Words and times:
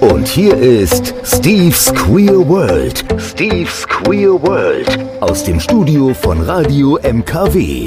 Und 0.00 0.28
hier 0.28 0.56
ist 0.56 1.14
Steve's 1.24 1.92
Queer 1.92 2.48
World. 2.48 3.04
Steve's 3.18 3.86
Queer 3.86 4.32
World. 4.42 4.98
Aus 5.20 5.44
dem 5.44 5.60
Studio 5.60 6.14
von 6.14 6.40
Radio 6.40 6.98
MKW. 7.02 7.86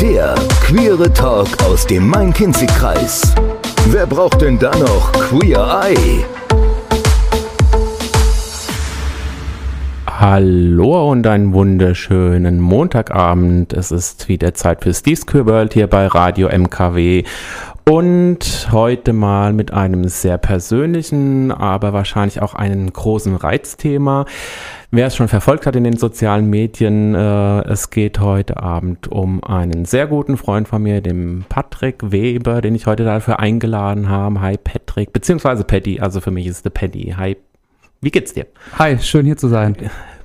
Der 0.00 0.34
queere 0.64 1.12
Talk 1.12 1.46
aus 1.62 1.86
dem 1.86 2.08
Main-Kinzig-Kreis. 2.08 3.34
Wer 3.86 4.04
braucht 4.06 4.42
denn 4.42 4.58
da 4.58 4.76
noch 4.76 5.12
Queer 5.12 5.82
Eye? 5.84 6.24
Hallo 10.06 11.10
und 11.10 11.24
einen 11.26 11.52
wunderschönen 11.52 12.58
Montagabend. 12.58 13.72
Es 13.72 13.92
ist 13.92 14.28
wieder 14.28 14.54
Zeit 14.54 14.82
für 14.82 14.92
Steve's 14.92 15.24
Queer 15.24 15.46
World 15.46 15.74
hier 15.74 15.86
bei 15.86 16.08
Radio 16.08 16.48
MKW. 16.48 17.22
Und 17.86 18.68
heute 18.72 19.12
mal 19.12 19.52
mit 19.52 19.72
einem 19.74 20.08
sehr 20.08 20.38
persönlichen, 20.38 21.52
aber 21.52 21.92
wahrscheinlich 21.92 22.40
auch 22.40 22.54
einen 22.54 22.90
großen 22.90 23.36
Reizthema. 23.36 24.24
Wer 24.90 25.08
es 25.08 25.16
schon 25.16 25.28
verfolgt 25.28 25.66
hat 25.66 25.76
in 25.76 25.84
den 25.84 25.98
sozialen 25.98 26.48
Medien, 26.48 27.14
äh, 27.14 27.60
es 27.68 27.90
geht 27.90 28.20
heute 28.20 28.56
Abend 28.56 29.08
um 29.08 29.44
einen 29.44 29.84
sehr 29.84 30.06
guten 30.06 30.38
Freund 30.38 30.66
von 30.66 30.82
mir, 30.82 31.02
dem 31.02 31.44
Patrick 31.50 32.10
Weber, 32.10 32.62
den 32.62 32.74
ich 32.74 32.86
heute 32.86 33.04
dafür 33.04 33.38
eingeladen 33.38 34.08
habe. 34.08 34.40
Hi 34.40 34.56
Patrick, 34.56 35.12
beziehungsweise 35.12 35.64
Paddy, 35.64 36.00
also 36.00 36.22
für 36.22 36.30
mich 36.30 36.46
ist 36.46 36.64
der 36.64 36.70
Paddy. 36.70 37.14
Hi, 37.18 37.36
wie 38.00 38.10
geht's 38.10 38.32
dir? 38.32 38.46
Hi, 38.78 38.98
schön 38.98 39.26
hier 39.26 39.36
zu 39.36 39.48
sein 39.48 39.76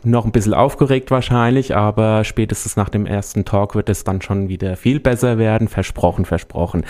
noch 0.03 0.26
ein 0.26 0.31
bisschen 0.31 0.53
aufgeregt 0.53 1.12
wahrscheinlich, 1.12 1.76
aber 1.76 2.23
spätestens 2.23 2.76
nach 2.76 2.89
dem 2.89 3.05
ersten 3.05 3.45
Talk 3.45 3.76
wird 3.76 3.89
es 3.89 4.03
dann 4.03 4.22
schon 4.22 4.49
wieder 4.49 4.75
viel 4.75 4.99
besser 4.99 5.38
werden. 5.38 5.67
Versprochen, 5.67 6.25
versprochen. 6.25 6.85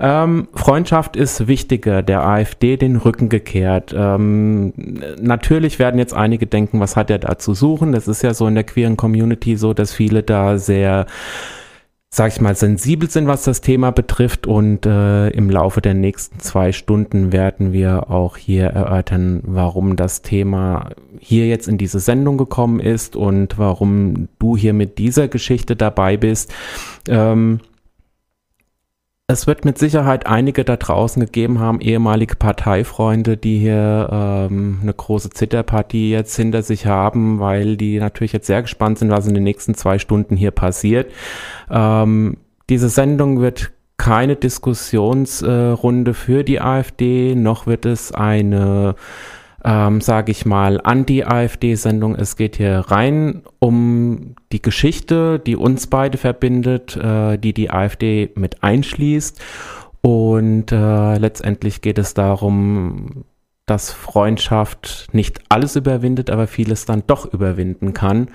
Ähm, 0.00 0.48
Freundschaft 0.54 1.16
ist 1.16 1.46
wichtiger, 1.46 2.02
der 2.02 2.26
AfD 2.26 2.76
den 2.76 2.96
Rücken 2.96 3.28
gekehrt. 3.28 3.94
Ähm, 3.96 4.72
natürlich 5.20 5.78
werden 5.78 5.98
jetzt 5.98 6.14
einige 6.14 6.46
denken, 6.46 6.80
was 6.80 6.96
hat 6.96 7.10
er 7.10 7.18
da 7.18 7.38
zu 7.38 7.54
suchen? 7.54 7.92
Das 7.92 8.08
ist 8.08 8.22
ja 8.22 8.34
so 8.34 8.46
in 8.46 8.54
der 8.54 8.64
queeren 8.64 8.96
Community 8.96 9.56
so, 9.56 9.74
dass 9.74 9.92
viele 9.92 10.22
da 10.22 10.58
sehr 10.58 11.06
sag 12.14 12.30
ich 12.30 12.42
mal, 12.42 12.54
sensibel 12.54 13.08
sind, 13.08 13.26
was 13.26 13.44
das 13.44 13.62
Thema 13.62 13.90
betrifft. 13.90 14.46
Und 14.46 14.84
äh, 14.84 15.30
im 15.30 15.48
Laufe 15.48 15.80
der 15.80 15.94
nächsten 15.94 16.38
zwei 16.40 16.70
Stunden 16.72 17.32
werden 17.32 17.72
wir 17.72 18.10
auch 18.10 18.36
hier 18.36 18.66
erörtern, 18.66 19.40
warum 19.46 19.96
das 19.96 20.20
Thema 20.20 20.90
hier 21.18 21.48
jetzt 21.48 21.68
in 21.68 21.78
diese 21.78 22.00
Sendung 22.00 22.36
gekommen 22.36 22.80
ist 22.80 23.16
und 23.16 23.58
warum 23.58 24.28
du 24.38 24.58
hier 24.58 24.74
mit 24.74 24.98
dieser 24.98 25.28
Geschichte 25.28 25.74
dabei 25.74 26.18
bist. 26.18 26.52
Ähm, 27.08 27.60
es 29.32 29.46
wird 29.46 29.64
mit 29.64 29.78
Sicherheit 29.78 30.26
einige 30.26 30.64
da 30.64 30.76
draußen 30.76 31.20
gegeben 31.24 31.58
haben, 31.58 31.80
ehemalige 31.80 32.36
Parteifreunde, 32.36 33.36
die 33.36 33.58
hier 33.58 34.08
ähm, 34.12 34.78
eine 34.82 34.92
große 34.92 35.30
Zitterpartie 35.30 36.10
jetzt 36.10 36.36
hinter 36.36 36.62
sich 36.62 36.86
haben, 36.86 37.40
weil 37.40 37.76
die 37.76 37.98
natürlich 37.98 38.32
jetzt 38.32 38.46
sehr 38.46 38.62
gespannt 38.62 38.98
sind, 38.98 39.10
was 39.10 39.26
in 39.26 39.34
den 39.34 39.42
nächsten 39.42 39.74
zwei 39.74 39.98
Stunden 39.98 40.36
hier 40.36 40.50
passiert. 40.50 41.10
Ähm, 41.70 42.36
diese 42.68 42.88
Sendung 42.88 43.40
wird 43.40 43.72
keine 43.96 44.36
Diskussionsrunde 44.36 46.10
äh, 46.10 46.14
für 46.14 46.44
die 46.44 46.60
AfD, 46.60 47.34
noch 47.34 47.66
wird 47.66 47.86
es 47.86 48.12
eine 48.12 48.94
ähm, 49.64 50.00
sage 50.00 50.32
ich 50.32 50.44
mal, 50.44 50.80
Anti-AfD-Sendung. 50.82 52.14
Es 52.16 52.36
geht 52.36 52.56
hier 52.56 52.78
rein 52.88 53.42
um 53.58 54.34
die 54.50 54.62
Geschichte, 54.62 55.38
die 55.38 55.56
uns 55.56 55.86
beide 55.86 56.18
verbindet, 56.18 56.96
äh, 56.96 57.38
die 57.38 57.52
die 57.52 57.70
AfD 57.70 58.30
mit 58.34 58.62
einschließt. 58.62 59.40
Und 60.00 60.72
äh, 60.72 61.16
letztendlich 61.18 61.80
geht 61.80 61.98
es 61.98 62.14
darum, 62.14 63.24
dass 63.66 63.92
Freundschaft 63.92 65.08
nicht 65.12 65.40
alles 65.48 65.76
überwindet, 65.76 66.28
aber 66.28 66.48
vieles 66.48 66.84
dann 66.84 67.04
doch 67.06 67.32
überwinden 67.32 67.94
kann. 67.94 68.28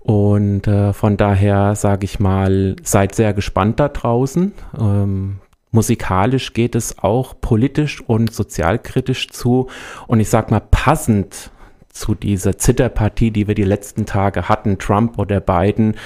Und 0.00 0.68
äh, 0.68 0.92
von 0.92 1.16
daher 1.16 1.74
sage 1.74 2.04
ich 2.04 2.20
mal, 2.20 2.76
seid 2.82 3.14
sehr 3.14 3.32
gespannt 3.32 3.80
da 3.80 3.88
draußen. 3.88 4.52
Ähm, 4.78 5.38
musikalisch 5.70 6.52
geht 6.52 6.74
es 6.74 6.98
auch 6.98 7.34
politisch 7.40 8.00
und 8.00 8.32
sozialkritisch 8.32 9.28
zu. 9.28 9.68
Und 10.06 10.20
ich 10.20 10.28
sag 10.28 10.50
mal, 10.50 10.60
passend 10.60 11.50
zu 11.88 12.14
dieser 12.14 12.58
Zitterpartie, 12.58 13.30
die 13.30 13.48
wir 13.48 13.54
die 13.54 13.64
letzten 13.64 14.06
Tage 14.06 14.48
hatten, 14.48 14.78
Trump 14.78 15.18
oder 15.18 15.40
Biden, 15.40 15.96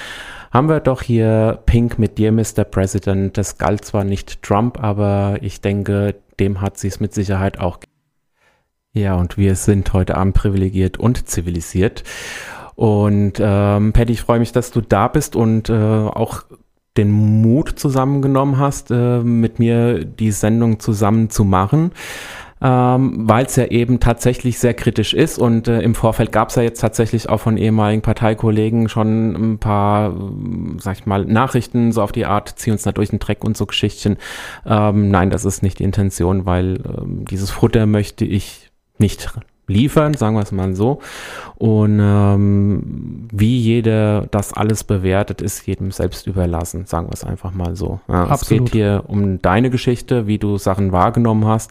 haben 0.51 0.67
wir 0.67 0.79
doch 0.79 1.01
hier 1.01 1.59
Pink 1.65 1.97
mit 1.99 2.17
dir, 2.17 2.31
Mr. 2.31 2.63
President. 2.63 3.37
Das 3.37 3.57
galt 3.57 3.85
zwar 3.85 4.03
nicht 4.03 4.41
Trump, 4.41 4.81
aber 4.83 5.37
ich 5.41 5.61
denke, 5.61 6.15
dem 6.39 6.59
hat 6.61 6.77
sie 6.77 6.87
es 6.87 6.99
mit 6.99 7.13
Sicherheit 7.13 7.59
auch. 7.59 7.79
Ja, 8.93 9.15
und 9.15 9.37
wir 9.37 9.55
sind 9.55 9.93
heute 9.93 10.17
Abend 10.17 10.33
privilegiert 10.33 10.97
und 10.97 11.29
zivilisiert. 11.29 12.03
Und 12.75 13.33
ähm, 13.39 13.93
Patty, 13.93 14.13
ich 14.13 14.21
freue 14.21 14.39
mich, 14.39 14.51
dass 14.51 14.71
du 14.71 14.81
da 14.81 15.07
bist 15.07 15.35
und 15.35 15.69
äh, 15.69 15.73
auch 15.73 16.43
den 16.97 17.11
Mut 17.11 17.79
zusammengenommen 17.79 18.57
hast, 18.57 18.91
äh, 18.91 19.19
mit 19.19 19.59
mir 19.59 20.03
die 20.03 20.31
Sendung 20.31 20.79
zusammen 20.79 21.29
zu 21.29 21.43
machen. 21.45 21.91
Ähm, 22.63 23.27
weil 23.27 23.45
es 23.45 23.55
ja 23.55 23.65
eben 23.65 23.99
tatsächlich 23.99 24.59
sehr 24.59 24.75
kritisch 24.75 25.15
ist 25.15 25.39
und 25.39 25.67
äh, 25.67 25.81
im 25.81 25.95
Vorfeld 25.95 26.31
gab 26.31 26.49
es 26.49 26.55
ja 26.55 26.61
jetzt 26.61 26.79
tatsächlich 26.79 27.27
auch 27.27 27.39
von 27.39 27.57
ehemaligen 27.57 28.03
Parteikollegen 28.03 28.87
schon 28.87 29.53
ein 29.53 29.57
paar, 29.57 30.15
sag 30.77 30.99
ich 30.99 31.07
mal, 31.07 31.25
Nachrichten 31.25 31.91
so 31.91 32.03
auf 32.03 32.11
die 32.11 32.27
Art, 32.27 32.53
zieh 32.59 32.69
uns 32.69 32.83
da 32.83 32.91
durch 32.91 33.09
den 33.09 33.17
Dreck 33.17 33.43
und 33.43 33.57
so 33.57 33.65
Geschichtchen. 33.65 34.17
Ähm, 34.63 35.09
nein, 35.09 35.31
das 35.31 35.43
ist 35.43 35.63
nicht 35.63 35.79
die 35.79 35.85
Intention, 35.85 36.45
weil 36.45 36.83
ähm, 36.85 37.25
dieses 37.25 37.49
Futter 37.49 37.87
möchte 37.87 38.25
ich 38.25 38.69
nicht 38.99 39.39
liefern, 39.71 40.13
sagen 40.13 40.35
wir 40.35 40.43
es 40.43 40.51
mal 40.51 40.75
so. 40.75 40.99
Und 41.61 41.99
ähm, 42.01 43.27
wie 43.31 43.59
jeder 43.59 44.25
das 44.31 44.51
alles 44.51 44.83
bewertet, 44.83 45.43
ist 45.43 45.67
jedem 45.67 45.91
selbst 45.91 46.25
überlassen, 46.25 46.87
sagen 46.87 47.07
wir 47.07 47.13
es 47.13 47.23
einfach 47.23 47.53
mal 47.53 47.75
so. 47.75 47.99
Ja, 48.07 48.33
es 48.33 48.49
geht 48.49 48.69
hier 48.69 49.03
um 49.05 49.39
deine 49.43 49.69
Geschichte, 49.69 50.25
wie 50.25 50.39
du 50.39 50.57
Sachen 50.57 50.91
wahrgenommen 50.91 51.45
hast. 51.45 51.69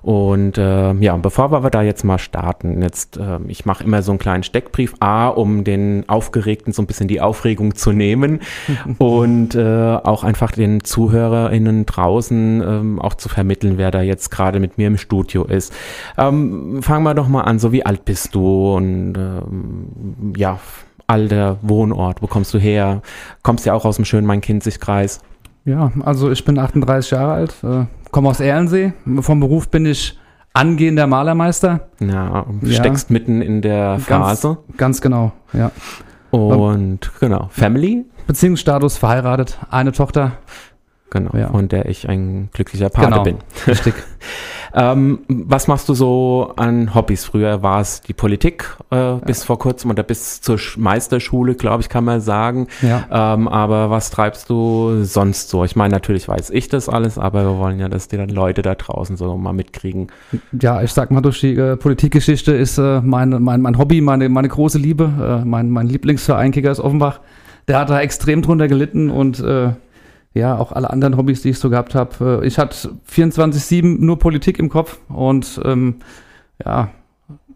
Und 0.00 0.58
äh, 0.58 0.92
ja, 0.92 1.16
bevor 1.16 1.50
wir 1.50 1.70
da 1.70 1.82
jetzt 1.82 2.04
mal 2.04 2.18
starten, 2.18 2.82
jetzt, 2.82 3.16
äh, 3.16 3.40
ich 3.48 3.66
mache 3.66 3.82
immer 3.82 4.02
so 4.02 4.12
einen 4.12 4.20
kleinen 4.20 4.44
Steckbrief, 4.44 4.94
A, 5.00 5.26
um 5.26 5.64
den 5.64 6.08
Aufgeregten 6.08 6.72
so 6.72 6.80
ein 6.80 6.86
bisschen 6.86 7.08
die 7.08 7.20
Aufregung 7.20 7.74
zu 7.74 7.90
nehmen 7.90 8.40
und 8.98 9.56
äh, 9.56 9.96
auch 10.04 10.22
einfach 10.22 10.52
den 10.52 10.84
ZuhörerInnen 10.84 11.84
draußen 11.86 12.62
ähm, 12.64 12.98
auch 13.00 13.14
zu 13.14 13.28
vermitteln, 13.28 13.76
wer 13.76 13.90
da 13.90 14.02
jetzt 14.02 14.30
gerade 14.30 14.60
mit 14.60 14.78
mir 14.78 14.86
im 14.86 14.98
Studio 14.98 15.44
ist. 15.44 15.72
Ähm, 16.16 16.80
fangen 16.80 17.02
wir 17.02 17.14
doch 17.14 17.26
mal 17.26 17.41
an, 17.46 17.58
so 17.58 17.72
wie 17.72 17.84
alt 17.84 18.04
bist 18.04 18.34
du 18.34 18.74
und 18.74 19.14
äh, 19.14 19.38
ähm, 19.38 20.32
ja, 20.36 20.58
Alter, 21.06 21.58
Wohnort, 21.62 22.22
wo 22.22 22.26
kommst 22.26 22.54
du 22.54 22.58
her? 22.58 23.02
Kommst 23.42 23.66
ja 23.66 23.74
auch 23.74 23.84
aus 23.84 23.96
dem 23.96 24.04
schönen 24.04 24.26
Main-Kinzig-Kreis. 24.26 25.20
Ja, 25.64 25.92
also 26.00 26.30
ich 26.30 26.44
bin 26.44 26.58
38 26.58 27.10
Jahre 27.10 27.32
alt, 27.32 27.54
äh, 27.62 27.84
komme 28.10 28.28
aus 28.28 28.40
Ehrensee. 28.40 28.92
Vom 29.20 29.40
Beruf 29.40 29.68
bin 29.68 29.86
ich 29.86 30.18
angehender 30.54 31.06
Malermeister. 31.06 31.88
Ja, 32.00 32.46
steckst 32.64 33.10
ja. 33.10 33.12
mitten 33.12 33.42
in 33.42 33.62
der 33.62 33.98
Phase. 33.98 34.58
Ganz, 34.66 34.76
ganz 34.76 35.00
genau, 35.00 35.32
ja. 35.52 35.70
Und 36.30 37.10
genau, 37.20 37.48
Family? 37.50 38.06
Beziehungsstatus 38.26 38.96
verheiratet, 38.96 39.58
eine 39.70 39.92
Tochter. 39.92 40.32
Genau, 41.10 41.36
ja. 41.36 41.48
von 41.48 41.68
der 41.68 41.86
ich 41.90 42.08
ein 42.08 42.48
glücklicher 42.54 42.88
Pate 42.88 43.10
genau, 43.10 43.22
bin. 43.22 43.36
Richtig. 43.66 43.94
ähm, 44.74 45.20
was 45.28 45.68
machst 45.68 45.88
du 45.88 45.94
so 45.94 46.52
an 46.56 46.94
Hobbys? 46.94 47.24
Früher 47.24 47.62
war 47.62 47.80
es 47.80 48.00
die 48.00 48.12
Politik 48.12 48.76
äh, 48.90 49.14
bis 49.24 49.40
ja. 49.40 49.46
vor 49.46 49.58
kurzem 49.58 49.90
oder 49.90 50.02
bis 50.02 50.40
zur 50.40 50.58
Meisterschule, 50.76 51.54
glaube 51.54 51.82
ich, 51.82 51.88
kann 51.88 52.04
man 52.04 52.20
sagen. 52.20 52.68
Ja. 52.80 53.34
Ähm, 53.34 53.48
aber 53.48 53.90
was 53.90 54.10
treibst 54.10 54.48
du 54.48 55.04
sonst 55.04 55.50
so? 55.50 55.64
Ich 55.64 55.76
meine, 55.76 55.92
natürlich 55.92 56.28
weiß 56.28 56.50
ich 56.50 56.68
das 56.68 56.88
alles, 56.88 57.18
aber 57.18 57.44
wir 57.44 57.58
wollen 57.58 57.78
ja, 57.78 57.88
dass 57.88 58.08
die 58.08 58.16
dann 58.16 58.30
Leute 58.30 58.62
da 58.62 58.74
draußen 58.74 59.16
so 59.16 59.36
mal 59.36 59.52
mitkriegen. 59.52 60.08
Ja, 60.58 60.82
ich 60.82 60.92
sag 60.92 61.10
mal, 61.10 61.20
durch 61.20 61.40
die 61.40 61.54
äh, 61.54 61.76
Politikgeschichte 61.76 62.52
ist 62.52 62.78
äh, 62.78 63.00
mein, 63.02 63.30
mein, 63.42 63.60
mein 63.60 63.78
Hobby, 63.78 64.00
meine, 64.00 64.28
meine 64.28 64.48
große 64.48 64.78
Liebe, 64.78 65.10
äh, 65.42 65.44
mein, 65.44 65.70
mein 65.70 65.86
Lieblingsverein 65.86 66.52
Kickers 66.52 66.80
Offenbach. 66.80 67.20
Der 67.68 67.78
hat 67.78 67.90
da 67.90 68.00
extrem 68.00 68.42
drunter 68.42 68.68
gelitten 68.68 69.10
und 69.10 69.38
äh, 69.38 69.70
ja, 70.34 70.56
auch 70.56 70.72
alle 70.72 70.90
anderen 70.90 71.16
Hobbys, 71.16 71.42
die 71.42 71.50
ich 71.50 71.58
so 71.58 71.70
gehabt 71.70 71.94
habe. 71.94 72.40
Äh, 72.42 72.46
ich 72.46 72.58
hatte 72.58 72.90
24-7 73.10 73.98
nur 74.00 74.18
Politik 74.18 74.58
im 74.58 74.68
Kopf 74.68 74.98
und 75.08 75.60
ähm, 75.64 75.96
ja, 76.64 76.90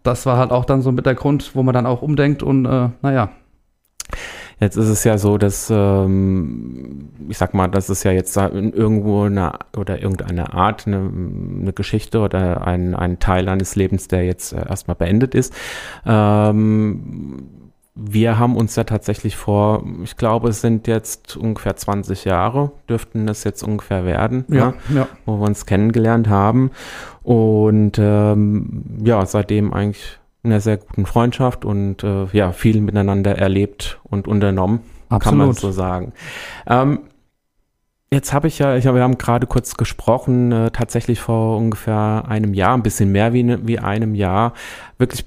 das 0.03 0.25
war 0.25 0.37
halt 0.37 0.51
auch 0.51 0.65
dann 0.65 0.81
so 0.81 0.91
mit 0.91 1.05
der 1.05 1.15
Grund, 1.15 1.55
wo 1.55 1.63
man 1.63 1.73
dann 1.73 1.85
auch 1.85 2.01
umdenkt 2.01 2.43
und 2.43 2.65
äh, 2.65 2.89
naja. 3.01 3.29
Jetzt 4.59 4.75
ist 4.75 4.87
es 4.87 5.03
ja 5.03 5.19
so, 5.19 5.37
dass 5.37 5.71
ähm, 5.71 7.09
ich 7.29 7.37
sag 7.37 7.53
mal, 7.53 7.67
das 7.67 7.91
ist 7.91 8.03
ja 8.03 8.11
jetzt 8.11 8.35
irgendwo 8.37 9.23
eine 9.23 9.51
oder 9.77 10.01
irgendeine 10.01 10.51
Art, 10.53 10.87
eine, 10.87 11.11
eine 11.61 11.73
Geschichte 11.73 12.19
oder 12.19 12.65
ein, 12.65 12.95
ein 12.95 13.19
Teil 13.19 13.49
eines 13.49 13.75
Lebens, 13.75 14.07
der 14.07 14.25
jetzt 14.25 14.53
äh, 14.53 14.67
erstmal 14.67 14.95
beendet 14.95 15.35
ist. 15.35 15.53
Ähm, 16.07 17.49
wir 17.99 18.37
haben 18.37 18.55
uns 18.55 18.75
ja 18.75 18.83
tatsächlich 18.83 19.35
vor, 19.35 19.83
ich 20.03 20.17
glaube, 20.17 20.49
es 20.49 20.61
sind 20.61 20.87
jetzt 20.87 21.35
ungefähr 21.35 21.75
20 21.75 22.25
Jahre, 22.25 22.71
dürften 22.87 23.27
es 23.27 23.43
jetzt 23.43 23.63
ungefähr 23.63 24.05
werden, 24.05 24.45
ja, 24.49 24.73
ne, 24.89 24.95
ja. 24.95 25.07
wo 25.25 25.37
wir 25.37 25.45
uns 25.45 25.65
kennengelernt 25.65 26.29
haben. 26.29 26.71
Und 27.23 27.97
ähm, 27.99 28.83
ja, 29.03 29.25
seitdem 29.25 29.73
eigentlich 29.73 30.19
in 30.43 30.51
einer 30.51 30.61
sehr 30.61 30.77
guten 30.77 31.05
Freundschaft 31.07 31.65
und 31.65 32.03
äh, 32.03 32.25
ja, 32.33 32.51
viel 32.51 32.81
miteinander 32.81 33.35
erlebt 33.35 33.99
und 34.03 34.27
unternommen, 34.27 34.81
Absolut. 35.09 35.23
kann 35.23 35.47
man 35.47 35.53
so 35.53 35.71
sagen. 35.71 36.13
Ähm, 36.67 36.99
Jetzt 38.09 38.31
habe 38.31 38.47
ich 38.47 38.57
ja, 38.59 38.77
ich, 38.77 38.85
wir 38.85 39.03
haben 39.03 39.17
gerade 39.17 39.47
kurz 39.47 39.75
gesprochen, 39.75 40.53
äh, 40.53 40.71
tatsächlich 40.71 41.19
vor 41.19 41.57
ungefähr 41.57 42.23
einem 42.25 42.53
Jahr, 42.53 42.73
ein 42.73 42.81
bisschen 42.81 43.11
mehr 43.11 43.33
wie, 43.33 43.43
ne, 43.43 43.59
wie 43.63 43.79
einem 43.79 44.15
Jahr, 44.15 44.53
wirklich 44.97 45.25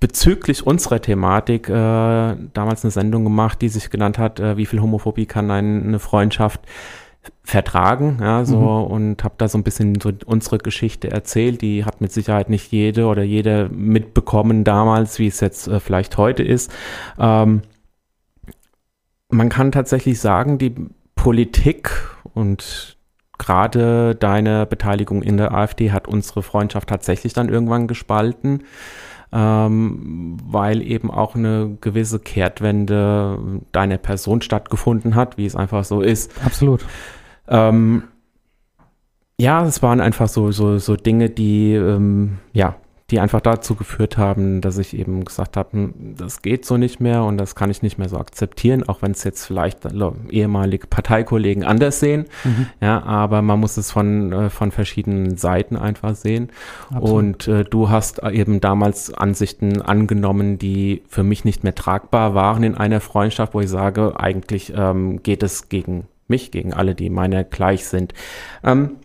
bezüglich 0.00 0.66
unserer 0.66 1.00
Thematik 1.00 1.68
äh, 1.68 1.72
damals 1.72 2.84
eine 2.84 2.90
Sendung 2.90 3.22
gemacht, 3.24 3.60
die 3.60 3.68
sich 3.68 3.90
genannt 3.90 4.18
hat, 4.18 4.40
äh, 4.40 4.56
wie 4.56 4.66
viel 4.66 4.80
Homophobie 4.80 5.26
kann 5.26 5.50
ein, 5.50 5.86
eine 5.86 5.98
Freundschaft 5.98 6.62
vertragen, 7.42 8.18
ja, 8.20 8.46
so 8.46 8.58
mhm. 8.58 8.92
und 8.92 9.24
habe 9.24 9.34
da 9.36 9.46
so 9.46 9.58
ein 9.58 9.62
bisschen 9.62 10.00
so 10.00 10.10
unsere 10.24 10.56
Geschichte 10.56 11.10
erzählt. 11.10 11.60
Die 11.60 11.84
hat 11.84 12.00
mit 12.00 12.12
Sicherheit 12.12 12.48
nicht 12.48 12.72
jede 12.72 13.06
oder 13.06 13.22
jeder 13.22 13.68
mitbekommen 13.68 14.64
damals, 14.64 15.18
wie 15.18 15.26
es 15.26 15.40
jetzt 15.40 15.68
äh, 15.68 15.80
vielleicht 15.80 16.16
heute 16.16 16.42
ist. 16.42 16.72
Ähm, 17.18 17.60
man 19.28 19.48
kann 19.50 19.70
tatsächlich 19.70 20.18
sagen, 20.18 20.56
die 20.56 20.74
Politik 21.14 21.90
und 22.32 22.96
gerade 23.36 24.14
deine 24.14 24.64
Beteiligung 24.64 25.22
in 25.22 25.36
der 25.36 25.52
AfD 25.52 25.92
hat 25.92 26.08
unsere 26.08 26.42
Freundschaft 26.42 26.88
tatsächlich 26.88 27.34
dann 27.34 27.48
irgendwann 27.48 27.86
gespalten 27.86 28.64
ähm, 29.32 30.36
weil 30.44 30.82
eben 30.82 31.10
auch 31.10 31.34
eine 31.34 31.76
gewisse 31.80 32.18
Kehrtwende 32.18 33.38
deiner 33.72 33.98
Person 33.98 34.42
stattgefunden 34.42 35.14
hat, 35.14 35.38
wie 35.38 35.46
es 35.46 35.56
einfach 35.56 35.84
so 35.84 36.00
ist. 36.00 36.32
Absolut. 36.44 36.84
Ähm, 37.48 38.04
ja, 39.40 39.64
es 39.64 39.82
waren 39.82 40.00
einfach 40.00 40.28
so, 40.28 40.52
so, 40.52 40.78
so 40.78 40.96
Dinge, 40.96 41.30
die, 41.30 41.72
ähm, 41.72 42.38
ja, 42.52 42.76
die 43.10 43.20
einfach 43.20 43.40
dazu 43.40 43.74
geführt 43.74 44.16
haben, 44.16 44.60
dass 44.60 44.78
ich 44.78 44.96
eben 44.96 45.24
gesagt 45.24 45.56
habe, 45.56 45.72
hm, 45.72 46.14
das 46.16 46.42
geht 46.42 46.64
so 46.64 46.76
nicht 46.76 47.00
mehr 47.00 47.24
und 47.24 47.38
das 47.38 47.54
kann 47.54 47.70
ich 47.70 47.82
nicht 47.82 47.98
mehr 47.98 48.08
so 48.08 48.18
akzeptieren, 48.18 48.88
auch 48.88 49.02
wenn 49.02 49.12
es 49.12 49.24
jetzt 49.24 49.46
vielleicht 49.46 49.80
ehemalige 50.30 50.86
Parteikollegen 50.86 51.64
anders 51.64 52.00
sehen. 52.00 52.26
Mhm. 52.44 52.66
Ja, 52.80 53.02
aber 53.02 53.42
man 53.42 53.58
muss 53.58 53.76
es 53.76 53.90
von, 53.90 54.32
äh, 54.32 54.50
von 54.50 54.70
verschiedenen 54.70 55.36
Seiten 55.36 55.76
einfach 55.76 56.14
sehen. 56.14 56.50
Absolut. 56.90 57.10
Und 57.10 57.48
äh, 57.48 57.64
du 57.64 57.90
hast 57.90 58.22
eben 58.22 58.60
damals 58.60 59.12
Ansichten 59.12 59.82
angenommen, 59.82 60.58
die 60.58 61.02
für 61.08 61.24
mich 61.24 61.44
nicht 61.44 61.64
mehr 61.64 61.74
tragbar 61.74 62.34
waren 62.34 62.62
in 62.62 62.76
einer 62.76 63.00
Freundschaft, 63.00 63.54
wo 63.54 63.60
ich 63.60 63.68
sage, 63.68 64.18
eigentlich 64.20 64.72
ähm, 64.76 65.22
geht 65.22 65.42
es 65.42 65.68
gegen 65.68 66.04
mich, 66.28 66.50
gegen 66.50 66.72
alle, 66.72 66.94
die 66.94 67.10
meiner 67.10 67.44
gleich 67.44 67.86
sind. 67.86 68.14
Ähm, 68.64 68.96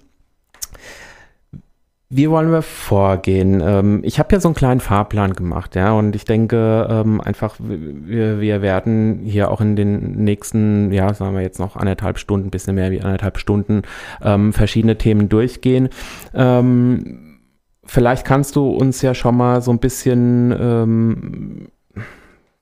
wie 2.10 2.30
wollen 2.30 2.52
wir 2.52 2.62
vorgehen? 2.62 3.62
Ähm, 3.62 4.02
ich 4.04 4.20
habe 4.20 4.34
ja 4.34 4.40
so 4.40 4.48
einen 4.48 4.56
kleinen 4.56 4.80
Fahrplan 4.80 5.34
gemacht, 5.34 5.76
ja, 5.76 5.94
und 5.94 6.16
ich 6.16 6.24
denke 6.24 6.88
ähm, 6.90 7.20
einfach, 7.20 7.56
wir, 7.60 8.40
wir 8.40 8.62
werden 8.62 9.22
hier 9.24 9.50
auch 9.50 9.60
in 9.60 9.76
den 9.76 10.12
nächsten, 10.24 10.92
ja, 10.92 11.14
sagen 11.14 11.36
wir 11.36 11.42
jetzt 11.42 11.60
noch 11.60 11.76
anderthalb 11.76 12.20
Stunden, 12.20 12.52
bisschen 12.52 12.76
mehr 12.76 12.92
wie 12.92 13.02
anderthalb 13.02 13.40
Stunden, 13.40 13.82
ähm, 14.22 14.54
verschiedene 14.54 14.98
Themen 14.98 15.30
durchgehen. 15.30 15.90
Ähm, 16.34 17.40
vielleicht 17.86 18.26
kannst 18.26 18.56
du 18.56 18.70
uns 18.70 19.02
ja 19.02 19.16
schon 19.16 19.36
mal 19.36 19.62
so 19.64 19.72
ein 19.72 19.80
bisschen, 19.80 20.56
ähm, 20.60 21.68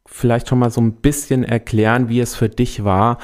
vielleicht 0.05 0.47
schon 0.47 0.59
mal 0.59 0.71
so 0.71 0.79
ein 0.79 0.93
bisschen 0.93 1.43
erklären, 1.43 2.07
wie 2.07 2.21
es 2.21 2.35
für 2.35 2.47
dich 2.47 2.85
war, 2.85 3.17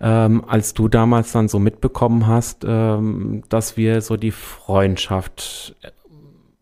ähm, 0.00 0.44
als 0.46 0.74
du 0.74 0.88
damals 0.88 1.32
dann 1.32 1.48
so 1.48 1.58
mitbekommen 1.58 2.26
hast, 2.26 2.64
ähm, 2.66 3.42
dass 3.48 3.76
wir 3.76 4.00
so 4.00 4.16
die 4.16 4.30
Freundschaft 4.30 5.76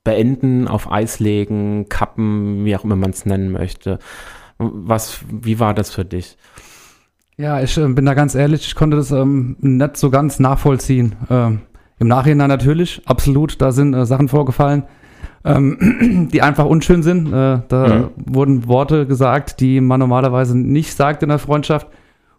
beenden, 0.04 0.68
auf 0.68 0.90
Eis 0.90 1.18
legen, 1.18 1.88
kappen, 1.88 2.64
wie 2.64 2.76
auch 2.76 2.84
immer 2.84 2.96
man 2.96 3.10
es 3.10 3.26
nennen 3.26 3.50
möchte. 3.50 3.98
Was, 4.58 5.20
wie 5.28 5.58
war 5.58 5.74
das 5.74 5.90
für 5.90 6.04
dich? 6.04 6.38
Ja, 7.36 7.60
ich 7.60 7.76
äh, 7.76 7.86
bin 7.88 8.06
da 8.06 8.14
ganz 8.14 8.34
ehrlich, 8.34 8.66
ich 8.66 8.74
konnte 8.74 8.96
das 8.96 9.10
ähm, 9.10 9.56
nicht 9.60 9.98
so 9.98 10.08
ganz 10.08 10.38
nachvollziehen. 10.38 11.16
Ähm, 11.28 11.60
Im 11.98 12.08
Nachhinein 12.08 12.48
natürlich, 12.48 13.02
absolut, 13.04 13.60
da 13.60 13.72
sind 13.72 13.92
äh, 13.92 14.06
Sachen 14.06 14.28
vorgefallen, 14.28 14.84
ähm, 15.44 16.28
die 16.32 16.40
einfach 16.40 16.64
unschön 16.64 17.02
sind. 17.02 17.26
Äh, 17.26 17.60
da 17.68 17.86
mhm. 17.88 18.10
wurden 18.16 18.68
Worte 18.68 19.06
gesagt, 19.06 19.60
die 19.60 19.82
man 19.82 20.00
normalerweise 20.00 20.56
nicht 20.56 20.94
sagt 20.94 21.22
in 21.22 21.28
der 21.28 21.38
Freundschaft. 21.38 21.88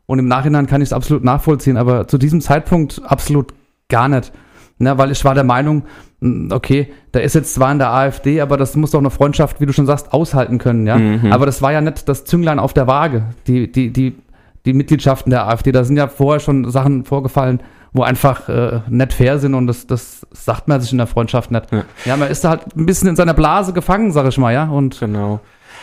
Und 0.08 0.20
im 0.20 0.28
Nachhinein 0.28 0.66
kann 0.68 0.82
ich 0.82 0.88
es 0.88 0.94
absolut 0.94 1.24
nachvollziehen, 1.24 1.78
aber 1.78 2.08
zu 2.08 2.18
diesem 2.18 2.42
Zeitpunkt 2.42 3.02
absolut 3.06 3.54
gar 3.90 4.08
nicht. 4.08 4.32
Ne, 4.80 4.96
weil 4.98 5.10
ich 5.12 5.26
war 5.26 5.34
der 5.34 5.44
Meinung, 5.44 5.84
hm, 6.22 6.50
okay, 6.52 6.94
da 7.12 7.20
ist 7.20 7.34
jetzt 7.34 7.56
zwar 7.56 7.72
in 7.72 7.80
der 7.80 7.92
AfD, 7.92 8.42
aber 8.42 8.58
das 8.58 8.76
muss 8.76 8.92
doch 8.92 9.00
eine 9.00 9.10
Freundschaft, 9.10 9.60
wie 9.60 9.66
du 9.66 9.74
schon 9.74 9.88
sagst, 9.88 10.14
aushalten 10.14 10.60
können, 10.60 10.86
ja. 10.86 10.98
Mhm. 10.98 11.34
Aber 11.34 11.48
das 11.48 11.64
war 11.64 11.72
ja 11.72 11.82
nicht 11.82 12.08
das 12.08 12.26
Zünglein 12.26 12.60
auf 12.60 12.74
der 12.74 12.86
Waage, 12.86 13.24
die, 13.48 13.72
die, 13.72 13.92
die, 13.92 14.16
die 14.68 14.74
Mitgliedschaften 14.74 15.32
der 15.32 15.48
AfD. 15.48 15.72
Da 15.72 15.84
sind 15.84 15.98
ja 15.98 16.08
vorher 16.08 16.40
schon 16.40 16.70
Sachen 16.70 17.06
vorgefallen, 17.06 17.62
wo 17.92 18.04
einfach 18.04 18.50
äh, 18.50 18.82
nicht 18.88 19.14
fair 19.14 19.40
sind 19.40 19.56
und 19.56 19.66
das, 19.66 19.88
das 19.88 20.28
sagt 20.32 20.68
man 20.68 20.80
sich 20.80 20.92
in 20.92 21.00
der 21.00 21.08
Freundschaft 21.08 21.50
nicht. 21.50 21.72
Ja. 21.72 21.84
ja, 22.06 22.18
man 22.18 22.30
ist 22.30 22.44
da 22.44 22.50
halt 22.50 22.76
ein 22.76 22.86
bisschen 22.86 23.10
in 23.10 23.16
seiner 23.16 23.34
Blase 23.34 23.74
gefangen, 23.74 24.12
sag 24.12 24.28
ich 24.28 24.38
mal, 24.38 24.54
ja. 24.54 24.70
Und 24.70 25.00
genau. 25.00 25.40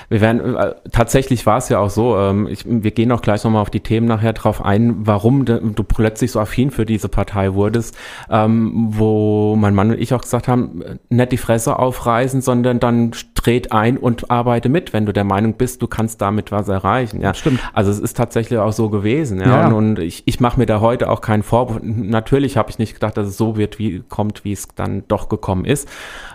Wir 0.09 0.21
werden, 0.21 0.57
äh, 0.57 0.75
tatsächlich 0.93 1.47
war 1.47 1.59
es 1.59 1.69
ja 1.69 1.79
auch 1.79 1.91
so, 1.91 2.17
ähm, 2.17 2.47
ich, 2.49 2.65
wir 2.67 2.91
gehen 2.91 3.13
auch 3.13 3.23
gleich 3.23 3.45
nochmal 3.45 3.63
auf 3.63 3.71
die 3.71 3.81
Themen 3.81 4.07
nachher 4.07 4.33
drauf 4.33 4.65
ein, 4.65 5.07
warum 5.07 5.45
de, 5.45 5.61
du 5.63 5.85
plötzlich 5.85 6.33
so 6.33 6.41
affin 6.41 6.71
für 6.71 6.85
diese 6.85 7.09
Partei 7.09 7.55
wurdest, 7.55 7.97
ähm, 8.31 8.89
wo 8.91 9.57
mein 9.57 9.75
Mann 9.75 9.91
und 9.91 10.01
ich 10.01 10.15
auch 10.15 10.23
gesagt 10.23 10.49
haben, 10.49 10.83
nicht 11.09 11.33
die 11.33 11.37
Fresse 11.37 11.79
aufreißen, 11.79 12.41
sondern 12.41 12.81
dann 12.81 13.13
dreht 13.35 13.73
ein 13.73 13.97
und 13.97 14.31
arbeite 14.31 14.69
mit, 14.69 14.93
wenn 14.93 15.07
du 15.07 15.13
der 15.13 15.25
Meinung 15.25 15.55
bist, 15.55 15.83
du 15.83 15.87
kannst 15.87 16.21
damit 16.21 16.51
was 16.53 16.69
erreichen. 16.69 17.21
Ja, 17.21 17.35
stimmt. 17.35 17.61
Also 17.73 17.91
es 17.91 17.99
ist 17.99 18.17
tatsächlich 18.17 18.59
auch 18.59 18.73
so 18.73 18.89
gewesen. 18.89 19.41
Ja, 19.41 19.47
ja. 19.47 19.67
Und, 19.69 19.75
und, 19.75 19.99
ich, 19.99 20.23
ich 20.27 20.41
mache 20.41 20.59
mir 20.59 20.67
da 20.67 20.81
heute 20.81 21.11
auch 21.11 21.21
keinen 21.21 21.43
Vorwurf. 21.43 21.81
Natürlich 21.83 22.57
habe 22.57 22.71
ich 22.71 22.79
nicht 22.79 22.95
gedacht, 22.95 23.17
dass 23.17 23.29
es 23.29 23.37
so 23.37 23.57
wird, 23.57 23.79
wie 23.79 24.03
kommt, 24.09 24.45
wie 24.45 24.53
es 24.53 24.69
dann 24.75 25.05
doch 25.09 25.29
gekommen 25.29 25.65
ist. 25.65 25.89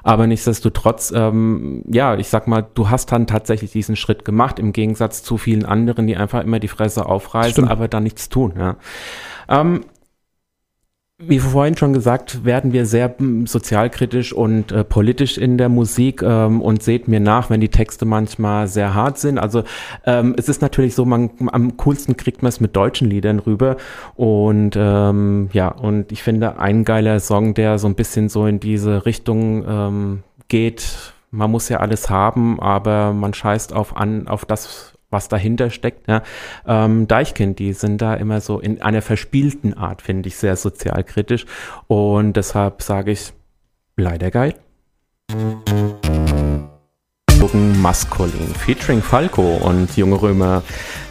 Aber 0.03 0.27
nichtsdestotrotz, 0.27 1.11
ähm, 1.15 1.83
ja, 1.87 2.15
ich 2.15 2.29
sag 2.29 2.47
mal, 2.47 2.65
du 2.73 2.89
hast 2.89 3.11
dann 3.11 3.27
tatsächlich 3.27 3.58
diesen 3.67 3.95
Schritt 3.95 4.25
gemacht, 4.25 4.59
im 4.59 4.73
Gegensatz 4.73 5.23
zu 5.23 5.37
vielen 5.37 5.65
anderen, 5.65 6.07
die 6.07 6.17
einfach 6.17 6.43
immer 6.43 6.59
die 6.59 6.67
Fresse 6.67 7.05
aufreißen, 7.05 7.51
Stimmt. 7.51 7.71
aber 7.71 7.87
dann 7.87 8.03
nichts 8.03 8.29
tun. 8.29 8.53
Ja. 8.57 8.77
Ähm, 9.47 9.85
wie 11.21 11.39
vorhin 11.39 11.75
schon 11.75 11.91
gesagt, 11.91 12.45
werden 12.45 12.71
wir 12.71 12.85
sehr 12.85 13.15
hm, 13.17 13.45
sozialkritisch 13.45 14.31
und 14.31 14.71
äh, 14.71 14.85
politisch 14.85 15.37
in 15.37 15.57
der 15.57 15.67
Musik 15.67 16.21
ähm, 16.21 16.61
und 16.61 16.81
seht 16.81 17.09
mir 17.09 17.19
nach, 17.19 17.49
wenn 17.49 17.59
die 17.59 17.67
Texte 17.67 18.05
manchmal 18.05 18.67
sehr 18.67 18.93
hart 18.93 19.17
sind. 19.17 19.37
Also 19.37 19.63
ähm, 20.05 20.33
es 20.37 20.47
ist 20.47 20.61
natürlich 20.61 20.95
so, 20.95 21.03
man 21.03 21.29
am 21.51 21.75
coolsten 21.75 22.15
kriegt 22.15 22.41
man 22.41 22.49
es 22.49 22.61
mit 22.61 22.73
deutschen 22.75 23.09
Liedern 23.09 23.39
rüber 23.39 23.75
und 24.15 24.77
ähm, 24.77 25.49
ja, 25.51 25.67
und 25.67 26.13
ich 26.13 26.23
finde 26.23 26.57
ein 26.57 26.85
geiler 26.85 27.19
Song, 27.19 27.53
der 27.53 27.79
so 27.79 27.87
ein 27.87 27.95
bisschen 27.95 28.29
so 28.29 28.45
in 28.45 28.61
diese 28.61 29.05
Richtung 29.05 29.65
ähm, 29.67 30.23
geht. 30.47 31.13
Man 31.31 31.51
muss 31.51 31.69
ja 31.69 31.77
alles 31.77 32.09
haben, 32.09 32.59
aber 32.59 33.13
man 33.13 33.33
scheißt 33.33 33.73
auf 33.73 33.95
an 33.95 34.27
auf 34.27 34.45
das 34.45 34.93
was 35.11 35.27
dahinter 35.27 35.69
steckt. 35.69 36.07
Ja. 36.07 36.21
Ähm, 36.67 37.07
Deichkind, 37.07 37.59
die 37.59 37.73
sind 37.73 38.01
da 38.01 38.13
immer 38.13 38.41
so 38.41 38.59
in 38.59 38.81
einer 38.81 39.01
verspielten 39.01 39.73
Art, 39.73 40.01
finde 40.01 40.27
ich, 40.27 40.37
sehr 40.37 40.55
sozialkritisch. 40.55 41.45
Und 41.87 42.33
deshalb 42.33 42.81
sage 42.81 43.11
ich, 43.11 43.33
leider 43.95 44.31
geil. 44.31 44.53
Maskulin, 47.53 48.53
featuring 48.55 49.01
Falco 49.01 49.55
und 49.55 49.95
Junge 49.97 50.21
Römer. 50.21 50.61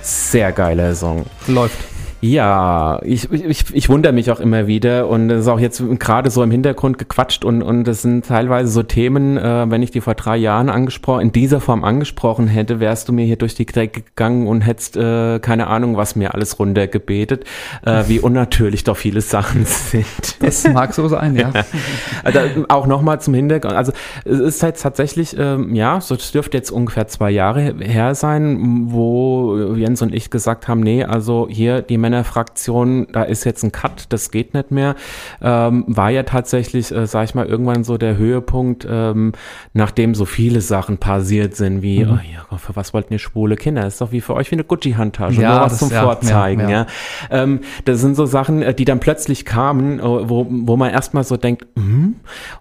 Sehr 0.03 0.53
geiler 0.53 0.95
Song. 0.95 1.25
Läuft. 1.47 1.98
Ja, 2.21 3.01
ich, 3.05 3.31
ich, 3.31 3.73
ich 3.73 3.89
wundere 3.89 4.13
mich 4.13 4.33
auch 4.33 4.41
immer 4.41 4.67
wieder 4.67 5.07
und 5.07 5.31
es 5.31 5.43
ist 5.43 5.49
auch 5.49 5.61
jetzt 5.61 5.81
gerade 6.01 6.31
so 6.31 6.43
im 6.43 6.51
Hintergrund 6.51 6.99
gequatscht 6.99 7.45
und, 7.45 7.63
und 7.63 7.85
das 7.85 8.03
sind 8.03 8.27
teilweise 8.27 8.71
so 8.71 8.83
Themen, 8.83 9.37
äh, 9.37 9.71
wenn 9.71 9.83
ich 9.83 9.93
die 9.93 10.01
vor 10.01 10.15
drei 10.15 10.37
Jahren 10.37 10.69
angesprochen, 10.69 11.21
in 11.21 11.33
dieser 11.33 11.61
Form 11.61 11.85
angesprochen 11.85 12.49
hätte, 12.49 12.81
wärst 12.81 13.09
du 13.09 13.13
mir 13.13 13.25
hier 13.25 13.37
durch 13.37 13.55
die 13.55 13.67
Decke 13.67 14.03
gegangen 14.03 14.49
und 14.49 14.63
hättest 14.63 14.97
äh, 14.97 15.39
keine 15.39 15.69
Ahnung, 15.69 15.97
was 15.97 16.17
mir 16.17 16.35
alles 16.35 16.59
runtergebetet, 16.59 17.45
äh, 17.87 18.03
wie 18.09 18.19
unnatürlich 18.21 18.83
doch 18.83 18.97
viele 18.97 19.21
Sachen 19.21 19.65
sind. 19.65 20.43
Das 20.43 20.67
mag 20.73 20.95
so 20.95 21.07
sein, 21.07 21.37
ja. 21.37 21.53
also, 22.25 22.41
auch 22.69 22.89
nochmal 22.89 23.21
zum 23.21 23.35
Hintergrund, 23.35 23.75
also 23.75 23.93
es 24.25 24.41
ist 24.41 24.63
jetzt 24.63 24.83
tatsächlich, 24.83 25.37
ähm, 25.39 25.73
ja, 25.77 26.01
so 26.01 26.17
das 26.17 26.33
dürfte 26.33 26.57
jetzt 26.57 26.73
ungefähr 26.73 27.07
zwei 27.07 27.31
Jahre 27.31 27.75
her 27.79 28.17
sein, 28.17 28.87
wo 28.91 29.57
Jens 29.77 30.03
und 30.03 30.13
ich 30.13 30.31
gesagt 30.31 30.67
haben, 30.67 30.81
nee, 30.81 31.05
also 31.05 31.47
hier 31.49 31.81
die 31.81 32.08
Männerfraktion, 32.09 33.07
da 33.13 33.23
ist 33.23 33.45
jetzt 33.45 33.63
ein 33.63 33.71
Cut, 33.71 34.07
das 34.09 34.31
geht 34.31 34.55
nicht 34.55 34.71
mehr, 34.71 34.95
ähm, 35.43 35.85
war 35.87 36.11
ja 36.11 36.23
tatsächlich, 36.23 36.91
äh, 36.91 37.07
sag 37.07 37.25
ich 37.25 37.35
mal, 37.35 37.47
irgendwann 37.47 37.85
so 37.85 37.99
der 37.99 38.17
Höhepunkt, 38.17 38.87
ähm, 38.91 39.33
nachdem 39.75 40.15
so 40.15 40.25
viele 40.25 40.63
Sachen 40.63 40.97
passiert 40.97 41.55
sind, 41.55 41.83
wie, 41.83 42.05
mhm. 42.05 42.13
oh 42.13 42.53
ja, 42.53 42.59
für 42.59 42.77
was 42.77 42.95
wollten 42.95 43.13
ihr 43.13 43.19
schwule 43.19 43.57
Kinder? 43.57 43.83
Das 43.83 43.95
ist 43.95 44.01
doch 44.01 44.13
wie 44.13 44.23
für 44.23 44.35
euch 44.35 44.51
wie 44.51 44.57
eine 44.57 44.65
Gucci-Handtasche, 44.65 45.43
ja, 45.43 45.51
nur 45.51 45.61
was 45.61 45.73
das, 45.73 45.81
zum 45.81 45.91
ja, 45.91 46.03
Vorzeigen, 46.03 46.63
ja, 46.63 46.71
ja. 46.71 46.87
Ähm, 47.31 47.61
das 47.85 48.01
sind 48.01 48.17
so 48.17 48.25
Sachen, 48.25 48.63
äh, 48.63 48.73
die 48.73 48.87
dann 48.87 49.01
plötzlich 49.01 49.45
kamen, 49.45 49.99
äh, 49.99 50.03
wo, 50.03 50.47
wo 50.49 50.77
man 50.77 50.91
erstmal 50.91 51.25
so 51.25 51.37
denkt, 51.37 51.67
hm? 51.77 52.17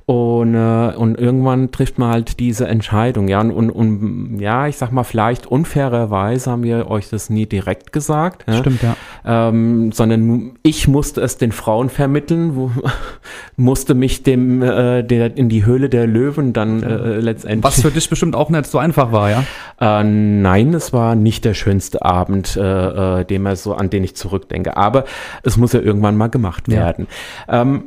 und, 0.06 0.56
äh, 0.56 0.94
und 0.96 1.18
irgendwann 1.18 1.72
trifft 1.72 1.98
man 2.00 2.12
halt 2.12 2.40
diese 2.42 2.68
Entscheidung, 2.68 3.30
ja, 3.30 3.40
und, 3.40 3.52
und, 3.52 3.70
und 3.72 4.40
ja, 4.40 4.68
ich 4.68 4.76
sag 4.76 4.92
mal, 4.92 5.04
vielleicht 5.04 5.48
unfairerweise 5.48 6.52
haben 6.52 6.64
wir 6.64 6.90
euch 6.90 7.10
das 7.10 7.30
nie 7.30 7.46
direkt 7.46 7.94
gesagt? 7.94 8.44
Stimmt, 8.50 8.82
ja. 8.84 8.98
Ähm, 9.38 9.92
sondern 9.92 10.54
ich 10.64 10.88
musste 10.88 11.22
es 11.22 11.38
den 11.38 11.52
Frauen 11.52 11.90
vermitteln, 11.90 12.56
wo, 12.56 12.72
musste 13.56 13.94
mich 13.94 14.24
dem 14.24 14.62
äh, 14.62 15.04
der, 15.04 15.38
in 15.38 15.50
die 15.50 15.66
Höhle 15.66 15.90
der 15.90 16.08
Löwen 16.08 16.54
dann 16.54 16.84
äh, 16.84 17.20
letztendlich. 17.20 17.64
Was 17.64 17.82
für 17.82 17.92
dich 17.92 18.10
bestimmt 18.10 18.36
auch 18.36 18.50
nicht 18.50 18.66
so 18.66 18.78
einfach 18.78 19.12
war, 19.12 19.30
ja? 19.30 19.44
Äh, 19.80 20.04
nein, 20.04 20.74
es 20.74 20.94
war 20.94 21.16
nicht 21.16 21.46
der 21.46 21.54
schönste 21.54 22.04
Abend, 22.04 22.58
äh, 22.58 23.22
äh, 23.22 23.26
dem 23.26 23.46
er 23.46 23.56
so, 23.56 23.74
an 23.74 23.90
den 23.90 24.04
ich 24.04 24.16
zurückdenke. 24.16 24.76
Aber 24.78 25.06
es 25.44 25.58
muss 25.58 25.74
ja 25.74 25.80
irgendwann 25.82 26.18
mal 26.18 26.28
gemacht 26.30 26.68
Ja. 26.68 26.80
werden. 26.80 27.08
Ähm, 27.48 27.84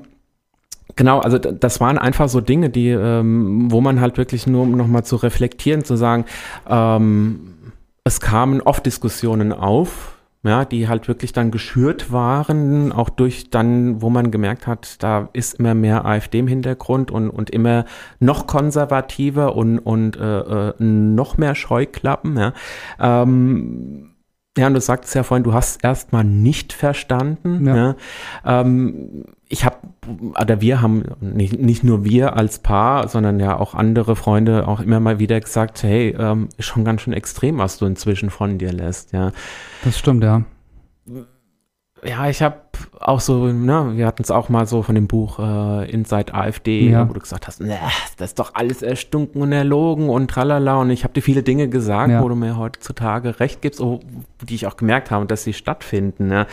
Genau, 0.97 1.21
also 1.21 1.38
das 1.38 1.80
waren 1.80 1.97
einfach 1.99 2.28
so 2.28 2.40
Dinge, 2.42 2.69
die, 2.69 2.88
ähm, 2.88 3.71
wo 3.71 3.80
man 3.80 4.00
halt 4.00 4.19
wirklich 4.19 4.47
nur, 4.47 4.62
um 4.62 4.73
nochmal 4.73 5.04
zu 5.04 5.16
reflektieren, 5.16 5.85
zu 5.85 5.97
sagen, 5.97 6.25
ähm, 6.69 7.54
es 8.04 8.21
kamen 8.21 8.61
oft 8.61 8.85
Diskussionen 8.85 9.52
auf, 9.52 10.19
ja, 10.42 10.64
die 10.64 10.88
halt 10.88 11.06
wirklich 11.06 11.32
dann 11.32 11.50
geschürt 11.50 12.12
waren, 12.12 12.92
auch 12.92 13.11
durch 13.11 13.50
dann, 13.50 14.00
wo 14.00 14.09
man 14.09 14.30
gemerkt 14.30 14.66
hat, 14.66 15.02
da 15.02 15.28
ist 15.32 15.54
immer 15.54 15.75
mehr 15.75 16.06
AfD 16.06 16.38
im 16.38 16.47
Hintergrund 16.47 17.11
und, 17.11 17.28
und 17.28 17.50
immer 17.50 17.85
noch 18.20 18.47
konservativer 18.47 19.54
und, 19.54 19.78
und 19.78 20.16
äh, 20.16 20.68
äh, 20.70 20.75
noch 20.78 21.37
mehr 21.37 21.54
Scheuklappen, 21.54 22.38
ja. 22.38 22.52
Ähm, 22.99 24.10
ja, 24.59 24.66
und 24.66 24.75
du 24.75 24.80
sagtest 24.80 25.14
ja 25.14 25.23
vorhin, 25.23 25.45
du 25.45 25.54
hast 25.54 25.85
erstmal 25.85 26.25
nicht 26.25 26.73
verstanden. 26.73 27.66
Ja. 27.66 27.76
Ja. 27.76 27.97
Ähm, 28.45 29.25
ich 29.49 29.64
habe, 29.64 29.76
oder 30.40 30.61
wir 30.61 30.83
haben, 30.83 31.04
nicht, 31.21 31.59
nicht 31.59 31.85
nur 31.85 32.04
wir 32.04 32.37
als 32.37 32.59
Paar, 32.59 33.09
sondern 33.09 33.38
ja 33.38 33.57
auch 33.57 33.75
andere 33.75 34.16
Freunde 34.16 34.66
auch 34.66 34.80
immer 34.80 34.99
mal 34.99 35.19
wieder 35.19 35.40
gesagt, 35.40 35.83
hey, 35.83 36.14
ähm, 36.19 36.49
ist 36.57 36.66
schon 36.66 36.85
ganz 36.85 37.02
schön 37.02 37.12
extrem, 37.12 37.59
was 37.59 37.78
du 37.78 37.87
inzwischen 37.87 38.30
von 38.30 38.59
dir 38.59 38.73
lässt, 38.73 39.12
ja. 39.12 39.33
Das 39.85 39.99
stimmt, 39.99 40.25
ja. 40.25 40.42
Ja, 42.02 42.28
ich 42.28 42.42
habe 42.42 42.57
auch 42.99 43.20
so, 43.20 43.46
ne, 43.46 43.92
wir 43.96 44.06
hatten 44.06 44.22
es 44.22 44.30
auch 44.30 44.49
mal 44.49 44.66
so 44.66 44.82
von 44.82 44.94
dem 44.94 45.06
Buch 45.06 45.38
äh, 45.38 45.90
Inside 45.90 46.34
AfD, 46.34 46.90
Ja. 46.90 47.08
wo 47.08 47.12
du 47.12 47.20
gesagt 47.20 47.46
hast, 47.46 47.60
ne, 47.60 47.78
das 48.16 48.30
ist 48.30 48.38
doch 48.38 48.54
alles 48.54 48.82
erstunken 48.82 49.42
und 49.42 49.52
erlogen 49.52 50.08
und 50.08 50.28
tralala. 50.30 50.76
Und 50.76 50.90
ich 50.90 51.04
habe 51.04 51.14
dir 51.14 51.22
viele 51.22 51.42
Dinge 51.42 51.68
gesagt, 51.68 52.10
Ja. 52.10 52.22
wo 52.22 52.28
du 52.28 52.34
mir 52.34 52.56
heutzutage 52.56 53.40
recht 53.40 53.62
gibst, 53.62 53.80
oh, 53.80 54.00
die 54.49 54.54
ich 54.54 54.66
auch 54.66 54.76
gemerkt 54.76 55.10
habe, 55.10 55.26
dass 55.26 55.44
sie 55.44 55.52
stattfinden. 55.52 56.30
Ja. 56.30 56.46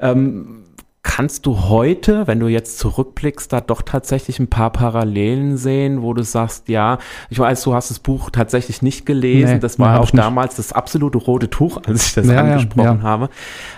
Ähm, 0.00 0.64
Kannst 1.12 1.44
du 1.44 1.62
heute, 1.62 2.28
wenn 2.28 2.38
du 2.38 2.46
jetzt 2.46 2.78
zurückblickst, 2.78 3.52
da 3.52 3.60
doch 3.60 3.82
tatsächlich 3.82 4.38
ein 4.38 4.46
paar 4.46 4.70
Parallelen 4.70 5.56
sehen, 5.56 6.02
wo 6.02 6.14
du 6.14 6.22
sagst, 6.22 6.68
ja, 6.68 6.98
ich 7.30 7.38
weiß, 7.40 7.64
du 7.64 7.74
hast 7.74 7.90
das 7.90 7.98
Buch 7.98 8.30
tatsächlich 8.30 8.80
nicht 8.80 9.06
gelesen, 9.06 9.54
Nee, 9.54 9.58
das 9.58 9.80
war 9.80 9.98
auch 9.98 10.12
nicht. 10.12 10.18
damals 10.18 10.54
das 10.54 10.72
absolute 10.72 11.18
rote 11.18 11.50
Tuch, 11.50 11.80
als 11.84 12.06
ich 12.06 12.14
das 12.14 12.28
ja, 12.28 12.38
angesprochen 12.38 13.00
ja. 13.00 13.02
habe. 13.02 13.28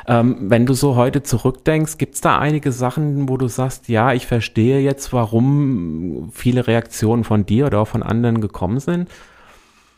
Ähm, 0.07 0.37
wenn 0.51 0.67
du 0.67 0.75
so 0.75 0.95
heute 0.97 1.23
zurückdenkst, 1.23 1.97
gibt 1.97 2.17
es 2.17 2.21
da 2.21 2.39
einige 2.39 2.71
Sachen, 2.71 3.27
wo 3.31 3.39
du 3.39 3.49
sagst, 3.49 3.89
ja, 3.89 4.12
ich 4.12 4.27
verstehe 4.27 4.81
jetzt, 4.81 5.15
warum 5.15 6.29
viele 6.35 6.67
Reaktionen 6.67 7.25
von 7.25 7.47
dir 7.47 7.65
oder 7.65 7.81
auch 7.81 7.89
von 7.89 8.03
anderen 8.03 8.43
gekommen 8.43 8.79
sind? 8.79 9.09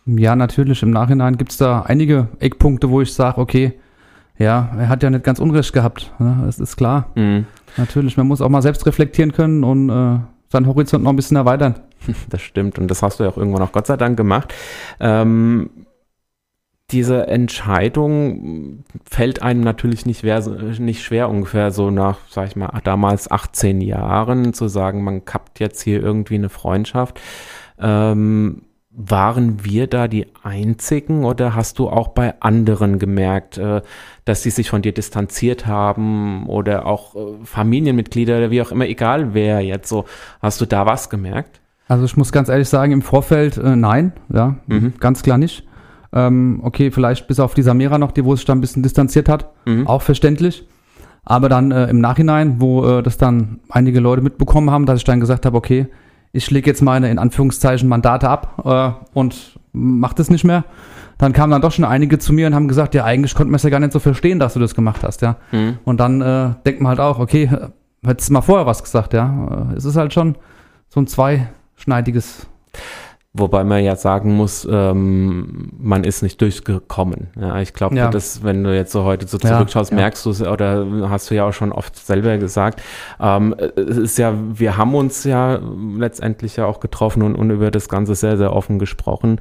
Ja, 0.06 0.36
natürlich. 0.36 0.84
Im 0.84 0.92
Nachhinein 0.92 1.36
gibt 1.36 1.50
es 1.50 1.56
da 1.56 1.82
einige 1.82 2.28
Eckpunkte, 2.38 2.90
wo 2.90 3.00
ich 3.00 3.12
sage, 3.12 3.40
okay, 3.40 3.72
ja, 4.38 4.70
er 4.76 4.88
hat 4.88 5.02
ja 5.02 5.10
nicht 5.10 5.24
ganz 5.24 5.38
Unrecht 5.38 5.72
gehabt. 5.72 6.12
Ne? 6.18 6.42
Das 6.44 6.58
ist 6.58 6.76
klar. 6.76 7.10
Mhm. 7.14 7.46
Natürlich, 7.76 8.16
man 8.16 8.26
muss 8.26 8.40
auch 8.40 8.48
mal 8.48 8.62
selbst 8.62 8.86
reflektieren 8.86 9.32
können 9.32 9.64
und 9.64 9.90
äh, 9.90 10.18
seinen 10.48 10.66
Horizont 10.66 11.04
noch 11.04 11.10
ein 11.10 11.16
bisschen 11.16 11.36
erweitern. 11.36 11.76
Das 12.28 12.42
stimmt 12.42 12.78
und 12.78 12.88
das 12.88 13.02
hast 13.02 13.18
du 13.18 13.24
ja 13.24 13.30
auch 13.30 13.38
irgendwann 13.38 13.62
auch 13.62 13.72
Gott 13.72 13.86
sei 13.86 13.96
Dank 13.96 14.18
gemacht. 14.18 14.52
Ähm, 15.00 15.70
diese 16.90 17.28
Entscheidung 17.28 18.84
fällt 19.08 19.40
einem 19.40 19.62
natürlich 19.62 20.04
nicht, 20.04 20.22
nicht 20.22 21.02
schwer, 21.02 21.30
ungefähr 21.30 21.70
so 21.70 21.90
nach, 21.90 22.18
sag 22.28 22.48
ich 22.48 22.56
mal, 22.56 22.70
damals 22.84 23.30
18 23.30 23.80
Jahren 23.80 24.52
zu 24.52 24.68
sagen, 24.68 25.02
man 25.02 25.24
kappt 25.24 25.60
jetzt 25.60 25.80
hier 25.80 26.02
irgendwie 26.02 26.34
eine 26.34 26.50
Freundschaft. 26.50 27.18
Ähm, 27.78 28.62
waren 28.96 29.64
wir 29.64 29.86
da 29.88 30.06
die 30.06 30.26
Einzigen 30.42 31.24
oder 31.24 31.54
hast 31.54 31.78
du 31.80 31.88
auch 31.88 32.08
bei 32.08 32.34
anderen 32.40 32.98
gemerkt, 32.98 33.58
äh, 33.58 33.82
dass 34.24 34.42
sie 34.42 34.50
sich 34.50 34.70
von 34.70 34.82
dir 34.82 34.92
distanziert 34.92 35.66
haben 35.66 36.46
oder 36.46 36.86
auch 36.86 37.16
äh, 37.16 37.18
Familienmitglieder 37.44 38.38
oder 38.38 38.50
wie 38.50 38.62
auch 38.62 38.70
immer, 38.70 38.86
egal 38.86 39.34
wer 39.34 39.60
jetzt 39.60 39.88
so, 39.88 40.04
hast 40.40 40.60
du 40.60 40.66
da 40.66 40.86
was 40.86 41.10
gemerkt? 41.10 41.60
Also 41.88 42.04
ich 42.04 42.16
muss 42.16 42.30
ganz 42.32 42.48
ehrlich 42.48 42.68
sagen, 42.68 42.92
im 42.92 43.02
Vorfeld 43.02 43.56
äh, 43.58 43.74
nein, 43.76 44.12
ja, 44.32 44.56
Mhm. 44.66 44.94
ganz 45.00 45.22
klar 45.22 45.38
nicht. 45.38 45.66
Ähm, 46.12 46.60
okay, 46.62 46.92
vielleicht 46.92 47.26
bis 47.26 47.40
auf 47.40 47.54
die 47.54 47.62
Samira 47.62 47.98
noch, 47.98 48.12
die 48.12 48.24
wo 48.24 48.36
sich 48.36 48.44
dann 48.44 48.58
ein 48.58 48.60
bisschen 48.60 48.84
distanziert 48.84 49.28
hat, 49.28 49.50
Mhm. 49.66 49.86
auch 49.88 50.02
verständlich. 50.02 50.66
Aber 51.24 51.48
dann 51.48 51.72
äh, 51.72 51.86
im 51.88 52.00
Nachhinein, 52.00 52.60
wo 52.60 52.84
äh, 52.86 53.02
das 53.02 53.18
dann 53.18 53.58
einige 53.70 53.98
Leute 53.98 54.22
mitbekommen 54.22 54.70
haben, 54.70 54.86
dass 54.86 54.98
ich 54.98 55.04
dann 55.04 55.18
gesagt 55.20 55.46
habe, 55.46 55.56
okay, 55.56 55.88
ich 56.34 56.50
lege 56.50 56.68
jetzt 56.68 56.82
meine 56.82 57.10
in 57.10 57.18
Anführungszeichen 57.18 57.88
Mandate 57.88 58.28
ab 58.28 58.60
äh, 58.64 59.16
und 59.16 59.58
mach 59.72 60.12
das 60.12 60.30
nicht 60.30 60.44
mehr. 60.44 60.64
Dann 61.16 61.32
kamen 61.32 61.52
dann 61.52 61.62
doch 61.62 61.70
schon 61.70 61.84
einige 61.84 62.18
zu 62.18 62.32
mir 62.32 62.48
und 62.48 62.56
haben 62.56 62.66
gesagt, 62.66 62.92
ja, 62.94 63.04
eigentlich 63.04 63.36
konnten 63.36 63.52
wir 63.52 63.56
es 63.56 63.62
ja 63.62 63.70
gar 63.70 63.78
nicht 63.78 63.92
so 63.92 64.00
verstehen, 64.00 64.40
dass 64.40 64.54
du 64.54 64.60
das 64.60 64.74
gemacht 64.74 65.04
hast, 65.04 65.22
ja. 65.22 65.36
Mhm. 65.52 65.78
Und 65.84 66.00
dann 66.00 66.20
äh, 66.20 66.50
denkt 66.66 66.80
man 66.80 66.90
halt 66.90 67.00
auch, 67.00 67.20
okay, 67.20 67.48
hättest 68.04 68.30
du 68.30 68.32
mal 68.32 68.40
vorher 68.40 68.66
was 68.66 68.82
gesagt, 68.82 69.14
ja. 69.14 69.68
Äh, 69.70 69.76
es 69.76 69.84
ist 69.84 69.94
halt 69.94 70.12
schon 70.12 70.34
so 70.88 71.00
ein 71.00 71.06
zweischneidiges. 71.06 72.48
Wobei 73.36 73.64
man 73.64 73.82
ja 73.82 73.96
sagen 73.96 74.36
muss, 74.36 74.66
ähm, 74.70 75.72
man 75.76 76.04
ist 76.04 76.22
nicht 76.22 76.40
durchgekommen. 76.40 77.26
Ja, 77.36 77.60
ich 77.60 77.72
glaube, 77.72 77.96
Ja. 77.96 78.08
das, 78.08 78.44
wenn 78.44 78.62
du 78.62 78.72
jetzt 78.72 78.92
so 78.92 79.02
heute 79.02 79.26
so 79.26 79.38
zurückschaust, 79.38 79.90
ja. 79.90 79.96
merkst 79.96 80.24
du 80.24 80.30
es, 80.30 80.40
oder 80.40 80.86
hast 81.10 81.30
du 81.30 81.34
ja 81.34 81.44
auch 81.48 81.52
schon 81.52 81.72
oft 81.72 81.96
selber 81.96 82.38
gesagt, 82.38 82.80
ähm, 83.20 83.52
es 83.74 83.96
ist 83.96 84.18
ja, 84.18 84.34
wir 84.52 84.76
haben 84.76 84.94
uns 84.94 85.24
ja 85.24 85.58
letztendlich 85.98 86.54
ja 86.54 86.66
auch 86.66 86.78
getroffen 86.78 87.22
und, 87.22 87.34
und 87.34 87.50
über 87.50 87.72
das 87.72 87.88
Ganze 87.88 88.14
sehr, 88.14 88.36
sehr 88.36 88.52
offen 88.52 88.78
gesprochen. 88.78 89.40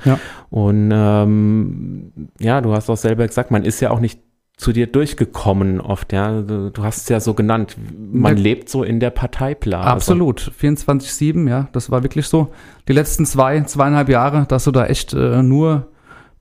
Und 0.50 0.90
ähm, 0.92 2.12
ja, 2.40 2.62
du 2.62 2.74
hast 2.74 2.90
auch 2.90 2.98
selber 2.98 3.28
gesagt, 3.28 3.52
man 3.52 3.64
ist 3.64 3.80
ja 3.80 3.92
auch 3.92 4.00
nicht 4.00 4.20
zu 4.57 4.72
dir 4.72 4.88
durchgekommen 4.88 5.81
oft, 5.81 6.13
ja. 6.13 6.41
Du, 6.41 6.72
hast 6.83 7.03
es 7.03 7.10
ja 7.10 7.19
so 7.19 7.33
genannt. 7.33 7.75
Man 8.12 8.38
Ja. 8.38 8.43
lebt 8.43 8.69
so 8.69 8.83
in 8.83 9.00
der 9.00 9.10
Parteiblase. 9.10 9.88
Absolut, 9.88 10.51
24-7, 10.60 11.48
ja, 11.50 11.67
das 11.72 11.89
war 11.91 12.03
wirklich 12.03 12.27
so. 12.27 12.50
Die 12.88 12.93
letzten 12.93 13.25
zwei, 13.25 13.62
zweieinhalb 13.62 14.10
Jahre, 14.10 14.45
dass 14.48 14.63
du 14.65 14.72
da 14.72 14.86
echt 14.86 15.13
äh, 15.13 15.41
nur 15.41 15.88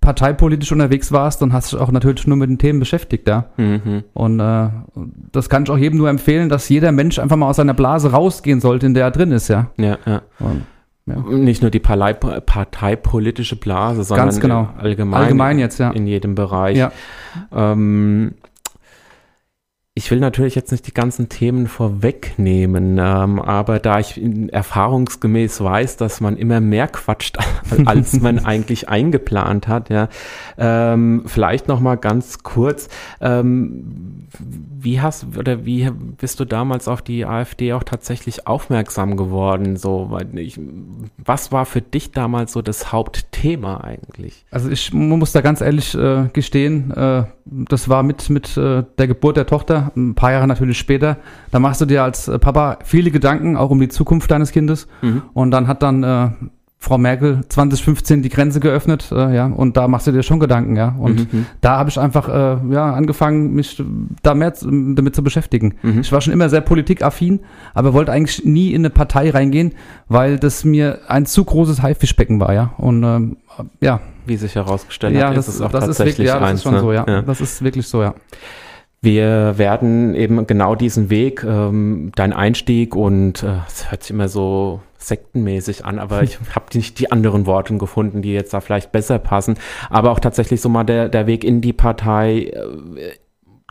parteipolitisch 0.01 0.73
unterwegs 0.73 1.13
warst 1.13 1.43
und 1.43 1.53
hast 1.53 1.73
dich 1.73 1.79
auch 1.81 1.91
natürlich 1.93 2.27
nur 2.27 2.37
mit 2.37 2.51
den 2.51 2.59
Themen 2.59 2.81
beschäftigt, 2.81 3.29
ja. 3.29 3.47
Mhm. 3.57 4.03
Und 4.13 4.41
äh, 4.41 4.69
das 5.31 5.49
kann 5.49 5.63
ich 5.63 5.71
auch 5.71 5.79
jedem 5.79 5.99
nur 5.99 6.11
empfehlen, 6.11 6.49
dass 6.49 6.69
jeder 6.69 6.93
Mensch 6.93 7.19
einfach 7.19 7.37
mal 7.37 7.49
aus 7.49 7.57
seiner 7.57 7.75
Blase 7.75 8.11
rausgehen 8.11 8.61
sollte, 8.61 8.87
in 8.87 8.95
der 8.95 9.05
er 9.05 9.11
drin 9.13 9.31
ist, 9.33 9.49
ja. 9.49 9.71
Ja, 9.79 9.99
ja. 10.05 10.23
Und 10.41 10.63
Nicht 11.05 11.63
nur 11.63 11.71
die 11.71 11.81
Partei, 11.81 12.13
parteipolitische 12.13 13.57
Blase, 13.57 14.05
sondern 14.05 14.27
Ganz 14.27 14.41
genau. 14.41 14.69
allgemein, 14.79 15.23
Allgemein 15.23 15.59
jetzt, 15.59 15.79
ja. 15.79 15.91
in 15.91 16.07
jedem 16.07 16.35
Bereich. 16.37 16.79
Ja. 16.79 16.93
Ähm, 17.53 18.35
ich 19.95 20.11
will 20.11 20.21
natürlich 20.21 20.55
jetzt 20.55 20.73
nicht 20.73 20.87
die 20.87 20.95
ganzen 20.95 21.29
Themen 21.29 21.67
vorwegnehmen, 21.67 22.97
ähm, 22.99 23.39
aber 23.41 23.79
da 23.79 23.99
ich 24.01 24.19
erfahrungsgemäß 24.51 25.63
weiß, 25.63 25.99
dass 25.99 26.23
man 26.23 26.39
immer 26.39 26.61
mehr 26.61 26.89
quatscht, 26.89 27.37
als 27.85 28.19
man 28.21 28.39
eigentlich 28.47 28.89
eingeplant 28.89 29.69
hat, 29.69 29.91
ja, 29.91 30.09
ähm, 30.57 31.25
vielleicht 31.27 31.69
noch 31.69 31.81
mal 31.81 31.97
ganz 31.97 32.43
kurz, 32.43 32.89
ähm, 33.21 34.29
wie 34.79 35.03
hast 35.03 35.37
oder 35.37 35.67
wie 35.67 35.91
bist 35.91 36.41
du 36.41 36.47
damals 36.47 36.89
auf 36.89 37.03
die 37.03 37.27
AfD 37.27 37.75
auch 37.75 37.83
tatsächlich 37.83 38.47
aufmerksam 38.47 39.19
geworden? 39.19 39.77
So, 39.77 40.07
weil 40.09 40.39
ich, 40.39 40.59
was 41.19 41.53
war 41.53 41.67
für 41.67 41.83
dich 41.83 42.13
damals 42.13 42.53
so 42.53 42.63
das 42.63 42.93
Hauptthema 42.93 43.83
eigentlich? 43.83 44.47
Also 44.51 44.71
ich 44.71 44.93
mu- 44.95 45.19
muss 45.19 45.33
da 45.33 45.43
ganz 45.43 45.61
ehrlich 45.61 45.95
äh, 45.95 46.29
gestehen, 46.33 46.91
äh, 46.93 47.25
das 47.45 47.89
war 47.89 48.03
mit, 48.03 48.31
mit 48.31 48.57
äh, 48.57 48.85
der 48.99 49.07
Geburt 49.07 49.37
der 49.37 49.47
Tochter, 49.47 49.93
ein 49.97 50.15
paar 50.15 50.33
Jahre 50.33 50.47
natürlich 50.47 50.79
später. 50.79 51.19
Da 51.51 51.59
machst 51.59 51.81
du 51.81 51.87
dir 51.87 52.03
als 52.03 52.31
Papa 52.41 52.79
viele 52.85 53.11
Gedanken, 53.11 53.57
auch 53.57 53.71
um 53.71 53.81
die 53.81 53.89
Zukunft 53.89 54.31
deines 54.31 54.53
Kindes. 54.53 54.87
Mhm. 55.01 55.23
Und 55.33 55.51
dann 55.51 55.67
hat 55.67 55.83
dann 55.83 56.03
äh, 56.03 56.31
Frau 56.85 56.99
Merkel 56.99 57.45
2015 57.49 58.23
die 58.23 58.29
Grenze 58.29 58.59
geöffnet, 58.59 59.13
äh, 59.13 59.37
ja, 59.37 59.47
und 59.47 59.77
da 59.77 59.87
machst 59.87 60.09
du 60.09 60.11
dir 60.11 60.25
schon 60.25 60.41
Gedanken, 60.41 60.75
ja. 60.75 60.97
Und 60.99 61.33
Mhm. 61.33 61.47
da 61.61 61.79
habe 61.79 61.91
ich 61.91 61.97
einfach 62.01 62.29
äh, 62.29 62.57
ja, 62.75 62.93
angefangen, 62.93 63.53
mich 63.55 63.81
da 64.25 64.35
mehr 64.35 64.53
damit 64.61 65.15
zu 65.15 65.23
beschäftigen. 65.23 65.75
Mhm. 65.83 66.01
Ich 66.01 66.11
war 66.11 66.21
schon 66.21 66.33
immer 66.33 66.49
sehr 66.49 66.61
politikaffin, 66.61 67.39
aber 67.73 67.95
wollte 67.95 68.11
eigentlich 68.11 68.45
nie 68.45 68.73
in 68.73 68.81
eine 68.81 68.91
Partei 68.91 69.31
reingehen, 69.31 69.75
weil 70.09 70.41
das 70.41 70.65
mir 70.65 70.99
ein 71.07 71.25
zu 71.25 71.45
großes 71.45 71.83
Haifischbecken 71.83 72.41
war, 72.41 72.53
ja. 72.53 72.75
Und 72.79 73.05
ähm, 73.05 73.37
ja, 73.81 74.01
Wie 74.27 74.37
sich 74.37 74.57
herausgestellt 74.57 75.15
ja, 75.15 75.29
hat, 75.29 75.37
das, 75.37 75.47
ist 75.47 75.55
es 75.55 75.61
auch 75.61 75.71
das 75.71 75.85
ist 75.87 75.99
tatsächlich 75.99 76.27
wirklich, 76.27 76.29
ja, 76.35 76.41
das 76.41 76.51
eins. 76.51 76.59
ist 76.59 76.63
schon 76.65 76.75
ne? 76.75 76.81
so, 76.81 76.93
ja. 76.93 77.23
Das 77.23 77.41
ist 77.41 77.63
wirklich 77.63 77.87
so, 77.87 78.03
ja. 78.03 78.13
Wir 79.05 79.59
werden 79.59 80.15
eben 80.15 80.47
genau 80.47 80.77
diesen 80.77 81.11
Weg, 81.11 81.43
ähm, 81.43 82.13
dein 82.15 82.33
Einstieg 82.33 82.95
und 82.95 83.43
äh, 83.43 83.57
es 83.67 83.91
hört 83.91 84.05
sich 84.05 84.13
immer 84.13 84.29
so 84.29 84.81
sektenmäßig 84.97 85.85
an, 85.85 85.99
aber 85.99 86.23
ich 86.23 86.39
habe 86.55 86.67
nicht 86.75 87.01
die 87.01 87.11
anderen 87.11 87.45
Worte 87.45 87.77
gefunden, 87.79 88.23
die 88.23 88.33
jetzt 88.33 88.55
da 88.55 88.61
vielleicht 88.61 88.93
besser 88.93 89.19
passen. 89.19 89.59
Aber 89.91 90.13
auch 90.13 90.21
tatsächlich 90.21 90.61
so 90.61 90.69
mal 90.69 90.85
der, 90.85 91.09
der 91.09 91.27
Weg 91.27 91.43
in 91.43 91.61
die 91.61 91.73
Partei, 91.73 92.53
äh, 92.53 93.13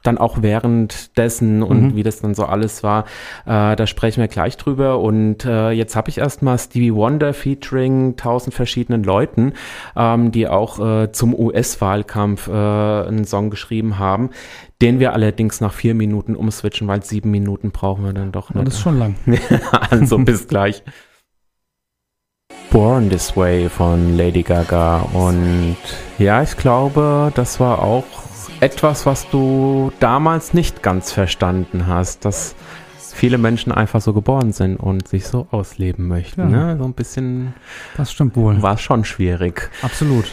dann 0.04 0.18
auch 0.18 0.42
währenddessen 0.42 1.64
und 1.64 1.82
Mhm. 1.82 1.96
wie 1.96 2.04
das 2.04 2.22
dann 2.22 2.34
so 2.34 2.46
alles 2.46 2.84
war, 2.84 3.06
äh, 3.46 3.76
da 3.76 3.88
sprechen 3.88 4.22
wir 4.22 4.28
gleich 4.28 4.58
drüber. 4.58 5.00
Und 5.00 5.46
äh, 5.46 5.72
jetzt 5.72 5.96
habe 5.96 6.10
ich 6.10 6.18
erstmal 6.18 6.58
Stevie 6.58 6.94
Wonder 6.94 7.34
featuring 7.34 8.16
tausend 8.16 8.54
verschiedenen 8.54 9.04
Leuten, 9.04 9.54
ähm, 9.96 10.32
die 10.32 10.48
auch 10.48 10.80
äh, 10.80 11.12
zum 11.12 11.38
US-Wahlkampf 11.38 12.48
äh, 12.48 12.52
einen 12.52 13.26
Song 13.26 13.50
geschrieben 13.50 14.00
haben, 14.00 14.30
den 14.82 15.00
wir 15.00 15.14
allerdings 15.14 15.62
nach 15.62 15.74
vier 15.74 15.94
Minuten 15.94 16.36
umswitchen, 16.36 16.88
weil 16.88 17.04
sieben 17.04 17.32
Minuten 17.32 17.72
brauchen 17.72 18.04
wir 18.04 18.14
dann 18.14 18.32
doch 18.32 18.50
Und 18.50 18.66
das 18.68 18.76
ist 18.76 18.82
schon 18.82 18.98
lang. 18.98 19.16
also 19.90 20.18
bis 20.18 20.48
gleich. 20.48 20.84
Born 22.72 23.10
This 23.10 23.36
Way 23.36 23.70
von 23.70 24.16
Lady 24.18 24.44
Gaga. 24.44 25.02
Und 25.14 25.76
ja, 26.18 26.42
ich 26.42 26.56
glaube, 26.56 27.32
das 27.36 27.60
war 27.60 27.84
auch 27.84 28.06
etwas, 28.62 29.06
was 29.06 29.28
du 29.30 29.92
damals 30.00 30.54
nicht 30.54 30.84
ganz 30.84 31.12
verstanden 31.12 31.88
hast, 31.88 32.24
dass 32.26 32.56
viele 33.14 33.38
Menschen 33.38 33.72
einfach 33.72 34.02
so 34.02 34.14
geboren 34.14 34.54
sind 34.54 34.78
und 34.78 35.08
sich 35.08 35.26
so 35.28 35.48
ausleben 35.52 36.08
möchten. 36.08 36.42
Ja. 36.52 36.68
Ne? 36.68 36.78
So 36.78 36.86
ein 36.86 36.94
bisschen 36.94 37.54
Das 37.98 38.12
stimmt 38.12 38.36
wohl. 38.36 38.62
war 38.62 38.76
es 38.76 38.82
schon 38.82 39.04
schwierig. 39.04 39.70
Absolut. 39.82 40.32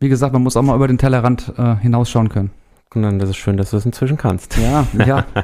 Wie 0.00 0.08
gesagt, 0.08 0.32
man 0.32 0.42
muss 0.42 0.56
auch 0.56 0.62
mal 0.62 0.74
über 0.76 0.88
den 0.88 0.98
Tellerrand 0.98 1.52
äh, 1.56 1.76
hinausschauen 1.76 2.28
können. 2.28 2.50
Und 2.94 3.02
dann 3.02 3.20
ist 3.20 3.30
es 3.30 3.36
schön, 3.36 3.56
dass 3.56 3.70
du 3.70 3.76
es 3.76 3.86
inzwischen 3.86 4.16
kannst. 4.16 4.56
Ja, 4.58 4.86
ja. 5.06 5.24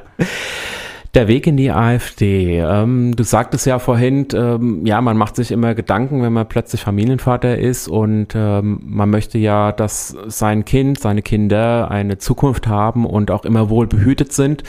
Der 1.15 1.29
Weg 1.29 1.47
in 1.47 1.59
die 1.59 1.71
AfD. 1.71 2.59
Ähm, 2.61 3.15
du 3.15 3.23
sagtest 3.23 3.67
ja 3.67 3.79
vorhin, 3.79 4.29
ähm, 4.35 4.87
ja, 4.87 4.99
man 5.03 5.19
macht 5.19 5.37
sich 5.37 5.53
immer 5.53 5.75
Gedanken, 5.75 6.23
wenn 6.23 6.33
man 6.33 6.49
plötzlich 6.49 6.81
Familienvater 6.81 7.59
ist 7.59 7.87
und 7.87 8.29
ähm, 8.35 8.81
man 8.83 9.11
möchte 9.11 9.37
ja, 9.37 9.73
dass 9.73 10.17
sein 10.29 10.65
Kind, 10.65 10.99
seine 10.99 11.21
Kinder 11.21 11.91
eine 11.91 12.17
Zukunft 12.17 12.67
haben 12.67 13.05
und 13.05 13.31
auch 13.31 13.45
immer 13.45 13.69
wohl 13.69 13.87
behütet 13.87 14.33
sind. 14.33 14.63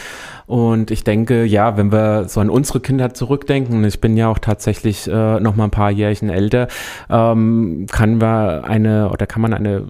Und 0.46 0.92
ich 0.92 1.06
denke, 1.06 1.46
ja, 1.46 1.78
wenn 1.78 1.94
wir 1.94 2.28
so 2.28 2.42
an 2.42 2.50
unsere 2.50 2.82
Kinder 2.82 3.14
zurückdenken, 3.14 3.78
und 3.78 3.86
ich 3.86 4.02
bin 4.02 4.18
ja 4.18 4.28
auch 4.28 4.40
tatsächlich 4.40 5.08
äh, 5.08 5.40
noch 5.40 5.56
mal 5.56 5.64
ein 5.64 5.72
paar 5.72 5.92
Jährchen 5.92 6.30
älter, 6.30 6.68
ähm, 7.10 7.86
kann 7.90 8.20
wir 8.20 8.66
eine 8.66 9.10
oder 9.12 9.28
kann 9.28 9.42
man 9.42 9.54
eine 9.54 9.86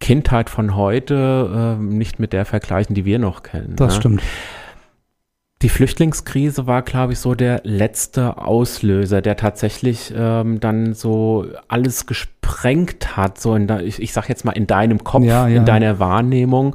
Kindheit 0.00 0.50
von 0.50 0.74
heute 0.74 1.76
äh, 1.78 1.80
nicht 1.80 2.18
mit 2.18 2.32
der 2.32 2.44
vergleichen, 2.44 2.96
die 2.96 3.04
wir 3.04 3.20
noch 3.20 3.44
kennen. 3.44 3.76
Das 3.76 3.94
ne? 3.94 4.00
stimmt. 4.00 4.22
Die 5.62 5.68
Flüchtlingskrise 5.68 6.66
war, 6.66 6.82
glaube 6.82 7.12
ich, 7.12 7.20
so 7.20 7.36
der 7.36 7.60
letzte 7.62 8.38
Auslöser, 8.38 9.22
der 9.22 9.36
tatsächlich 9.36 10.12
ähm, 10.16 10.58
dann 10.58 10.92
so 10.92 11.46
alles 11.68 12.06
gesprengt 12.06 13.16
hat, 13.16 13.40
so 13.40 13.54
in 13.54 13.68
de, 13.68 13.80
ich, 13.82 14.02
ich 14.02 14.12
sag 14.12 14.28
jetzt 14.28 14.44
mal 14.44 14.52
in 14.52 14.66
deinem 14.66 15.04
Kopf, 15.04 15.22
Ja, 15.22 15.46
ja. 15.46 15.58
in 15.58 15.64
deiner 15.64 16.00
Wahrnehmung. 16.00 16.74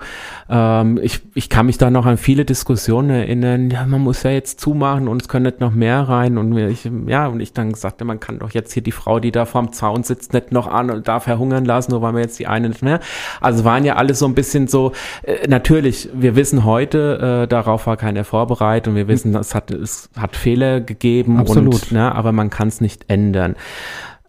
Ähm, 0.50 0.98
ich, 1.04 1.20
ich 1.34 1.50
kann 1.50 1.66
mich 1.66 1.78
da 1.78 1.92
noch 1.92 2.06
an 2.06 2.16
viele 2.16 2.46
Diskussionen 2.46 3.10
erinnern, 3.10 3.70
ja, 3.70 3.86
man 3.86 4.00
muss 4.00 4.24
ja 4.24 4.32
jetzt 4.32 4.62
zumachen 4.62 5.10
und 5.10 5.22
es 5.22 5.28
können 5.28 5.44
nicht 5.44 5.60
noch 5.60 5.74
mehr 5.74 6.08
rein 6.08 6.38
und 6.38 6.58
ich, 6.58 6.90
ja, 7.08 7.28
und 7.28 7.42
ich 7.42 7.52
dann 7.52 7.74
sagte, 7.74 8.06
man 8.06 8.22
kann 8.22 8.40
doch 8.40 8.52
jetzt 8.52 8.72
hier 8.72 8.84
die 8.84 8.94
Frau, 8.94 9.20
die 9.20 9.34
da 9.34 9.44
vorm 9.44 9.74
Zaun 9.74 10.04
sitzt, 10.04 10.32
nicht 10.32 10.54
noch 10.54 10.68
an 10.68 10.90
und 10.92 11.10
da 11.10 11.20
verhungern 11.20 11.66
lassen, 11.66 11.92
nur 11.92 12.02
weil 12.02 12.14
wir 12.14 12.22
jetzt 12.22 12.40
die 12.40 12.48
eine 12.48 12.70
nicht 12.70 12.84
mehr. 12.84 13.02
Also 13.42 13.66
waren 13.66 13.84
ja 13.84 13.98
alles 13.98 14.20
so 14.20 14.26
ein 14.26 14.34
bisschen 14.34 14.68
so, 14.68 14.94
äh, 15.24 15.46
natürlich, 15.50 16.08
wir 16.14 16.38
wissen 16.38 16.64
heute, 16.64 17.44
äh, 17.44 17.48
darauf 17.50 17.86
war 17.86 17.98
keiner 17.98 18.24
vorbereitet 18.24 18.77
und 18.86 18.96
wir 18.96 19.08
wissen, 19.08 19.34
es 19.36 19.56
hat, 19.56 19.72
es 19.72 20.10
hat 20.18 20.36
Fehler 20.36 20.82
gegeben 20.82 21.40
Absolut. 21.40 21.74
und, 21.74 21.92
ne, 21.94 22.14
aber 22.14 22.34
man 22.34 22.50
kann 22.50 22.68
es 22.68 22.82
nicht 22.82 23.06
ändern. 23.08 23.56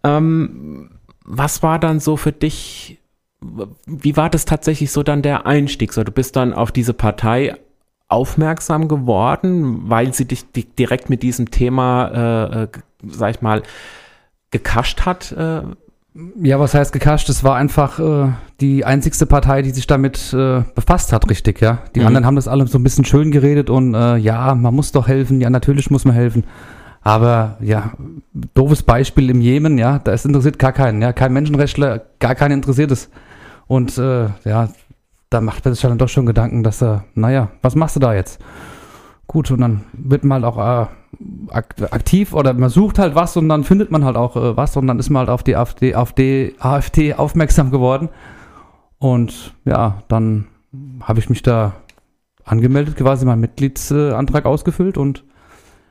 Ähm, 0.05 0.90
was 1.25 1.62
war 1.62 1.78
dann 1.78 1.99
so 1.99 2.17
für 2.17 2.33
dich, 2.33 3.00
wie 3.87 4.17
war 4.17 4.31
das 4.31 4.45
tatsächlich 4.45 4.93
so 4.93 5.02
dann 5.02 5.23
der 5.23 5.47
Einstieg? 5.47 5.92
So, 5.92 6.05
du 6.05 6.12
bist 6.12 6.37
dann 6.37 6.55
auf 6.55 6.72
diese 6.72 6.94
Partei 6.94 7.57
aufmerksam 8.09 8.88
geworden, 8.88 9.90
weil 9.90 10.14
sie 10.14 10.25
dich 10.25 10.51
di 10.51 10.64
direkt 10.64 11.11
mit 11.11 11.22
diesem 11.22 11.51
Thema, 11.51 12.09
äh, 12.55 12.62
äh, 12.62 12.68
sag 13.07 13.35
ich 13.35 13.42
mal, 13.42 13.62
gekascht 14.51 15.03
hat? 15.03 15.33
Äh, 15.33 15.62
Ja, 16.42 16.59
was 16.59 16.75
heißt 16.75 16.92
gekascht? 16.92 17.29
Es 17.29 17.44
war 17.44 17.55
einfach 17.57 17.99
äh, 18.01 18.33
die 18.61 18.85
einzigste 18.85 19.27
Partei, 19.27 19.62
die 19.62 19.71
sich 19.71 19.87
damit 19.87 20.33
äh, 20.33 20.62
befasst 20.75 21.12
hat, 21.12 21.29
richtig, 21.31 21.61
ja. 21.61 21.79
Die 21.94 22.01
Mhm. 22.01 22.07
anderen 22.07 22.27
haben 22.27 22.37
das 22.37 22.49
alle 22.49 22.66
so 22.66 22.79
ein 22.79 22.83
bisschen 22.83 23.05
schön 23.05 23.31
geredet 23.31 23.71
und 23.71 23.94
äh, 23.94 24.16
ja, 24.16 24.55
man 24.55 24.75
muss 24.75 24.90
doch 24.90 25.07
helfen, 25.07 25.40
ja, 25.40 25.51
natürlich 25.51 25.90
muss 25.90 26.05
man 26.05 26.14
helfen. 26.14 26.44
Aber 27.03 27.57
ja, 27.61 27.92
doofes 28.55 28.83
Beispiel 28.83 29.31
im 29.31 29.40
Jemen, 29.40 29.79
ja, 29.79 29.99
da 30.01 30.12
ist 30.12 30.27
interessiert 30.27 30.59
gar 30.59 30.73
keinen, 30.73 31.01
ja, 31.03 31.12
kein 31.12 31.33
Menschenrechtler, 31.33 32.03
gar 32.18 32.35
keinen 32.35 32.53
interessiert 32.53 32.90
es. 32.90 33.11
Und 33.68 33.97
äh, 33.99 34.27
ja, 34.44 34.68
da 35.31 35.40
macht 35.40 35.64
man 35.64 35.75
sich 35.75 35.83
dann 35.83 35.99
doch 35.99 36.09
schon 36.09 36.27
Gedanken, 36.27 36.62
dass 36.64 36.83
er, 36.83 37.05
naja, 37.14 37.49
was 37.62 37.77
machst 37.77 37.97
du 37.97 38.01
da 38.01 38.14
jetzt? 38.14 38.40
Gut, 39.27 39.51
und 39.51 39.61
dann 39.61 39.85
wird 39.92 40.25
man 40.25 40.42
halt 40.42 40.57
auch 40.57 40.83
äh, 40.83 40.87
aktiv 41.51 42.35
oder 42.35 42.53
man 42.55 42.68
sucht 42.71 42.99
halt 42.99 43.14
was 43.14 43.37
und 43.37 43.49
dann 43.49 43.64
findet 43.64 43.90
man 43.90 44.05
halt 44.05 44.16
auch 44.16 44.37
äh, 44.37 44.57
was 44.57 44.77
und 44.77 44.87
dann 44.87 44.99
ist 44.99 45.11
man 45.11 45.21
halt 45.21 45.31
auf 45.31 45.42
die 45.42 45.57
AfD, 45.57 45.94
auf 45.94 46.12
die 46.12 46.55
AfD 46.59 47.14
aufmerksam 47.14 47.71
geworden. 47.71 48.09
Und 48.99 49.55
ja, 49.64 50.03
dann 50.09 50.47
habe 51.03 51.18
ich 51.21 51.31
mich 51.31 51.42
da 51.42 51.73
angemeldet, 52.44 52.97
quasi 52.97 53.25
meinen 53.25 53.40
Mitgliedsantrag 53.40 54.44
ausgefüllt 54.47 54.99
und 54.99 55.25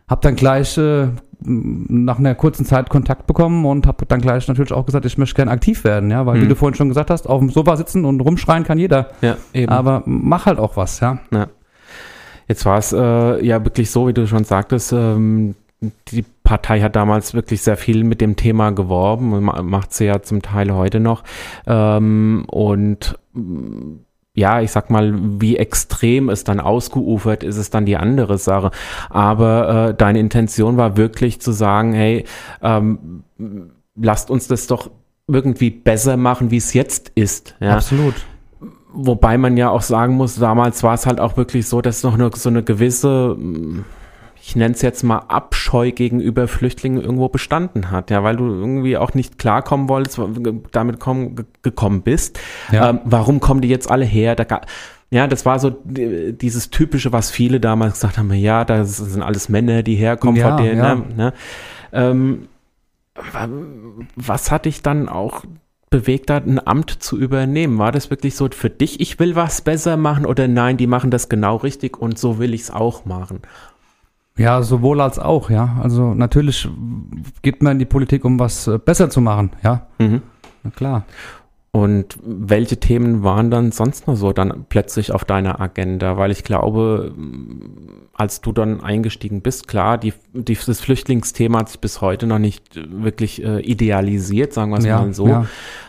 habe 0.09 0.21
dann 0.21 0.35
gleich 0.35 0.77
äh, 0.77 1.07
nach 1.39 2.17
einer 2.17 2.33
kurzen 2.35 2.65
Zeit 2.65 2.89
Kontakt 2.89 3.27
bekommen 3.27 3.65
und 3.65 3.85
habe 3.87 4.05
dann 4.07 4.21
gleich 4.21 4.47
natürlich 4.47 4.73
auch 4.73 4.85
gesagt, 4.85 5.05
ich 5.05 5.17
möchte 5.17 5.35
gerne 5.35 5.51
aktiv 5.51 5.83
werden, 5.83 6.09
ja, 6.09 6.25
weil 6.25 6.41
wie 6.41 6.45
Mhm. 6.45 6.49
du 6.49 6.55
vorhin 6.55 6.75
schon 6.75 6.87
gesagt 6.89 7.09
hast, 7.11 7.27
auf 7.29 7.39
dem 7.39 7.49
Sofa 7.49 7.75
sitzen 7.77 8.05
und 8.05 8.21
rumschreien 8.21 8.63
kann 8.63 8.79
jeder, 8.79 9.09
ja, 9.21 9.37
eben. 9.53 9.71
aber 9.71 10.01
mach 10.05 10.45
halt 10.47 10.59
auch 10.59 10.77
was, 10.77 10.99
ja. 10.99 11.19
Jetzt 12.47 12.65
war 12.65 12.77
es 12.77 12.93
äh, 12.93 13.45
ja 13.45 13.63
wirklich 13.63 13.91
so, 13.91 14.07
wie 14.07 14.13
du 14.13 14.27
schon 14.27 14.43
sagtest, 14.43 14.93
ähm, 14.93 15.55
die 16.07 16.25
Partei 16.43 16.81
hat 16.81 16.95
damals 16.95 17.33
wirklich 17.33 17.61
sehr 17.61 17.77
viel 17.77 18.03
mit 18.03 18.19
dem 18.21 18.35
Thema 18.35 18.71
geworben 18.71 19.33
und 19.33 19.43
ma- 19.43 19.61
macht 19.61 19.93
sie 19.93 20.05
ja 20.05 20.21
zum 20.21 20.41
Teil 20.41 20.73
heute 20.73 20.99
noch. 20.99 21.23
Ähm, 21.67 22.45
und 22.49 23.17
mm, 23.33 23.97
ja, 24.33 24.61
ich 24.61 24.71
sag 24.71 24.89
mal, 24.89 25.13
wie 25.39 25.57
extrem 25.57 26.29
es 26.29 26.43
dann 26.43 26.59
ausgeufert 26.59 27.43
ist, 27.43 27.57
ist 27.57 27.73
dann 27.73 27.85
die 27.85 27.97
andere 27.97 28.37
Sache. 28.37 28.71
Aber 29.09 29.89
äh, 29.89 29.93
deine 29.95 30.19
Intention 30.19 30.77
war 30.77 30.95
wirklich 30.95 31.41
zu 31.41 31.51
sagen, 31.51 31.93
hey, 31.93 32.23
ähm, 32.61 33.23
lasst 33.95 34.29
uns 34.29 34.47
das 34.47 34.67
doch 34.67 34.89
irgendwie 35.27 35.71
besser 35.71 36.17
machen, 36.17 36.51
wie 36.51 36.57
es 36.57 36.73
jetzt 36.73 37.11
ist. 37.15 37.55
Ja? 37.59 37.75
Absolut. 37.75 38.13
Wobei 38.99 39.37
man 39.37 39.57
ja 39.57 39.69
auch 39.69 39.83
sagen 39.83 40.15
muss, 40.15 40.35
damals 40.37 40.81
war 40.81 40.95
es 40.95 41.05
halt 41.05 41.19
auch 41.19 41.37
wirklich 41.37 41.67
so, 41.67 41.81
dass 41.81 42.01
noch 42.01 42.15
eine, 42.15 42.31
so 42.33 42.49
eine 42.49 42.63
gewisse, 42.63 43.35
mm, 43.37 43.85
ich 44.41 44.55
nenne 44.55 44.73
es 44.73 44.81
jetzt 44.81 45.03
mal 45.03 45.19
Abscheu 45.27 45.91
gegenüber 45.91 46.47
Flüchtlingen 46.47 46.99
irgendwo 47.01 47.29
bestanden 47.29 47.91
hat, 47.91 48.09
ja, 48.09 48.23
weil 48.23 48.37
du 48.37 48.45
irgendwie 48.47 48.97
auch 48.97 49.13
nicht 49.13 49.37
klarkommen 49.37 49.87
wolltest, 49.87 50.19
damit 50.71 50.99
komm, 50.99 51.35
ge- 51.35 51.45
gekommen 51.61 52.01
bist. 52.01 52.39
Ja. 52.71 52.89
Ähm, 52.89 52.99
warum 53.03 53.39
kommen 53.39 53.61
die 53.61 53.67
jetzt 53.69 53.91
alle 53.91 54.05
her? 54.05 54.35
Da, 54.35 54.45
ga- 54.45 54.61
ja, 55.11 55.27
das 55.27 55.45
war 55.45 55.59
so 55.59 55.69
dieses 55.85 56.69
typische, 56.71 57.11
was 57.13 57.29
viele 57.29 57.59
damals 57.59 57.93
gesagt 57.93 58.17
haben, 58.17 58.33
ja, 58.33 58.65
das 58.65 58.97
sind 58.97 59.21
alles 59.21 59.47
Männer, 59.47 59.83
die 59.83 59.95
herkommen 59.95 60.37
Ja, 60.37 60.49
von 60.55 60.63
denen, 60.65 60.77
ja. 60.79 60.95
ne? 60.95 61.03
ne? 61.15 61.33
Ähm, 61.93 62.47
wa- 63.15 63.47
was 64.15 64.49
hat 64.49 64.65
dich 64.65 64.81
dann 64.81 65.07
auch 65.07 65.43
bewegt 65.89 66.29
hat, 66.29 66.45
ein 66.45 66.65
Amt 66.65 66.91
zu 66.91 67.17
übernehmen? 67.17 67.77
War 67.79 67.91
das 67.91 68.09
wirklich 68.09 68.35
so 68.35 68.49
für 68.51 68.69
dich, 68.69 68.99
ich 68.99 69.19
will 69.19 69.35
was 69.35 69.61
besser 69.61 69.97
machen 69.97 70.25
oder 70.25 70.47
nein, 70.47 70.77
die 70.77 70.87
machen 70.87 71.11
das 71.11 71.29
genau 71.29 71.57
richtig 71.57 71.97
und 71.97 72.17
so 72.19 72.39
will 72.39 72.53
ich 72.53 72.61
es 72.61 72.71
auch 72.71 73.05
machen? 73.05 73.41
Ja, 74.37 74.61
sowohl 74.61 75.01
als 75.01 75.17
auch, 75.17 75.49
ja. 75.49 75.77
Also 75.81 76.13
natürlich 76.13 76.67
geht 77.41 77.63
man 77.63 77.73
in 77.73 77.79
die 77.79 77.85
Politik, 77.85 78.23
um 78.23 78.39
was 78.39 78.67
äh, 78.67 78.77
besser 78.77 79.09
zu 79.09 79.21
machen, 79.21 79.51
ja. 79.63 79.87
Mhm. 79.97 80.21
Na 80.63 80.69
klar. 80.69 81.05
Und 81.71 82.17
welche 82.23 82.77
Themen 82.77 83.23
waren 83.23 83.51
dann 83.51 83.71
sonst 83.71 84.07
noch 84.07 84.15
so 84.15 84.33
dann 84.33 84.65
plötzlich 84.69 85.11
auf 85.11 85.25
deiner 85.25 85.59
Agenda? 85.61 86.17
Weil 86.17 86.31
ich 86.31 86.43
glaube, 86.43 87.13
als 88.13 88.41
du 88.41 88.51
dann 88.51 88.81
eingestiegen 88.81 89.41
bist, 89.41 89.67
klar, 89.67 89.97
die, 89.97 90.13
die, 90.33 90.55
das 90.55 90.79
Flüchtlingsthema 90.79 91.59
hat 91.59 91.69
sich 91.69 91.79
bis 91.79 92.01
heute 92.01 92.25
noch 92.25 92.39
nicht 92.39 92.75
wirklich 92.75 93.43
äh, 93.43 93.59
idealisiert, 93.59 94.53
sagen 94.53 94.71
wir 94.71 94.79
es 94.79 94.85
ja, 94.85 95.01
mal 95.01 95.13
so. 95.13 95.27
Ja. 95.27 95.45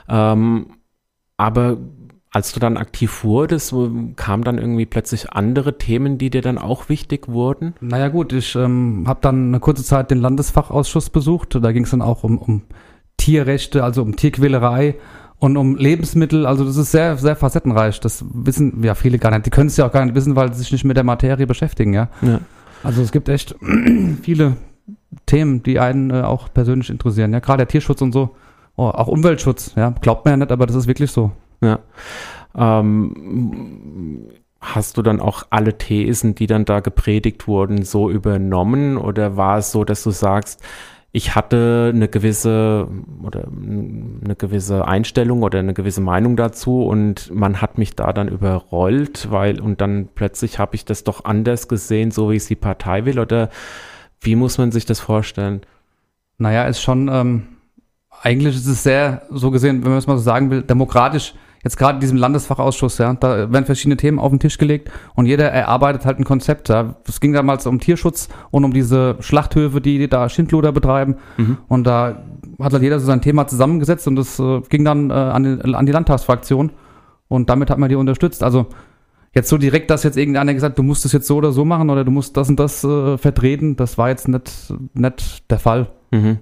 Ähm, 0.09 0.67
aber 1.37 1.79
als 2.31 2.53
du 2.53 2.61
dann 2.61 2.77
aktiv 2.77 3.25
wurdest, 3.25 3.75
kamen 4.17 4.45
dann 4.45 4.59
irgendwie 4.59 4.85
plötzlich 4.85 5.33
andere 5.33 5.79
Themen, 5.79 6.19
die 6.19 6.29
dir 6.29 6.43
dann 6.43 6.59
auch 6.59 6.89
wichtig 6.89 7.29
wurden? 7.29 7.75
Naja 7.81 8.09
gut, 8.09 8.33
ich 8.33 8.55
ähm, 8.55 9.05
habe 9.07 9.21
dann 9.23 9.49
eine 9.49 9.61
kurze 9.61 9.85
Zeit 9.85 10.11
den 10.11 10.21
Landesfachausschuss 10.21 11.09
besucht. 11.09 11.57
Da 11.61 11.73
ging 11.73 11.85
es 11.85 11.91
dann 11.91 12.03
auch 12.03 12.25
um, 12.25 12.37
um 12.37 12.63
Tierrechte, 13.17 13.83
also 13.83 14.03
um 14.03 14.17
Tierquälerei 14.17 14.97
und 15.39 15.57
um 15.57 15.77
Lebensmittel. 15.77 16.47
Also 16.47 16.65
das 16.65 16.77
ist 16.77 16.91
sehr, 16.91 17.17
sehr 17.17 17.37
facettenreich. 17.37 18.01
Das 18.01 18.25
wissen 18.33 18.83
ja 18.83 18.95
viele 18.95 19.19
gar 19.19 19.31
nicht. 19.31 19.47
Die 19.47 19.51
können 19.51 19.69
es 19.69 19.77
ja 19.77 19.87
auch 19.87 19.93
gar 19.93 20.05
nicht 20.05 20.15
wissen, 20.15 20.37
weil 20.37 20.53
sie 20.53 20.61
sich 20.61 20.73
nicht 20.73 20.85
mit 20.85 20.97
der 20.97 21.05
Materie 21.05 21.47
beschäftigen, 21.47 21.93
ja. 21.93 22.09
ja. 22.23 22.41
Also 22.83 23.03
es 23.03 23.13
gibt 23.13 23.29
echt 23.29 23.55
viele 24.23 24.57
Themen, 25.27 25.63
die 25.63 25.79
einen 25.79 26.11
äh, 26.11 26.23
auch 26.23 26.53
persönlich 26.53 26.91
interessieren. 26.91 27.33
Ja, 27.33 27.41
gerade 27.41 27.59
der 27.59 27.69
Tierschutz 27.69 28.03
und 28.03 28.13
so. 28.13 28.37
Oh, 28.77 28.87
auch 28.89 29.09
Umweltschutz, 29.09 29.73
ja. 29.77 29.91
Glaubt 30.01 30.25
man 30.25 30.33
ja 30.33 30.37
nicht, 30.39 30.53
aber 30.53 30.67
das 30.67 30.77
ist 30.77 30.87
wirklich 30.87 31.11
so. 31.11 31.33
Ja. 31.61 31.81
Ähm, 32.57 34.29
hast 34.61 34.97
du 34.97 35.03
dann 35.03 35.21
auch 35.21 35.45
alle 35.51 35.79
Thesen, 35.79 36.35
die 36.35 36.47
dann 36.47 36.65
da 36.65 36.81
gepredigt 36.81 37.47
wurden, 37.47 37.85
so 37.85 38.11
übernommen? 38.11 38.97
Oder 38.97 39.37
war 39.37 39.59
es 39.59 39.73
so, 39.73 39.85
dass 39.85 40.03
du 40.03 40.11
sagst, 40.11 40.63
ich 41.11 41.35
hatte 41.35 41.91
eine 41.95 42.09
gewisse 42.09 42.87
oder 43.23 43.49
eine 43.49 44.37
gewisse 44.37 44.87
Einstellung 44.87 45.43
oder 45.43 45.59
eine 45.59 45.73
gewisse 45.73 46.03
Meinung 46.03 46.37
dazu 46.37 46.85
und 46.85 47.35
man 47.35 47.63
hat 47.63 47.79
mich 47.79 47.97
da 47.97 48.13
dann 48.13 48.29
überrollt, 48.29 49.31
weil 49.31 49.61
und 49.61 49.81
dann 49.81 50.09
plötzlich 50.15 50.59
habe 50.59 50.77
ich 50.77 50.85
das 50.85 51.05
doch 51.05 51.25
anders 51.25 51.67
gesehen, 51.67 52.11
so 52.11 52.31
wie 52.31 52.37
es 52.37 52.47
die 52.47 52.57
Partei 52.57 53.07
will 53.07 53.19
oder 53.19 53.49
wie 54.21 54.37
muss 54.37 54.59
man 54.59 54.71
sich 54.71 54.85
das 54.85 55.01
vorstellen? 55.01 55.63
Naja, 56.37 56.65
ist 56.65 56.83
schon, 56.83 57.09
ähm, 57.09 57.49
eigentlich 58.23 58.57
ist 58.57 58.67
es 58.67 58.83
sehr, 58.83 59.23
so 59.31 59.51
gesehen, 59.51 59.83
wenn 59.85 59.91
man 59.91 59.99
es 59.99 60.07
mal 60.07 60.19
so 60.19 60.23
sagen 60.23 60.51
will, 60.51 60.63
demokratisch 60.63 61.35
jetzt 61.69 61.77
gerade 61.77 61.97
in 61.97 62.01
diesem 62.01 62.17
Landesfachausschuss, 62.17 62.97
ja, 62.97 63.13
da 63.13 63.53
werden 63.53 63.67
verschiedene 63.67 63.99
Themen 63.99 64.19
auf 64.19 64.31
den 64.31 64.41
Tisch 64.41 64.57
gelegt 64.57 64.91
und 65.15 65.27
jeder 65.27 65.51
erarbeitet 65.51 66.07
halt 66.07 66.19
ein 66.19 66.25
Konzept. 66.25 66.71
Ja. 66.71 66.95
Es 67.07 67.21
ging 67.21 67.35
damals 67.35 67.67
um 67.67 67.79
Tierschutz 67.79 68.31
und 68.51 68.65
um 68.65 68.73
diese 68.73 69.17
Schlachthöfe, 69.21 69.83
die 69.83 70.09
da 70.09 70.31
Schindluder 70.31 70.73
betreiben. 70.73 71.17
Mhm. 71.37 71.59
Und 71.69 71.85
da 71.87 72.23
hat 72.59 72.73
halt 72.73 72.83
jeder 72.83 72.99
so 72.99 73.05
sein 73.05 73.21
Thema 73.21 73.47
zusammengesetzt 73.47 74.09
und 74.09 74.17
das 74.17 74.39
äh, 74.39 74.63
ging 74.71 74.83
dann 74.83 75.11
äh, 75.11 75.13
an, 75.13 75.43
die, 75.43 75.75
an 75.75 75.85
die 75.85 75.93
Landtagsfraktion 75.93 76.73
und 77.29 77.51
damit 77.51 77.69
hat 77.69 77.77
man 77.77 77.91
die 77.91 77.97
unterstützt. 77.97 78.43
Also 78.43 78.69
jetzt 79.35 79.51
so 79.51 79.59
direkt, 79.59 79.91
dass 79.91 80.05
jetzt 80.05 80.17
irgendeiner 80.17 80.55
gesagt, 80.55 80.79
du 80.79 80.83
musst 80.83 81.05
es 81.05 81.13
jetzt 81.13 81.27
so 81.27 81.37
oder 81.37 81.53
so 81.53 81.67
machen 81.67 81.91
oder 81.91 82.03
du 82.03 82.11
musst 82.11 82.35
das 82.39 82.49
und 82.49 82.59
das 82.59 82.83
äh, 82.83 83.19
vertreten, 83.19 83.77
das 83.77 83.99
war 83.99 84.09
jetzt 84.09 84.27
nicht, 84.27 84.73
nicht 84.95 85.51
der 85.51 85.59
Fall. 85.59 85.89
Mhm. 86.13 86.39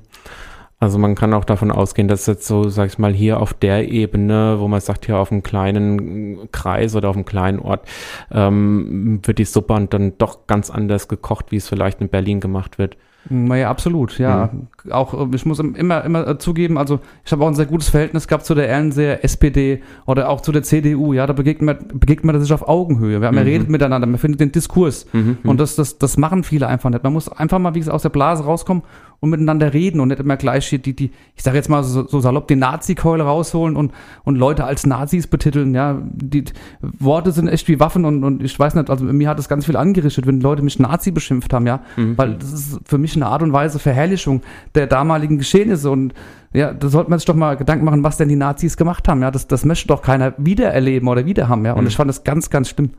Also 0.79 0.99
man 0.99 1.15
kann 1.15 1.33
auch 1.33 1.45
davon 1.45 1.71
ausgehen, 1.71 2.07
dass 2.07 2.27
jetzt 2.27 2.47
so, 2.47 2.69
sag 2.69 2.89
ich 2.89 2.99
mal, 2.99 3.13
hier 3.13 3.41
auf 3.41 3.55
der 3.55 3.89
Ebene, 3.89 4.57
wo 4.59 4.69
man 4.69 4.81
sagt, 4.81 5.07
hier 5.07 5.17
auf 5.17 5.33
einem 5.33 5.43
kleinen 5.43 6.51
Kreis 6.53 6.95
oder 6.95 7.09
auf 7.09 7.17
einem 7.17 7.25
kleinen 7.25 7.61
Ort, 7.61 7.89
ähm, 8.31 9.21
wird 9.25 9.39
die 9.39 9.45
Suppe 9.47 9.87
dann 9.89 10.19
doch 10.19 10.47
ganz 10.47 10.71
anders 10.71 11.09
gekocht, 11.09 11.47
wie 11.51 11.57
es 11.57 11.69
vielleicht 11.69 12.03
in 12.03 12.11
Berlin 12.11 12.41
gemacht 12.41 12.79
wird. 12.79 12.99
Naja, 13.29 13.71
absolut, 13.71 14.19
ja. 14.19 14.51
Mhm. 14.53 14.93
Auch 14.93 15.15
äh, 15.15 15.35
ich 15.35 15.47
muss 15.47 15.59
immer, 15.59 16.05
immer 16.05 16.27
äh, 16.29 16.39
zugeben, 16.39 16.79
also 16.79 17.01
ich 17.25 17.33
habe 17.33 17.45
auch 17.45 17.49
ein 17.49 17.55
sehr 17.55 17.67
gutes 17.67 17.89
Verhältnis 17.89 18.29
gehabt 18.29 18.45
zu 18.45 18.55
der 18.55 18.69
Ernseher 18.69 19.25
SPD 19.25 19.83
oder 20.07 20.29
auch 20.29 20.41
zu 20.41 20.53
der 20.53 20.63
CDU, 20.63 21.13
ja, 21.13 21.27
da 21.27 21.33
begegnet 21.33 21.81
man, 21.81 21.99
begegnet 21.99 22.25
man 22.25 22.41
sich 22.41 22.53
auf 22.53 22.69
Augenhöhe. 22.69 23.19
Man 23.19 23.35
mhm. 23.35 23.41
redet 23.41 23.69
miteinander, 23.69 24.07
man 24.07 24.19
findet 24.19 24.41
den 24.41 24.53
Diskurs. 24.53 25.07
Mhm. 25.13 25.39
Und 25.43 25.59
das, 25.59 25.75
das, 25.77 25.99
das 25.99 26.17
machen 26.17 26.45
viele 26.45 26.69
einfach 26.69 26.91
nicht. 26.91 27.03
Man 27.03 27.13
muss 27.13 27.29
einfach 27.29 27.59
mal, 27.59 27.75
wie 27.75 27.81
gesagt, 27.81 27.95
aus 27.95 28.03
der 28.03 28.11
Blase 28.11 28.45
rauskommen 28.45 28.83
und 29.21 29.31
miteinander 29.31 29.73
reden 29.73 30.01
und 30.01 30.09
nicht 30.09 30.21
immer 30.21 30.37
gleich 30.37 30.69
die, 30.71 30.79
die, 30.79 31.11
ich 31.35 31.43
sage 31.43 31.57
jetzt 31.57 31.69
mal 31.69 31.83
so, 31.83 32.07
so 32.07 32.21
salopp, 32.21 32.49
die 32.49 32.57
Nazi-Keule 32.57 33.25
rausholen 33.25 33.77
und, 33.77 33.93
und 34.25 34.37
Leute 34.37 34.65
als 34.65 34.87
Nazis 34.87 35.27
betiteln. 35.27 35.75
Ja, 35.75 36.01
die 36.03 36.45
Worte 36.81 37.33
sind 37.33 37.49
echt 37.49 37.69
wie 37.69 37.81
Waffen 37.81 38.05
und, 38.05 38.25
und 38.25 38.43
ich 38.43 38.59
weiß 38.59 38.75
nicht, 38.75 38.91
also 38.91 39.05
mir 39.05 39.29
hat 39.29 39.39
das 39.39 39.49
ganz 39.49 39.67
viel 39.67 39.77
angerichtet, 39.77 40.27
wenn 40.27 40.41
Leute 40.41 40.63
mich 40.63 40.79
Nazi 40.79 41.11
beschimpft 41.11 41.53
haben, 41.53 41.67
ja, 41.67 41.81
mhm. 41.97 42.19
weil 42.19 42.35
das 42.35 42.53
ist 42.53 42.81
für 42.85 42.99
mich 42.99 43.17
eine 43.17 43.27
Art 43.27 43.43
und 43.43 43.53
Weise 43.53 43.79
Verherrlichung 43.79 44.43
der 44.75 44.87
damaligen 44.87 45.39
Geschehnisse 45.39 45.91
und 45.91 46.15
ja, 46.53 46.73
da 46.73 46.89
sollte 46.89 47.11
man 47.11 47.19
sich 47.19 47.27
doch 47.27 47.35
mal 47.35 47.57
Gedanken 47.57 47.85
machen, 47.85 48.03
was 48.03 48.17
denn 48.17 48.29
die 48.29 48.37
Nazis 48.37 48.77
gemacht 48.77 49.09
haben. 49.09 49.21
Ja, 49.21 49.31
das, 49.31 49.47
das 49.47 49.65
möchte 49.65 49.89
doch 49.89 50.01
keiner 50.01 50.33
wiedererleben 50.39 51.07
oder 51.09 51.27
wiederhaben. 51.27 51.65
Ja, 51.67 51.75
und 51.75 51.83
mhm. 51.83 51.89
ich 51.89 51.97
fand 51.97 52.09
das 52.09 52.25
ganz, 52.25 52.49
ganz 52.49 52.71
schlimm. 52.71 52.93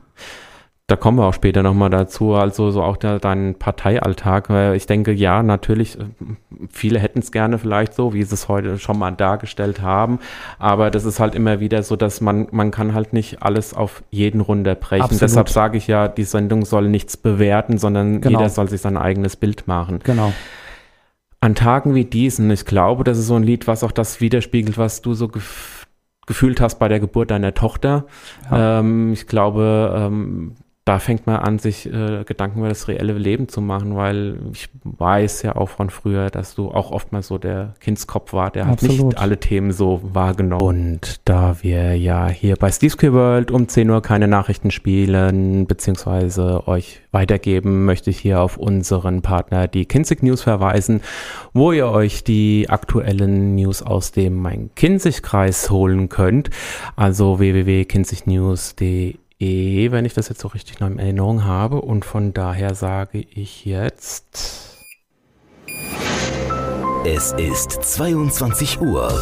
Da 0.88 0.96
kommen 0.96 1.18
wir 1.18 1.26
auch 1.26 1.34
später 1.34 1.62
nochmal 1.62 1.90
dazu, 1.90 2.32
also 2.32 2.70
so 2.70 2.82
auch 2.82 2.96
der, 2.96 3.18
dein 3.18 3.56
Parteialltag, 3.56 4.48
ich 4.74 4.86
denke, 4.86 5.12
ja, 5.12 5.42
natürlich, 5.42 5.98
äh, 5.98 6.04
viele 6.70 6.98
hätten 6.98 7.18
es 7.18 7.30
gerne 7.30 7.58
vielleicht 7.58 7.92
so, 7.92 8.14
wie 8.14 8.22
sie 8.22 8.32
es 8.32 8.48
heute 8.48 8.78
schon 8.78 8.98
mal 8.98 9.10
dargestellt 9.10 9.82
haben, 9.82 10.18
aber 10.58 10.90
das 10.90 11.04
ist 11.04 11.20
halt 11.20 11.34
immer 11.34 11.60
wieder 11.60 11.82
so, 11.82 11.94
dass 11.94 12.22
man, 12.22 12.48
man 12.52 12.70
kann 12.70 12.94
halt 12.94 13.12
nicht 13.12 13.42
alles 13.42 13.74
auf 13.74 14.02
jeden 14.08 14.40
runterbrechen. 14.40 15.04
Absolut. 15.04 15.20
Deshalb 15.20 15.50
sage 15.50 15.76
ich 15.76 15.88
ja, 15.88 16.08
die 16.08 16.24
Sendung 16.24 16.64
soll 16.64 16.88
nichts 16.88 17.18
bewerten, 17.18 17.76
sondern 17.76 18.22
genau. 18.22 18.38
jeder 18.38 18.48
soll 18.48 18.70
sich 18.70 18.80
sein 18.80 18.96
eigenes 18.96 19.36
Bild 19.36 19.68
machen. 19.68 20.00
Genau. 20.04 20.32
An 21.42 21.54
Tagen 21.54 21.94
wie 21.94 22.06
diesen, 22.06 22.50
ich 22.50 22.64
glaube, 22.64 23.04
das 23.04 23.18
ist 23.18 23.26
so 23.26 23.34
ein 23.34 23.42
Lied, 23.42 23.66
was 23.66 23.84
auch 23.84 23.92
das 23.92 24.22
widerspiegelt, 24.22 24.78
was 24.78 25.02
du 25.02 25.12
so 25.12 25.28
gefühlt 26.26 26.62
hast 26.62 26.78
bei 26.78 26.88
der 26.88 26.98
Geburt 26.98 27.30
deiner 27.30 27.52
Tochter. 27.52 28.06
Ja. 28.50 28.80
Ähm, 28.80 29.12
ich 29.12 29.26
glaube, 29.26 29.94
ähm, 29.94 30.54
da 30.88 30.98
fängt 30.98 31.26
man 31.26 31.36
an, 31.36 31.58
sich 31.58 31.84
äh, 31.84 32.24
Gedanken 32.24 32.60
über 32.60 32.70
das 32.70 32.88
reelle 32.88 33.12
Leben 33.12 33.46
zu 33.46 33.60
machen, 33.60 33.94
weil 33.94 34.38
ich 34.54 34.70
weiß 34.84 35.42
ja 35.42 35.54
auch 35.54 35.68
von 35.68 35.90
früher, 35.90 36.30
dass 36.30 36.54
du 36.54 36.70
auch 36.70 36.92
oftmals 36.92 37.26
so 37.26 37.36
der 37.36 37.74
Kindskopf 37.80 38.32
war, 38.32 38.50
der 38.50 38.66
hat 38.66 38.80
nicht 38.80 39.18
alle 39.18 39.38
Themen 39.38 39.70
so 39.72 40.00
wahrgenommen. 40.02 40.62
Und 40.62 41.20
da 41.26 41.58
wir 41.60 41.94
ja 41.94 42.28
hier 42.28 42.56
bei 42.56 42.72
Steve's 42.72 42.96
World 43.02 43.50
um 43.50 43.68
10 43.68 43.90
Uhr 43.90 44.00
keine 44.00 44.28
Nachrichten 44.28 44.70
spielen, 44.70 45.66
beziehungsweise 45.66 46.66
euch 46.66 47.02
weitergeben, 47.10 47.84
möchte 47.84 48.08
ich 48.08 48.18
hier 48.18 48.40
auf 48.40 48.56
unseren 48.56 49.20
Partner, 49.20 49.68
die 49.68 49.84
Kinzig 49.84 50.22
News, 50.22 50.40
verweisen, 50.40 51.02
wo 51.52 51.70
ihr 51.70 51.88
euch 51.88 52.24
die 52.24 52.70
aktuellen 52.70 53.56
News 53.56 53.82
aus 53.82 54.12
dem 54.12 54.40
Main-Kinzig-Kreis 54.40 55.68
holen 55.68 56.08
könnt. 56.08 56.48
Also 56.96 57.38
www.kinzignews.de 57.38 59.16
E, 59.40 59.92
wenn 59.92 60.04
ich 60.04 60.14
das 60.14 60.28
jetzt 60.28 60.40
so 60.40 60.48
richtig 60.48 60.80
noch 60.80 60.88
in 60.88 60.98
Erinnerung 60.98 61.44
habe. 61.44 61.80
Und 61.80 62.04
von 62.04 62.32
daher 62.32 62.74
sage 62.74 63.20
ich 63.20 63.64
jetzt. 63.64 64.76
Es 67.06 67.32
ist 67.32 67.70
22 67.70 68.80
Uhr. 68.80 69.12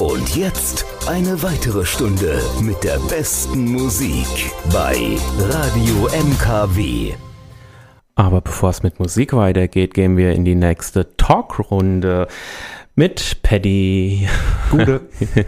Und 0.00 0.34
jetzt 0.34 0.84
eine 1.06 1.40
weitere 1.42 1.84
Stunde 1.86 2.42
mit 2.60 2.82
der 2.82 2.98
besten 3.08 3.70
Musik 3.70 4.26
bei 4.72 5.16
Radio 5.38 6.08
MKW. 6.08 7.14
Aber 8.16 8.40
bevor 8.40 8.70
es 8.70 8.82
mit 8.82 8.98
Musik 8.98 9.32
weitergeht, 9.34 9.94
gehen 9.94 10.16
wir 10.16 10.32
in 10.32 10.44
die 10.44 10.56
nächste 10.56 11.16
Talkrunde 11.16 12.26
mit 12.94 13.42
Paddy. 13.42 14.28
Gute. 14.70 15.00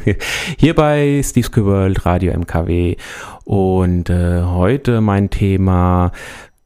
Hier 0.59 0.75
bei 0.75 1.21
Steve's 1.23 1.55
World 1.57 2.07
Radio 2.07 2.33
MKW. 2.33 2.97
Und 3.45 4.09
äh, 4.09 4.43
heute 4.43 5.01
mein 5.01 5.31
Thema 5.31 6.13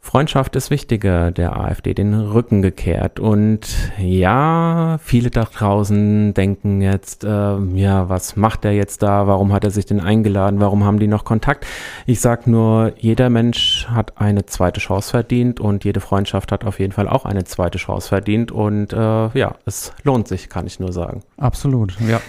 Freundschaft 0.09 0.57
ist 0.57 0.71
wichtiger, 0.71 1.31
der 1.33 1.61
AfD 1.61 1.93
den 1.93 2.15
Rücken 2.15 2.63
gekehrt. 2.63 3.21
Und 3.21 3.61
ja, 3.99 4.99
viele 5.03 5.29
da 5.29 5.45
draußen 5.45 6.33
denken 6.33 6.81
jetzt, 6.81 7.25
äh, 7.25 7.29
ja, 7.29 8.09
was 8.09 8.35
macht 8.35 8.65
er 8.65 8.73
jetzt 8.73 9.03
da? 9.03 9.27
Warum 9.27 9.53
hat 9.53 9.65
er 9.65 9.71
sich 9.71 9.85
denn 9.85 10.01
eingeladen? 10.01 10.61
Warum 10.61 10.83
haben 10.85 10.99
die 10.99 11.09
noch 11.09 11.27
Kontakt? 11.27 11.67
Ich 12.07 12.21
sag 12.21 12.47
nur, 12.47 12.95
jeder 12.97 13.29
Mensch 13.29 13.87
hat 13.91 14.19
eine 14.19 14.47
zweite 14.47 14.81
Chance 14.81 15.11
verdient 15.11 15.61
und 15.61 15.85
jede 15.85 16.01
Freundschaft 16.01 16.53
hat 16.53 16.65
auf 16.65 16.81
jeden 16.81 16.95
Fall 16.95 17.07
auch 17.07 17.27
eine 17.27 17.45
zweite 17.45 17.77
Chance 17.77 18.09
verdient. 18.09 18.51
Und 18.51 18.95
äh, 18.95 18.97
ja, 18.97 19.57
es 19.67 19.93
lohnt 20.05 20.27
sich, 20.27 20.49
kann 20.49 20.67
ich 20.67 20.81
nur 20.81 20.95
sagen. 20.95 21.21
Absolut, 21.37 22.01
ja. 22.09 22.23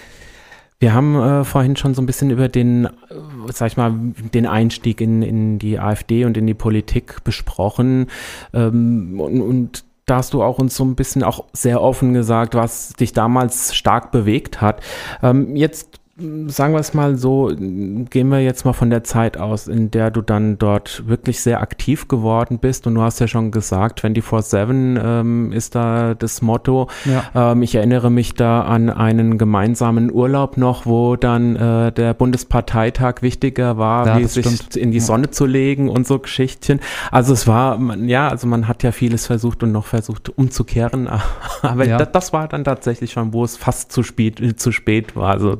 Wir 0.80 0.94
haben 0.94 1.14
äh, 1.14 1.44
vorhin 1.44 1.76
schon 1.76 1.94
so 1.94 2.00
ein 2.00 2.06
bisschen 2.06 2.30
über 2.30 2.48
den, 2.48 2.86
äh, 2.86 2.88
sag 3.52 3.68
ich 3.68 3.76
mal, 3.76 3.92
den 4.34 4.46
Einstieg 4.46 5.02
in, 5.02 5.22
in 5.22 5.58
die 5.58 5.78
AfD 5.78 6.24
und 6.24 6.38
in 6.38 6.46
die 6.46 6.54
Politik 6.54 7.22
besprochen. 7.22 8.06
Ähm, 8.54 9.20
und, 9.20 9.42
und 9.42 9.84
da 10.06 10.16
hast 10.16 10.32
du 10.32 10.42
auch 10.42 10.58
uns 10.58 10.74
so 10.74 10.84
ein 10.84 10.96
bisschen 10.96 11.22
auch 11.22 11.44
sehr 11.52 11.82
offen 11.82 12.14
gesagt, 12.14 12.54
was 12.54 12.94
dich 12.94 13.12
damals 13.12 13.76
stark 13.76 14.10
bewegt 14.10 14.62
hat. 14.62 14.80
Ähm, 15.22 15.54
jetzt 15.54 15.99
sagen 16.48 16.74
wir 16.74 16.80
es 16.80 16.94
mal 16.94 17.16
so, 17.16 17.50
gehen 17.56 18.28
wir 18.28 18.40
jetzt 18.40 18.64
mal 18.64 18.72
von 18.72 18.90
der 18.90 19.04
Zeit 19.04 19.36
aus, 19.36 19.68
in 19.68 19.90
der 19.90 20.10
du 20.10 20.20
dann 20.20 20.58
dort 20.58 21.06
wirklich 21.06 21.40
sehr 21.40 21.60
aktiv 21.60 22.08
geworden 22.08 22.58
bist 22.58 22.86
und 22.86 22.94
du 22.94 23.02
hast 23.02 23.20
ja 23.20 23.28
schon 23.28 23.50
gesagt, 23.50 24.02
24-7 24.02 25.02
ähm, 25.02 25.52
ist 25.52 25.74
da 25.74 26.14
das 26.14 26.42
Motto. 26.42 26.88
Ja. 27.04 27.52
Ähm, 27.52 27.62
ich 27.62 27.74
erinnere 27.74 28.10
mich 28.10 28.34
da 28.34 28.62
an 28.62 28.90
einen 28.90 29.38
gemeinsamen 29.38 30.12
Urlaub 30.12 30.56
noch, 30.56 30.86
wo 30.86 31.16
dann 31.16 31.56
äh, 31.56 31.92
der 31.92 32.14
Bundesparteitag 32.14 33.22
wichtiger 33.22 33.78
war, 33.78 34.06
ja, 34.06 34.18
wie 34.18 34.24
sich 34.24 34.46
stimmt. 34.46 34.76
in 34.76 34.90
die 34.90 35.00
Sonne 35.00 35.30
zu 35.30 35.46
legen 35.46 35.88
und 35.88 36.06
so 36.06 36.18
Geschichtchen. 36.18 36.80
Also 37.10 37.32
es 37.32 37.46
war, 37.46 37.78
ja, 37.96 38.28
also 38.28 38.46
man 38.46 38.68
hat 38.68 38.82
ja 38.82 38.92
vieles 38.92 39.26
versucht 39.26 39.62
und 39.62 39.72
noch 39.72 39.86
versucht 39.86 40.36
umzukehren, 40.36 41.08
aber 41.62 41.86
ja. 41.86 41.98
das, 41.98 42.12
das 42.12 42.32
war 42.32 42.48
dann 42.48 42.64
tatsächlich 42.64 43.12
schon, 43.12 43.32
wo 43.32 43.44
es 43.44 43.56
fast 43.56 43.92
zu 43.92 44.02
spät, 44.02 44.60
zu 44.60 44.72
spät 44.72 45.16
war. 45.16 45.30
Also 45.30 45.56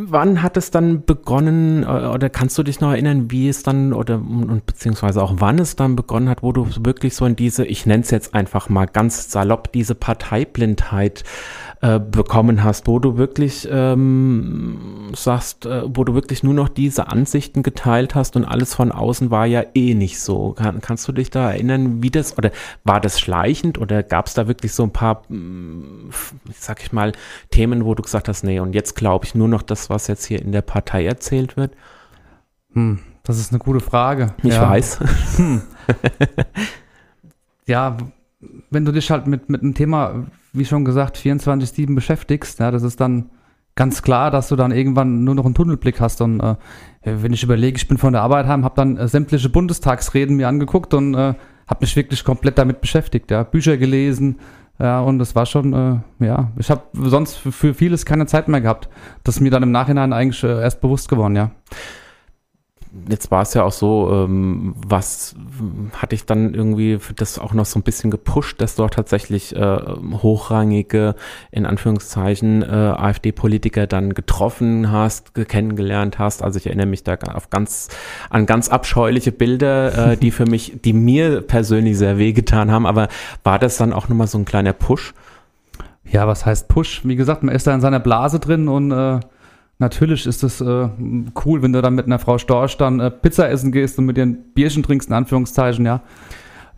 Wann 0.00 0.42
hat 0.42 0.56
es 0.56 0.70
dann 0.70 1.04
begonnen, 1.04 1.82
äh, 1.82 1.86
oder 1.86 2.30
kannst 2.30 2.56
du 2.56 2.62
dich 2.62 2.80
noch 2.80 2.92
erinnern, 2.92 3.32
wie 3.32 3.48
es 3.48 3.64
dann, 3.64 3.92
oder 3.92 4.14
und 4.14 4.64
beziehungsweise 4.64 5.20
auch 5.22 5.34
wann 5.38 5.58
es 5.58 5.74
dann 5.74 5.96
begonnen 5.96 6.28
hat, 6.28 6.42
wo 6.44 6.52
du 6.52 6.68
wirklich 6.84 7.16
so 7.16 7.26
in 7.26 7.34
diese, 7.34 7.64
ich 7.64 7.84
nenne 7.84 8.04
es 8.04 8.10
jetzt 8.10 8.32
einfach 8.34 8.68
mal 8.68 8.86
ganz 8.86 9.32
salopp, 9.32 9.72
diese 9.72 9.96
Parteiblindheit 9.96 11.24
äh, 11.80 12.00
bekommen 12.00 12.64
hast, 12.64 12.88
wo 12.88 12.98
du 12.98 13.16
wirklich 13.16 13.68
ähm, 13.70 15.12
sagst, 15.14 15.64
äh, 15.64 15.82
wo 15.86 16.02
du 16.02 16.12
wirklich 16.12 16.42
nur 16.42 16.54
noch 16.54 16.68
diese 16.68 17.06
Ansichten 17.06 17.62
geteilt 17.62 18.16
hast 18.16 18.34
und 18.34 18.44
alles 18.44 18.74
von 18.74 18.90
außen 18.90 19.30
war 19.30 19.46
ja 19.46 19.62
eh 19.74 19.94
nicht 19.94 20.20
so. 20.20 20.54
Kann, 20.54 20.80
kannst 20.80 21.06
du 21.06 21.12
dich 21.12 21.30
da 21.30 21.52
erinnern, 21.52 22.02
wie 22.02 22.10
das, 22.10 22.36
oder 22.36 22.50
war 22.82 23.00
das 23.00 23.20
schleichend 23.20 23.78
oder 23.78 24.02
gab 24.02 24.26
es 24.26 24.34
da 24.34 24.48
wirklich 24.48 24.72
so 24.72 24.82
ein 24.82 24.92
paar, 24.92 25.22
mm, 25.28 26.10
sag 26.52 26.82
ich 26.82 26.92
mal, 26.92 27.12
Themen, 27.50 27.84
wo 27.84 27.94
du 27.94 28.02
gesagt 28.02 28.26
hast, 28.26 28.42
nee, 28.42 28.58
und 28.58 28.74
jetzt 28.74 28.96
glaube 28.96 29.26
ich 29.26 29.36
nur 29.36 29.46
noch 29.46 29.62
das, 29.62 29.88
was 29.88 30.08
jetzt 30.08 30.24
hier 30.24 30.42
in 30.42 30.50
der 30.50 30.62
Partei 30.62 31.06
erzählt 31.06 31.56
wird? 31.56 31.74
Hm, 32.72 32.98
das 33.22 33.38
ist 33.38 33.52
eine 33.52 33.60
gute 33.60 33.80
Frage. 33.80 34.34
Ich 34.42 34.54
ja. 34.54 34.68
weiß. 34.68 34.98
Hm. 35.36 35.62
ja, 37.66 37.96
wenn 38.70 38.84
du 38.84 38.90
dich 38.90 39.12
halt 39.12 39.28
mit, 39.28 39.48
mit 39.48 39.62
einem 39.62 39.74
Thema 39.74 40.26
wie 40.52 40.64
schon 40.64 40.84
gesagt, 40.84 41.16
24-7 41.16 41.94
beschäftigst, 41.94 42.58
ja, 42.58 42.70
das 42.70 42.82
ist 42.82 43.00
dann 43.00 43.30
ganz 43.74 44.02
klar, 44.02 44.30
dass 44.30 44.48
du 44.48 44.56
dann 44.56 44.72
irgendwann 44.72 45.24
nur 45.24 45.34
noch 45.34 45.44
einen 45.44 45.54
Tunnelblick 45.54 46.00
hast. 46.00 46.20
Und 46.20 46.40
äh, 46.40 46.56
wenn 47.04 47.32
ich 47.32 47.42
überlege, 47.44 47.76
ich 47.76 47.86
bin 47.86 47.96
von 47.96 48.12
der 48.12 48.22
Arbeit 48.22 48.46
heim, 48.46 48.64
habe 48.64 48.74
dann 48.74 48.96
äh, 48.96 49.06
sämtliche 49.06 49.48
Bundestagsreden 49.48 50.36
mir 50.36 50.48
angeguckt 50.48 50.94
und 50.94 51.14
äh, 51.14 51.34
habe 51.66 51.80
mich 51.80 51.94
wirklich 51.94 52.24
komplett 52.24 52.58
damit 52.58 52.80
beschäftigt, 52.80 53.30
ja, 53.30 53.44
Bücher 53.44 53.76
gelesen, 53.76 54.38
ja, 54.80 55.00
und 55.00 55.18
das 55.18 55.34
war 55.34 55.44
schon, 55.44 55.72
äh, 56.20 56.24
ja, 56.24 56.52
ich 56.56 56.70
habe 56.70 56.82
sonst 56.92 57.36
für, 57.36 57.74
vieles 57.74 58.06
keine 58.06 58.26
Zeit 58.26 58.46
mehr 58.46 58.60
gehabt. 58.60 58.88
Das 59.24 59.36
ist 59.36 59.40
mir 59.40 59.50
dann 59.50 59.64
im 59.64 59.72
Nachhinein 59.72 60.12
eigentlich 60.12 60.42
äh, 60.44 60.60
erst 60.60 60.80
bewusst 60.80 61.08
geworden, 61.08 61.36
ja 61.36 61.50
jetzt 63.08 63.30
war 63.30 63.42
es 63.42 63.54
ja 63.54 63.64
auch 63.64 63.72
so, 63.72 64.10
ähm, 64.12 64.74
was 64.86 65.34
hatte 65.92 66.14
ich 66.14 66.26
dann 66.26 66.54
irgendwie 66.54 66.98
das 67.16 67.38
auch 67.38 67.52
noch 67.52 67.66
so 67.66 67.78
ein 67.78 67.82
bisschen 67.82 68.10
gepusht, 68.10 68.60
dass 68.60 68.76
du 68.76 68.84
auch 68.84 68.90
tatsächlich 68.90 69.54
äh, 69.54 69.78
hochrangige, 70.22 71.14
in 71.50 71.66
Anführungszeichen, 71.66 72.62
äh, 72.62 72.66
AfD-Politiker 72.66 73.86
dann 73.86 74.14
getroffen 74.14 74.90
hast, 74.90 75.34
kennengelernt 75.34 76.18
hast. 76.18 76.42
Also 76.42 76.58
ich 76.58 76.66
erinnere 76.66 76.86
mich 76.86 77.04
da 77.04 77.14
auf 77.34 77.50
ganz, 77.50 77.88
an 78.30 78.46
ganz 78.46 78.68
abscheuliche 78.68 79.32
Bilder, 79.32 80.12
äh, 80.12 80.16
die 80.20 80.30
für 80.30 80.46
mich, 80.46 80.80
die 80.84 80.92
mir 80.92 81.40
persönlich 81.42 81.98
sehr 81.98 82.18
wehgetan 82.18 82.70
haben. 82.70 82.86
Aber 82.86 83.08
war 83.44 83.58
das 83.58 83.76
dann 83.76 83.92
auch 83.92 84.08
nochmal 84.08 84.26
so 84.26 84.38
ein 84.38 84.44
kleiner 84.44 84.72
Push? 84.72 85.14
Ja, 86.04 86.26
was 86.26 86.46
heißt 86.46 86.68
Push? 86.68 87.02
Wie 87.04 87.16
gesagt, 87.16 87.42
man 87.42 87.54
ist 87.54 87.66
da 87.66 87.74
in 87.74 87.80
seiner 87.80 88.00
Blase 88.00 88.40
drin 88.40 88.68
und 88.68 88.92
äh 88.92 89.20
Natürlich 89.80 90.26
ist 90.26 90.42
es 90.42 90.60
äh, 90.60 90.88
cool, 91.44 91.62
wenn 91.62 91.72
du 91.72 91.80
dann 91.80 91.94
mit 91.94 92.06
einer 92.06 92.18
Frau 92.18 92.38
Storch 92.38 92.76
dann 92.76 92.98
äh, 92.98 93.10
Pizza 93.10 93.48
essen 93.48 93.70
gehst 93.70 93.98
und 93.98 94.06
mit 94.06 94.16
dir 94.16 94.26
ein 94.26 94.52
Bierchen 94.52 94.82
trinkst, 94.82 95.08
in 95.08 95.14
Anführungszeichen, 95.14 95.86
ja. 95.86 96.02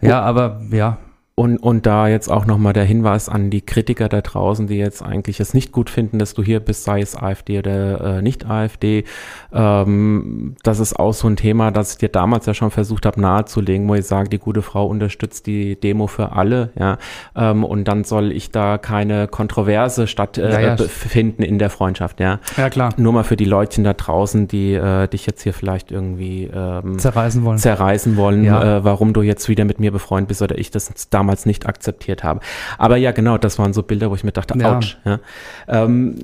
Ja, 0.03 0.21
oh. 0.21 0.25
aber 0.25 0.61
ja, 0.71 0.99
und, 1.41 1.57
und 1.57 1.87
da 1.87 2.07
jetzt 2.07 2.29
auch 2.31 2.45
nochmal 2.45 2.75
der 2.75 2.85
Hinweis 2.85 3.31
an 3.31 3.49
die 3.49 3.63
Kritiker 3.63 4.11
da 4.11 4.21
draußen, 4.21 4.67
die 4.67 4.77
jetzt 4.77 5.03
eigentlich 5.03 5.41
es 5.41 5.55
nicht 5.55 5.73
gut 5.73 5.89
finden, 5.89 6.19
dass 6.19 6.35
du 6.35 6.43
hier 6.43 6.61
bist, 6.61 6.85
sei 6.85 7.01
es 7.01 7.17
AfD 7.17 7.61
oder 7.61 8.19
äh, 8.19 8.23
nicht 8.23 8.45
AfD. 8.45 9.05
Ähm, 9.51 10.55
das 10.63 10.81
ist 10.81 10.99
auch 10.99 11.15
so 11.15 11.29
ein 11.29 11.37
Thema, 11.37 11.71
das 11.71 11.93
ich 11.93 11.97
dir 11.97 12.11
damals 12.11 12.45
ja 12.45 12.53
schon 12.53 12.71
versucht 12.71 13.07
habe 13.07 13.19
nahezulegen, 13.23 13.89
wo 13.89 13.95
ich 13.95 14.05
sage, 14.05 14.29
die 14.29 14.39
gute 14.39 14.61
Frau 14.61 14.87
unterstützt 14.87 15.47
die 15.47 15.81
Demo 15.81 16.09
für 16.09 16.33
alle, 16.33 16.73
ja. 16.79 16.99
Ähm, 17.35 17.65
und 17.65 17.89
dann 17.89 18.05
soll 18.05 18.33
ich 18.33 18.51
da 18.51 18.77
keine 18.77 19.27
Kontroverse 19.27 20.09
stattfinden 20.09 20.53
äh, 20.53 20.63
ja, 20.63 20.77
ja. 20.77 21.47
in 21.47 21.59
der 21.59 21.71
Freundschaft, 21.71 22.21
ja. 22.21 22.41
Ja, 22.59 22.69
klar. 22.69 22.93
Nur 22.99 23.15
mal 23.15 23.25
für 23.25 23.37
die 23.39 23.47
Leutchen 23.47 23.83
da 23.83 23.95
draußen, 23.95 24.47
die 24.47 24.75
äh, 24.75 25.09
dich 25.09 25.25
jetzt 25.25 25.41
hier 25.41 25.55
vielleicht 25.55 25.91
irgendwie 25.91 26.51
ähm, 26.55 26.99
zerreißen 26.99 27.43
wollen, 27.45 27.57
zerreißen 27.57 28.19
wollen 28.19 28.45
ja. 28.45 28.77
äh, 28.77 28.85
warum 28.85 29.15
du 29.15 29.23
jetzt 29.23 29.49
wieder 29.49 29.65
mit 29.65 29.81
mir 29.81 29.91
befreundet 29.91 30.29
bist 30.29 30.43
oder 30.43 30.59
ich 30.59 30.71
das 30.71 30.93
damals 31.09 31.30
damals 31.31 31.47
nicht 31.47 31.67
akzeptiert 31.67 32.25
habe. 32.25 32.41
Aber 32.79 32.97
ja, 32.97 33.13
genau, 33.13 33.39
das 33.39 33.59
waren 33.59 33.73
so 33.73 33.83
Bilder, 33.83 34.11
wo 34.11 34.15
ich 34.15 34.25
mir 34.25 34.33
dachte, 34.33 34.59
ja. 34.59 34.79
ouch. 34.79 34.97
Ja. 35.05 35.21
Ähm, 35.69 36.17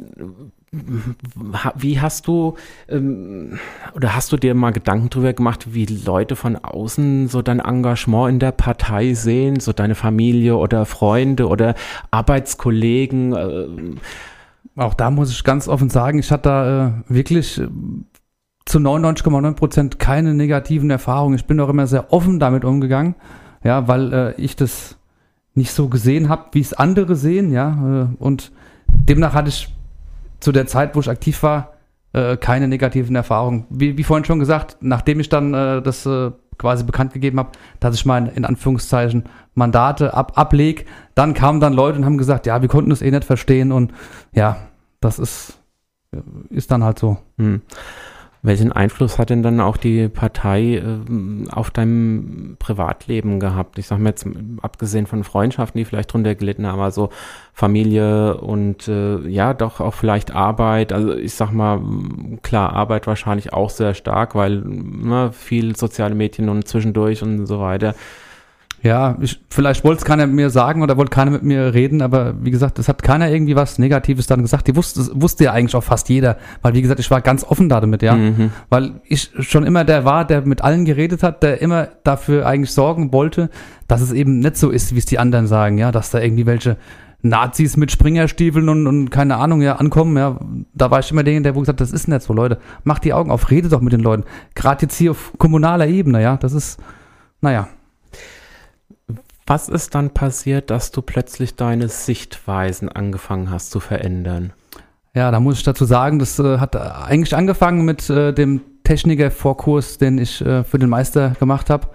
wie 1.76 2.00
hast 2.00 2.26
du 2.26 2.56
ähm, 2.88 3.58
oder 3.94 4.14
hast 4.14 4.32
du 4.32 4.36
dir 4.36 4.54
mal 4.54 4.72
Gedanken 4.72 5.08
drüber 5.08 5.32
gemacht, 5.32 5.72
wie 5.72 5.86
Leute 5.86 6.36
von 6.36 6.56
außen 6.56 7.28
so 7.28 7.40
dein 7.40 7.60
Engagement 7.60 8.30
in 8.30 8.38
der 8.40 8.52
Partei 8.52 9.14
sehen, 9.14 9.60
so 9.60 9.72
deine 9.72 9.94
Familie 9.94 10.56
oder 10.56 10.84
Freunde 10.84 11.46
oder 11.46 11.74
Arbeitskollegen? 12.10 13.32
Äh, 13.32 14.80
auch 14.80 14.94
da 14.94 15.10
muss 15.10 15.30
ich 15.30 15.44
ganz 15.44 15.68
offen 15.68 15.88
sagen, 15.88 16.18
ich 16.18 16.30
hatte 16.30 16.48
da 16.48 16.86
äh, 16.86 16.90
wirklich 17.08 17.58
äh, 17.58 17.68
zu 18.66 18.78
99,9 18.78 19.54
Prozent 19.54 19.98
keine 19.98 20.34
negativen 20.34 20.90
Erfahrungen. 20.90 21.36
Ich 21.36 21.46
bin 21.46 21.60
auch 21.60 21.68
immer 21.68 21.86
sehr 21.86 22.12
offen 22.12 22.40
damit 22.40 22.64
umgegangen 22.64 23.14
ja, 23.66 23.88
weil 23.88 24.12
äh, 24.12 24.40
ich 24.40 24.54
das 24.54 24.96
nicht 25.54 25.72
so 25.72 25.88
gesehen 25.88 26.28
habe, 26.28 26.44
wie 26.52 26.60
es 26.60 26.72
andere 26.72 27.16
sehen, 27.16 27.50
ja, 27.50 28.04
äh, 28.12 28.22
und 28.22 28.52
demnach 28.88 29.34
hatte 29.34 29.48
ich 29.48 29.74
zu 30.38 30.52
der 30.52 30.66
Zeit, 30.68 30.94
wo 30.94 31.00
ich 31.00 31.10
aktiv 31.10 31.42
war, 31.42 31.72
äh, 32.12 32.36
keine 32.36 32.68
negativen 32.68 33.16
Erfahrungen. 33.16 33.66
Wie, 33.68 33.98
wie 33.98 34.04
vorhin 34.04 34.24
schon 34.24 34.38
gesagt, 34.38 34.76
nachdem 34.80 35.18
ich 35.18 35.28
dann 35.28 35.52
äh, 35.52 35.82
das 35.82 36.06
äh, 36.06 36.30
quasi 36.58 36.84
bekannt 36.84 37.12
gegeben 37.12 37.40
habe, 37.40 37.50
dass 37.80 37.96
ich 37.96 38.06
meine, 38.06 38.30
in 38.30 38.44
Anführungszeichen, 38.44 39.24
Mandate 39.54 40.14
ab, 40.14 40.38
ablege, 40.38 40.84
dann 41.16 41.34
kamen 41.34 41.58
dann 41.58 41.72
Leute 41.72 41.98
und 41.98 42.04
haben 42.04 42.18
gesagt, 42.18 42.46
ja, 42.46 42.62
wir 42.62 42.68
konnten 42.68 42.90
das 42.90 43.02
eh 43.02 43.10
nicht 43.10 43.24
verstehen 43.24 43.72
und 43.72 43.92
ja, 44.32 44.58
das 45.00 45.18
ist, 45.18 45.58
ist 46.50 46.70
dann 46.70 46.84
halt 46.84 47.00
so. 47.00 47.18
Hm. 47.38 47.62
Welchen 48.46 48.70
Einfluss 48.70 49.18
hat 49.18 49.30
denn 49.30 49.42
dann 49.42 49.58
auch 49.58 49.76
die 49.76 50.08
Partei 50.08 50.76
äh, 50.76 51.50
auf 51.50 51.72
dein 51.72 52.54
Privatleben 52.60 53.40
gehabt? 53.40 53.76
Ich 53.76 53.88
sage 53.88 54.00
mal 54.00 54.10
jetzt, 54.10 54.24
abgesehen 54.62 55.08
von 55.08 55.24
Freundschaften, 55.24 55.80
die 55.80 55.84
vielleicht 55.84 56.12
drunter 56.12 56.36
gelitten 56.36 56.64
haben, 56.64 56.80
also 56.80 57.10
Familie 57.52 58.36
und 58.36 58.86
äh, 58.86 59.18
ja, 59.26 59.52
doch 59.52 59.80
auch 59.80 59.94
vielleicht 59.94 60.30
Arbeit. 60.30 60.92
Also 60.92 61.12
ich 61.12 61.34
sag 61.34 61.50
mal, 61.50 61.82
klar, 62.42 62.72
Arbeit 62.72 63.08
wahrscheinlich 63.08 63.52
auch 63.52 63.68
sehr 63.68 63.94
stark, 63.94 64.36
weil 64.36 64.58
ne, 64.60 65.32
viel 65.32 65.74
soziale 65.74 66.14
Medien 66.14 66.48
und 66.48 66.68
zwischendurch 66.68 67.24
und 67.24 67.46
so 67.46 67.58
weiter. 67.58 67.96
Ja, 68.86 69.16
ich, 69.20 69.40
vielleicht 69.50 69.82
wollte 69.82 69.98
es 69.98 70.04
keiner 70.04 70.28
mir 70.28 70.48
sagen 70.48 70.80
oder 70.80 70.96
wollte 70.96 71.10
keiner 71.10 71.32
mit 71.32 71.42
mir 71.42 71.74
reden, 71.74 72.02
aber 72.02 72.34
wie 72.40 72.52
gesagt, 72.52 72.78
es 72.78 72.88
hat 72.88 73.02
keiner 73.02 73.28
irgendwie 73.28 73.56
was 73.56 73.80
Negatives 73.80 74.28
dann 74.28 74.42
gesagt. 74.42 74.68
Die 74.68 74.76
wusste, 74.76 75.10
wusste 75.20 75.44
ja 75.44 75.52
eigentlich 75.52 75.74
auch 75.74 75.82
fast 75.82 76.08
jeder, 76.08 76.36
weil 76.62 76.74
wie 76.74 76.82
gesagt, 76.82 77.00
ich 77.00 77.10
war 77.10 77.20
ganz 77.20 77.42
offen 77.42 77.68
damit, 77.68 78.02
ja. 78.02 78.14
Mhm. 78.14 78.52
Weil 78.68 79.00
ich 79.04 79.30
schon 79.40 79.64
immer 79.64 79.84
der 79.84 80.04
war, 80.04 80.24
der 80.24 80.46
mit 80.46 80.62
allen 80.62 80.84
geredet 80.84 81.24
hat, 81.24 81.42
der 81.42 81.60
immer 81.60 81.88
dafür 82.04 82.46
eigentlich 82.46 82.70
sorgen 82.70 83.12
wollte, 83.12 83.50
dass 83.88 84.00
es 84.00 84.12
eben 84.12 84.38
nicht 84.38 84.56
so 84.56 84.70
ist, 84.70 84.94
wie 84.94 84.98
es 84.98 85.06
die 85.06 85.18
anderen 85.18 85.48
sagen, 85.48 85.78
ja, 85.78 85.90
dass 85.90 86.12
da 86.12 86.20
irgendwie 86.20 86.46
welche 86.46 86.76
Nazis 87.22 87.76
mit 87.76 87.90
Springerstiefeln 87.90 88.68
und, 88.68 88.86
und 88.86 89.10
keine 89.10 89.38
Ahnung, 89.38 89.62
ja, 89.62 89.76
ankommen, 89.76 90.16
ja. 90.16 90.38
Da 90.74 90.92
war 90.92 91.00
ich 91.00 91.10
immer 91.10 91.24
derjenige, 91.24 91.48
der 91.48 91.54
wo 91.56 91.60
gesagt 91.60 91.80
das 91.80 91.90
ist 91.90 92.06
nicht 92.06 92.22
so, 92.22 92.32
Leute. 92.32 92.58
Macht 92.84 93.04
die 93.04 93.12
Augen 93.12 93.32
auf, 93.32 93.50
redet 93.50 93.72
doch 93.72 93.80
mit 93.80 93.92
den 93.92 94.00
Leuten. 94.00 94.22
Gerade 94.54 94.82
jetzt 94.82 94.96
hier 94.96 95.10
auf 95.10 95.32
kommunaler 95.38 95.88
Ebene, 95.88 96.22
ja, 96.22 96.36
das 96.36 96.52
ist, 96.52 96.78
naja. 97.40 97.66
Was 99.46 99.68
ist 99.68 99.94
dann 99.94 100.10
passiert, 100.10 100.70
dass 100.70 100.90
du 100.90 101.02
plötzlich 101.02 101.54
deine 101.54 101.86
Sichtweisen 101.88 102.88
angefangen 102.88 103.48
hast 103.48 103.70
zu 103.70 103.78
verändern? 103.78 104.52
Ja, 105.14 105.30
da 105.30 105.38
muss 105.38 105.58
ich 105.58 105.62
dazu 105.62 105.84
sagen, 105.84 106.18
das 106.18 106.38
äh, 106.40 106.58
hat 106.58 106.74
eigentlich 106.74 107.36
angefangen 107.36 107.84
mit 107.84 108.10
äh, 108.10 108.32
dem 108.32 108.60
Techniker-Vorkurs, 108.82 109.98
den 109.98 110.18
ich 110.18 110.44
äh, 110.44 110.64
für 110.64 110.80
den 110.80 110.88
Meister 110.88 111.30
gemacht 111.38 111.70
habe, 111.70 111.86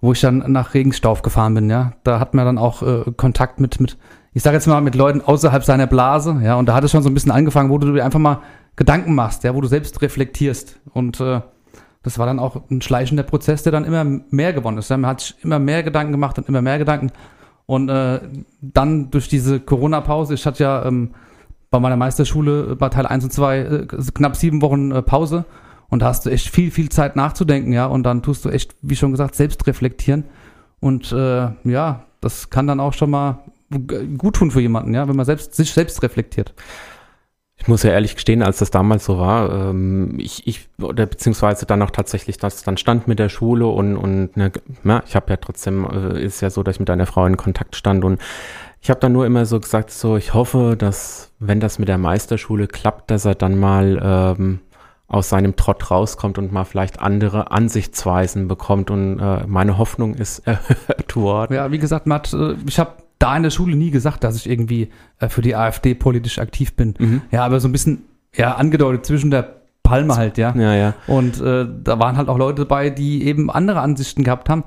wo 0.00 0.12
ich 0.12 0.20
dann 0.22 0.38
nach 0.50 0.72
Regenstauf 0.72 1.20
gefahren 1.20 1.52
bin. 1.52 1.68
Ja, 1.68 1.92
da 2.02 2.18
hat 2.18 2.32
man 2.32 2.46
dann 2.46 2.56
auch 2.56 2.82
äh, 2.82 3.12
Kontakt 3.14 3.60
mit, 3.60 3.78
mit, 3.78 3.98
ich 4.32 4.42
sage 4.42 4.56
jetzt 4.56 4.66
mal, 4.66 4.80
mit 4.80 4.94
Leuten 4.94 5.20
außerhalb 5.20 5.64
seiner 5.64 5.86
Blase. 5.86 6.40
Ja, 6.42 6.54
und 6.54 6.66
da 6.66 6.74
hat 6.74 6.82
es 6.82 6.92
schon 6.92 7.02
so 7.02 7.10
ein 7.10 7.14
bisschen 7.14 7.30
angefangen, 7.30 7.68
wo 7.68 7.76
du 7.76 7.92
dir 7.92 8.04
einfach 8.06 8.18
mal 8.18 8.40
Gedanken 8.74 9.14
machst, 9.14 9.44
ja, 9.44 9.54
wo 9.54 9.60
du 9.60 9.68
selbst 9.68 10.00
reflektierst 10.00 10.80
und 10.94 11.20
äh, 11.20 11.42
das 12.06 12.20
war 12.20 12.26
dann 12.26 12.38
auch 12.38 12.62
ein 12.70 12.80
schleichender 12.82 13.24
Prozess, 13.24 13.64
der 13.64 13.72
dann 13.72 13.84
immer 13.84 14.04
mehr 14.04 14.52
gewonnen 14.52 14.78
ist. 14.78 14.90
Man 14.90 15.06
hat 15.06 15.22
sich 15.22 15.34
immer 15.42 15.58
mehr 15.58 15.82
Gedanken 15.82 16.12
gemacht 16.12 16.38
und 16.38 16.48
immer 16.48 16.62
mehr 16.62 16.78
Gedanken. 16.78 17.10
Und 17.66 17.88
äh, 17.88 18.20
dann 18.60 19.10
durch 19.10 19.26
diese 19.26 19.58
Corona-Pause, 19.58 20.34
ich 20.34 20.46
hatte 20.46 20.62
ja 20.62 20.84
ähm, 20.84 21.10
bei 21.68 21.80
meiner 21.80 21.96
Meisterschule 21.96 22.76
bei 22.76 22.90
Teil 22.90 23.06
1 23.06 23.24
und 23.24 23.32
2 23.32 23.58
äh, 23.58 23.86
knapp 24.14 24.36
sieben 24.36 24.62
Wochen 24.62 24.92
äh, 24.92 25.02
Pause. 25.02 25.46
Und 25.88 26.00
da 26.00 26.06
hast 26.06 26.24
du 26.24 26.30
echt 26.30 26.48
viel, 26.48 26.70
viel 26.70 26.90
Zeit 26.90 27.16
nachzudenken, 27.16 27.72
ja. 27.72 27.86
Und 27.86 28.04
dann 28.04 28.22
tust 28.22 28.44
du 28.44 28.50
echt, 28.50 28.76
wie 28.82 28.94
schon 28.94 29.10
gesagt, 29.10 29.34
selbst 29.34 29.66
reflektieren. 29.66 30.26
Und 30.78 31.10
äh, 31.10 31.48
ja, 31.64 32.04
das 32.20 32.50
kann 32.50 32.68
dann 32.68 32.78
auch 32.78 32.92
schon 32.92 33.10
mal 33.10 33.40
gut 34.16 34.36
tun 34.36 34.52
für 34.52 34.60
jemanden, 34.60 34.94
ja, 34.94 35.08
wenn 35.08 35.16
man 35.16 35.26
selbst, 35.26 35.56
sich 35.56 35.72
selbst 35.72 36.00
reflektiert. 36.04 36.54
Ich 37.66 37.68
muss 37.68 37.82
ja 37.82 37.90
ehrlich 37.90 38.14
gestehen, 38.14 38.44
als 38.44 38.58
das 38.58 38.70
damals 38.70 39.04
so 39.04 39.18
war, 39.18 39.50
ähm, 39.50 40.20
ich, 40.20 40.46
ich, 40.46 40.68
oder 40.80 41.04
beziehungsweise 41.04 41.66
dann 41.66 41.82
auch 41.82 41.90
tatsächlich 41.90 42.36
das 42.36 42.62
dann 42.62 42.76
stand 42.76 43.08
mit 43.08 43.18
der 43.18 43.28
Schule 43.28 43.66
und, 43.66 43.96
und 43.96 44.36
ne, 44.36 44.52
ja, 44.84 45.02
ich 45.04 45.16
habe 45.16 45.30
ja 45.30 45.36
trotzdem, 45.36 45.84
äh, 45.84 46.22
ist 46.22 46.40
ja 46.42 46.50
so, 46.50 46.62
dass 46.62 46.76
ich 46.76 46.78
mit 46.80 46.90
einer 46.90 47.06
Frau 47.06 47.26
in 47.26 47.36
Kontakt 47.36 47.74
stand 47.74 48.04
und 48.04 48.20
ich 48.80 48.88
habe 48.88 49.00
dann 49.00 49.10
nur 49.10 49.26
immer 49.26 49.46
so 49.46 49.58
gesagt, 49.58 49.90
so 49.90 50.16
ich 50.16 50.32
hoffe, 50.32 50.76
dass 50.78 51.32
wenn 51.40 51.58
das 51.58 51.80
mit 51.80 51.88
der 51.88 51.98
Meisterschule 51.98 52.68
klappt, 52.68 53.10
dass 53.10 53.24
er 53.24 53.34
dann 53.34 53.58
mal 53.58 54.00
ähm, 54.00 54.60
aus 55.08 55.28
seinem 55.28 55.56
Trott 55.56 55.90
rauskommt 55.90 56.38
und 56.38 56.52
mal 56.52 56.64
vielleicht 56.64 57.00
andere 57.00 57.50
Ansichtsweisen 57.50 58.46
bekommt 58.46 58.92
und 58.92 59.18
äh, 59.18 59.44
meine 59.48 59.76
Hoffnung 59.76 60.14
ist 60.14 60.38
erhört 60.46 61.16
worden. 61.16 61.54
Ja, 61.54 61.72
wie 61.72 61.78
gesagt, 61.78 62.06
Matt, 62.06 62.32
äh, 62.32 62.54
ich 62.64 62.78
habe 62.78 62.92
da 63.18 63.36
in 63.36 63.42
der 63.42 63.50
Schule 63.50 63.76
nie 63.76 63.90
gesagt, 63.90 64.24
dass 64.24 64.36
ich 64.36 64.48
irgendwie 64.48 64.90
äh, 65.18 65.28
für 65.28 65.42
die 65.42 65.56
AfD 65.56 65.94
politisch 65.94 66.38
aktiv 66.38 66.74
bin. 66.74 66.94
Mhm. 66.98 67.22
Ja, 67.30 67.44
aber 67.44 67.60
so 67.60 67.68
ein 67.68 67.72
bisschen 67.72 68.04
ja 68.34 68.54
angedeutet 68.54 69.06
zwischen 69.06 69.30
der 69.30 69.56
Palme 69.82 70.16
halt, 70.16 70.36
ja. 70.36 70.54
Ja, 70.56 70.74
ja. 70.74 70.94
Und 71.06 71.40
äh, 71.40 71.66
da 71.82 71.98
waren 71.98 72.16
halt 72.16 72.28
auch 72.28 72.38
Leute 72.38 72.62
dabei, 72.62 72.90
die 72.90 73.24
eben 73.24 73.50
andere 73.50 73.80
Ansichten 73.80 74.24
gehabt 74.24 74.48
haben. 74.48 74.64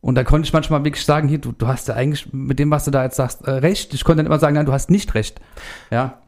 Und 0.00 0.16
da 0.16 0.24
konnte 0.24 0.46
ich 0.46 0.52
manchmal 0.52 0.82
wirklich 0.84 1.04
sagen, 1.04 1.28
hier, 1.28 1.38
du, 1.38 1.52
du 1.52 1.68
hast 1.68 1.88
ja 1.88 1.94
eigentlich 1.94 2.32
mit 2.32 2.58
dem, 2.58 2.70
was 2.70 2.84
du 2.86 2.90
da 2.90 3.04
jetzt 3.04 3.16
sagst, 3.16 3.42
äh, 3.42 3.50
recht. 3.50 3.94
Ich 3.94 4.02
konnte 4.02 4.16
dann 4.18 4.26
immer 4.26 4.38
sagen, 4.38 4.56
nein, 4.56 4.66
du 4.66 4.72
hast 4.72 4.90
nicht 4.90 5.14
recht. 5.14 5.40
Ja 5.90 6.21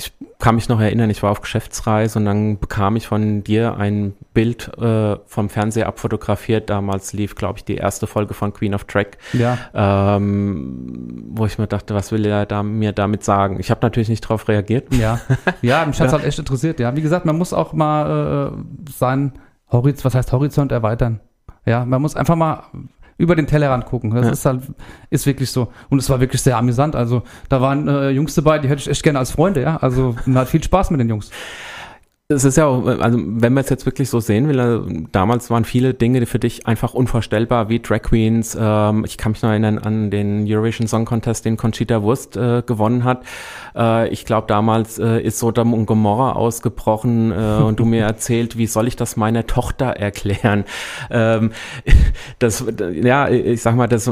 ich 0.00 0.12
kann 0.38 0.54
mich 0.54 0.68
noch 0.68 0.80
erinnern, 0.80 1.10
ich 1.10 1.22
war 1.22 1.30
auf 1.30 1.42
Geschäftsreise 1.42 2.18
und 2.18 2.24
dann 2.24 2.58
bekam 2.58 2.96
ich 2.96 3.06
von 3.06 3.44
dir 3.44 3.76
ein 3.76 4.14
Bild 4.32 4.70
äh, 4.78 5.16
vom 5.26 5.50
Fernseher 5.50 5.86
abfotografiert. 5.86 6.70
Damals 6.70 7.12
lief, 7.12 7.34
glaube 7.34 7.58
ich, 7.58 7.64
die 7.64 7.76
erste 7.76 8.06
Folge 8.06 8.32
von 8.32 8.52
Queen 8.52 8.74
of 8.74 8.84
Track, 8.84 9.18
ja. 9.34 9.58
ähm, 9.74 11.26
wo 11.28 11.44
ich 11.44 11.58
mir 11.58 11.66
dachte, 11.66 11.94
was 11.94 12.10
will 12.12 12.24
er 12.24 12.46
da, 12.46 12.62
mir 12.62 12.92
damit 12.92 13.22
sagen? 13.22 13.60
Ich 13.60 13.70
habe 13.70 13.80
natürlich 13.82 14.08
nicht 14.08 14.24
darauf 14.24 14.48
reagiert. 14.48 14.94
Ja, 14.94 15.20
ja 15.60 15.84
mich 15.86 16.00
hat 16.00 16.06
es 16.06 16.12
ja. 16.12 16.18
halt 16.18 16.26
echt 16.26 16.38
interessiert. 16.38 16.80
Ja, 16.80 16.96
wie 16.96 17.02
gesagt, 17.02 17.26
man 17.26 17.36
muss 17.36 17.52
auch 17.52 17.74
mal 17.74 18.52
äh, 18.54 18.90
seinen 18.90 19.34
Horizont, 19.70 20.04
was 20.06 20.14
heißt 20.14 20.32
Horizont 20.32 20.72
erweitern. 20.72 21.20
Ja, 21.66 21.84
man 21.84 22.00
muss 22.00 22.16
einfach 22.16 22.36
mal 22.36 22.64
über 23.20 23.36
den 23.36 23.46
Tellerrand 23.46 23.84
gucken. 23.84 24.10
Das 24.10 24.26
ja. 24.26 24.32
ist 24.32 24.46
halt, 24.46 24.62
ist 25.10 25.26
wirklich 25.26 25.50
so. 25.50 25.68
Und 25.90 25.98
es 25.98 26.08
war 26.08 26.20
wirklich 26.20 26.40
sehr 26.40 26.56
amüsant. 26.56 26.96
Also 26.96 27.22
da 27.50 27.60
waren 27.60 27.86
äh, 27.86 28.10
Jungs 28.10 28.34
dabei, 28.34 28.58
die 28.58 28.68
hätte 28.68 28.80
ich 28.80 28.88
echt 28.88 29.02
gerne 29.02 29.18
als 29.18 29.30
Freunde, 29.30 29.60
ja. 29.60 29.76
Also 29.76 30.16
man 30.24 30.38
hat 30.40 30.48
viel 30.48 30.62
Spaß 30.62 30.90
mit 30.90 31.00
den 31.00 31.08
Jungs. 31.08 31.30
Es 32.32 32.44
ist 32.44 32.56
ja 32.56 32.66
auch, 32.66 32.86
also 32.86 33.18
wenn 33.20 33.52
man 33.52 33.64
es 33.64 33.70
jetzt 33.70 33.86
wirklich 33.86 34.08
so 34.08 34.20
sehen 34.20 34.46
will, 34.46 34.60
also 34.60 34.86
damals 35.10 35.50
waren 35.50 35.64
viele 35.64 35.94
Dinge 35.94 36.24
für 36.26 36.38
dich 36.38 36.64
einfach 36.64 36.94
unvorstellbar, 36.94 37.68
wie 37.68 37.80
Drag 37.80 38.02
Queens. 38.02 38.56
Ähm, 38.58 39.04
ich 39.04 39.18
kann 39.18 39.32
mich 39.32 39.42
noch 39.42 39.50
erinnern 39.50 39.78
an 39.78 40.12
den 40.12 40.46
Eurovision 40.46 40.86
Song 40.86 41.06
Contest, 41.06 41.44
den 41.44 41.56
Conchita 41.56 42.02
Wurst 42.02 42.36
äh, 42.36 42.62
gewonnen 42.64 43.02
hat. 43.02 43.24
Äh, 43.74 44.10
ich 44.10 44.26
glaube, 44.26 44.46
damals 44.46 45.00
äh, 45.00 45.20
ist 45.20 45.40
Sodom 45.40 45.74
und 45.74 45.86
Gomorra 45.86 46.34
ausgebrochen 46.34 47.32
äh, 47.32 47.62
und 47.64 47.80
du 47.80 47.84
mir 47.84 48.02
erzählt, 48.06 48.56
wie 48.56 48.68
soll 48.68 48.86
ich 48.86 48.94
das 48.94 49.16
meiner 49.16 49.48
Tochter 49.48 49.86
erklären? 49.86 50.66
Ähm, 51.10 51.50
das, 52.38 52.64
ja, 52.92 53.28
ich 53.28 53.60
sag 53.60 53.74
mal, 53.74 53.88
das, 53.88 54.08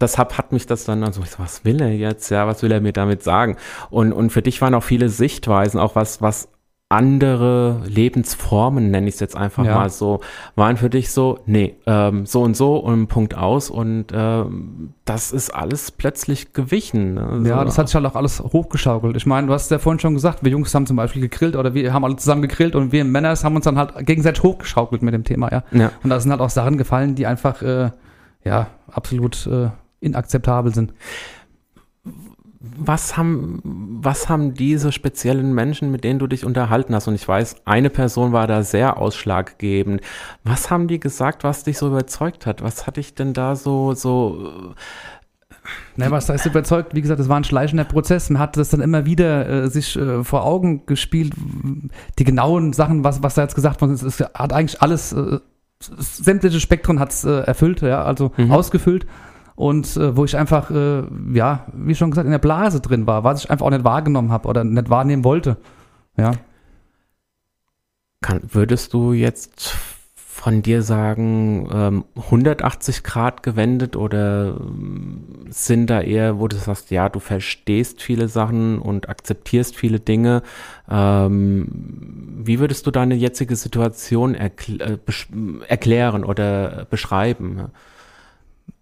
das 0.00 0.18
hat, 0.18 0.38
hat 0.38 0.50
mich 0.50 0.66
das 0.66 0.86
dann, 0.86 1.04
also 1.04 1.22
was 1.38 1.64
will 1.64 1.80
er 1.80 1.92
jetzt? 1.92 2.30
Ja, 2.30 2.48
was 2.48 2.64
will 2.64 2.72
er 2.72 2.80
mir 2.80 2.92
damit 2.92 3.22
sagen? 3.22 3.58
Und, 3.90 4.12
und 4.12 4.30
für 4.30 4.42
dich 4.42 4.60
waren 4.60 4.74
auch 4.74 4.82
viele 4.82 5.08
Sichtweisen, 5.08 5.78
auch 5.78 5.94
was, 5.94 6.20
was 6.20 6.48
andere 6.94 7.82
Lebensformen, 7.86 8.90
nenne 8.90 9.08
ich 9.08 9.14
es 9.14 9.20
jetzt 9.20 9.36
einfach 9.36 9.64
ja. 9.64 9.74
mal 9.74 9.90
so, 9.90 10.20
waren 10.54 10.76
für 10.76 10.88
dich 10.88 11.10
so, 11.10 11.40
nee, 11.44 11.74
ähm, 11.86 12.24
so 12.24 12.42
und 12.42 12.56
so 12.56 12.76
und 12.76 13.08
Punkt 13.08 13.36
aus 13.36 13.68
und 13.68 14.06
ähm, 14.12 14.94
das 15.04 15.32
ist 15.32 15.50
alles 15.50 15.90
plötzlich 15.90 16.52
gewichen. 16.52 17.18
Also, 17.18 17.48
ja, 17.48 17.64
das 17.64 17.78
hat 17.78 17.88
sich 17.88 17.96
halt 17.96 18.06
auch 18.06 18.14
alles 18.14 18.40
hochgeschaukelt. 18.40 19.16
Ich 19.16 19.26
meine, 19.26 19.48
du 19.48 19.52
hast 19.52 19.70
ja 19.72 19.80
vorhin 19.80 19.98
schon 19.98 20.14
gesagt, 20.14 20.44
wir 20.44 20.52
Jungs 20.52 20.72
haben 20.72 20.86
zum 20.86 20.96
Beispiel 20.96 21.22
gegrillt 21.22 21.56
oder 21.56 21.74
wir 21.74 21.92
haben 21.92 22.04
alle 22.04 22.16
zusammen 22.16 22.42
gegrillt 22.42 22.76
und 22.76 22.92
wir 22.92 23.04
Männer 23.04 23.34
haben 23.34 23.56
uns 23.56 23.64
dann 23.64 23.76
halt 23.76 24.06
gegenseitig 24.06 24.44
hochgeschaukelt 24.44 25.02
mit 25.02 25.14
dem 25.14 25.24
Thema, 25.24 25.50
ja. 25.50 25.64
ja. 25.72 25.90
Und 26.04 26.10
da 26.10 26.20
sind 26.20 26.30
halt 26.30 26.40
auch 26.40 26.50
Sachen 26.50 26.78
gefallen, 26.78 27.16
die 27.16 27.26
einfach, 27.26 27.60
äh, 27.62 27.90
ja, 28.44 28.68
absolut 28.86 29.48
äh, 29.48 29.70
inakzeptabel 30.00 30.72
sind 30.72 30.92
was 32.76 33.16
haben, 33.16 33.60
was 33.64 34.28
haben 34.28 34.54
diese 34.54 34.92
speziellen 34.92 35.54
Menschen, 35.54 35.90
mit 35.90 36.04
denen 36.04 36.18
du 36.18 36.26
dich 36.26 36.44
unterhalten 36.44 36.94
hast? 36.94 37.08
Und 37.08 37.14
ich 37.14 37.26
weiß, 37.26 37.56
eine 37.64 37.90
Person 37.90 38.32
war 38.32 38.46
da 38.46 38.62
sehr 38.62 38.96
ausschlaggebend. 38.96 40.00
Was 40.44 40.70
haben 40.70 40.88
die 40.88 41.00
gesagt, 41.00 41.44
was 41.44 41.64
dich 41.64 41.78
so 41.78 41.88
überzeugt 41.88 42.46
hat? 42.46 42.62
Was 42.62 42.86
hat 42.86 42.96
dich 42.96 43.14
denn 43.14 43.32
da 43.32 43.56
so, 43.56 43.94
so, 43.94 44.74
Nein, 45.96 46.10
was 46.10 46.28
heißt 46.28 46.46
überzeugt? 46.46 46.94
Wie 46.94 47.00
gesagt, 47.00 47.20
es 47.20 47.28
war 47.28 47.38
ein 47.38 47.44
schleichender 47.44 47.84
Prozess. 47.84 48.30
Man 48.30 48.40
hat 48.40 48.56
das 48.56 48.70
dann 48.70 48.80
immer 48.80 49.06
wieder 49.06 49.48
äh, 49.48 49.70
sich 49.70 49.96
äh, 49.96 50.22
vor 50.22 50.44
Augen 50.44 50.86
gespielt. 50.86 51.32
Die 52.18 52.24
genauen 52.24 52.72
Sachen, 52.72 53.04
was, 53.04 53.22
was 53.22 53.34
da 53.34 53.42
jetzt 53.42 53.54
gesagt 53.54 53.80
worden 53.80 53.94
ist, 53.94 54.02
es 54.02 54.20
hat 54.20 54.52
eigentlich 54.52 54.82
alles, 54.82 55.12
äh, 55.12 55.38
sämtliche 55.80 56.60
Spektren 56.60 57.00
hat 57.00 57.12
es 57.12 57.24
äh, 57.24 57.30
erfüllt, 57.30 57.82
ja, 57.82 58.04
also 58.04 58.32
mhm. 58.36 58.52
ausgefüllt 58.52 59.06
und 59.56 59.96
äh, 59.96 60.16
wo 60.16 60.24
ich 60.24 60.36
einfach, 60.36 60.70
äh, 60.70 61.02
ja, 61.32 61.66
wie 61.72 61.94
schon 61.94 62.10
gesagt, 62.10 62.26
in 62.26 62.32
der 62.32 62.38
Blase 62.38 62.80
drin 62.80 63.06
war, 63.06 63.24
was 63.24 63.44
ich 63.44 63.50
einfach 63.50 63.66
auch 63.66 63.70
nicht 63.70 63.84
wahrgenommen 63.84 64.32
habe 64.32 64.48
oder 64.48 64.64
nicht 64.64 64.90
wahrnehmen 64.90 65.24
wollte. 65.24 65.56
Ja. 66.16 66.32
Kann, 68.20 68.40
würdest 68.52 68.94
du 68.94 69.12
jetzt 69.12 69.76
von 70.44 70.60
dir 70.60 70.82
sagen, 70.82 71.68
ähm, 71.72 72.04
180 72.16 73.02
Grad 73.02 73.42
gewendet 73.42 73.96
oder 73.96 74.56
ähm, 74.60 75.46
sind 75.48 75.88
da 75.88 76.00
eher, 76.02 76.38
wo 76.38 76.48
du 76.48 76.56
sagst, 76.56 76.90
ja, 76.90 77.08
du 77.08 77.20
verstehst 77.20 78.02
viele 78.02 78.28
Sachen 78.28 78.78
und 78.78 79.08
akzeptierst 79.08 79.76
viele 79.76 80.00
Dinge. 80.00 80.42
Ähm, 80.90 81.68
wie 82.44 82.58
würdest 82.58 82.86
du 82.86 82.90
deine 82.90 83.14
jetzige 83.14 83.56
Situation 83.56 84.34
erkl 84.34 84.80
äh, 84.82 84.98
erklären 85.68 86.24
oder 86.24 86.86
beschreiben? 86.90 87.68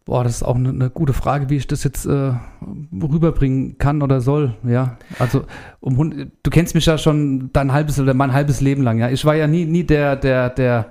Boah, 0.04 0.24
das 0.24 0.36
ist 0.36 0.42
auch 0.42 0.56
eine, 0.56 0.70
eine, 0.70 0.90
gute 0.90 1.12
Frage, 1.12 1.48
wie 1.48 1.56
ich 1.56 1.68
das 1.68 1.84
jetzt 1.84 2.06
äh, 2.06 2.32
rüberbringen 2.92 3.78
kann 3.78 4.02
oder 4.02 4.20
soll. 4.20 4.54
Ja, 4.66 4.96
also 5.20 5.44
um, 5.78 6.30
du 6.42 6.50
kennst 6.50 6.74
mich 6.74 6.86
ja 6.86 6.98
schon 6.98 7.50
dein 7.52 7.72
halbes 7.72 8.00
oder 8.00 8.12
mein 8.12 8.32
halbes 8.32 8.60
Leben 8.60 8.82
lang. 8.82 8.98
Ja, 8.98 9.10
ich 9.10 9.24
war 9.24 9.36
ja 9.36 9.46
nie, 9.46 9.64
nie 9.64 9.84
der, 9.84 10.16
der, 10.16 10.50
der, 10.50 10.86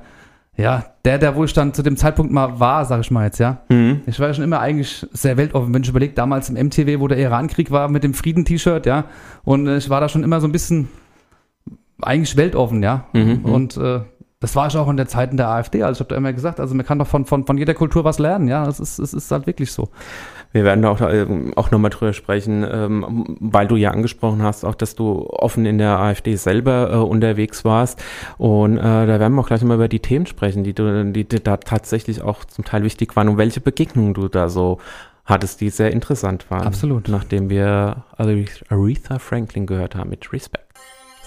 ja, 0.56 0.86
der, 1.04 1.18
der 1.18 1.36
wo 1.36 1.44
ich 1.44 1.52
dann 1.52 1.74
zu 1.74 1.84
dem 1.84 1.98
Zeitpunkt 1.98 2.32
mal 2.32 2.62
war, 2.62 2.86
sag 2.86 3.02
ich 3.02 3.12
mal 3.12 3.26
jetzt. 3.26 3.40
Ja, 3.40 3.58
mhm. 3.68 4.02
ich 4.06 4.18
war 4.18 4.28
ja 4.28 4.34
schon 4.34 4.46
immer 4.46 4.62
eigentlich 4.62 5.06
sehr 5.12 5.36
weltoffen. 5.36 5.74
Wenn 5.74 5.84
ich 5.84 5.90
überlege, 5.90 6.14
damals 6.14 6.50
im 6.50 6.56
MTW, 6.68 7.02
wo 7.02 7.10
der 7.10 7.18
Irankrieg 7.18 7.70
war 7.70 7.90
mit 7.90 8.06
dem 8.06 8.14
Frieden-T-Shirt, 8.14 8.86
ja, 8.86 9.06
und 9.44 9.68
äh, 9.68 9.78
ich 9.78 9.90
war 9.90 10.00
da 10.00 10.08
schon 10.08 10.24
immer 10.24 10.40
so 10.40 10.48
ein 10.48 10.54
bisschen 10.54 10.88
eigentlich 12.02 12.38
weltoffen, 12.38 12.82
ja, 12.82 13.06
mhm. 13.12 13.44
und 13.44 13.76
äh, 13.76 14.00
das 14.42 14.56
war 14.56 14.68
ich 14.68 14.76
auch 14.76 14.90
in 14.90 14.98
der 14.98 15.08
Zeit 15.08 15.32
in 15.32 15.38
der 15.38 15.50
AfD. 15.50 15.84
Also 15.84 15.98
ich 15.98 16.00
habe 16.00 16.10
da 16.10 16.16
immer 16.18 16.34
gesagt, 16.34 16.60
also 16.60 16.74
man 16.74 16.84
kann 16.86 16.98
doch 16.98 17.06
von, 17.06 17.26
von, 17.26 17.46
von 17.46 17.58
jeder 17.60 17.76
Kultur 17.76 18.04
was 18.04 18.18
lernen. 18.18 18.48
Ja, 18.48 18.68
es 18.68 18.80
ist, 18.80 18.98
es 18.98 19.14
ist 19.14 19.32
halt 19.32 19.46
wirklich 19.46 19.72
so. 19.72 19.90
Wir 20.52 20.64
werden 20.64 20.84
auch, 20.84 21.00
äh, 21.00 21.28
auch 21.56 21.70
nochmal 21.70 21.92
drüber 21.92 22.12
sprechen, 22.12 22.66
ähm, 22.70 23.38
weil 23.40 23.68
du 23.68 23.76
ja 23.76 23.92
angesprochen 23.92 24.42
hast, 24.42 24.66
auch 24.66 24.74
dass 24.74 24.96
du 24.96 25.30
offen 25.30 25.68
in 25.68 25.78
der 25.78 26.00
AfD 26.00 26.36
selber 26.36 26.92
äh, 26.92 26.96
unterwegs 26.96 27.64
warst. 27.64 28.04
Und 28.40 28.80
äh, 28.80 28.82
da 28.82 29.20
werden 29.20 29.36
wir 29.36 29.42
auch 29.42 29.48
gleich 29.48 29.64
mal 29.64 29.76
über 29.76 29.88
die 29.88 30.00
Themen 30.00 30.26
sprechen, 30.26 30.64
die, 30.64 30.74
du, 30.74 31.06
die, 31.06 31.24
die 31.24 31.44
da 31.44 31.58
tatsächlich 31.58 32.24
auch 32.24 32.44
zum 32.44 32.66
Teil 32.66 32.84
wichtig 32.84 33.16
waren 33.16 33.30
und 33.30 33.38
welche 33.38 33.62
Begegnungen 33.62 34.16
du 34.16 34.28
da 34.28 34.50
so 34.50 34.80
hattest, 35.24 35.62
die 35.62 35.70
sehr 35.70 35.92
interessant 35.92 36.50
waren. 36.50 36.66
Absolut. 36.66 37.10
Nachdem 37.10 37.52
wir 37.52 38.06
Aretha 38.18 39.20
Franklin 39.20 39.68
gehört 39.68 39.96
haben 39.96 40.10
mit 40.10 40.34
Respect. 40.34 40.71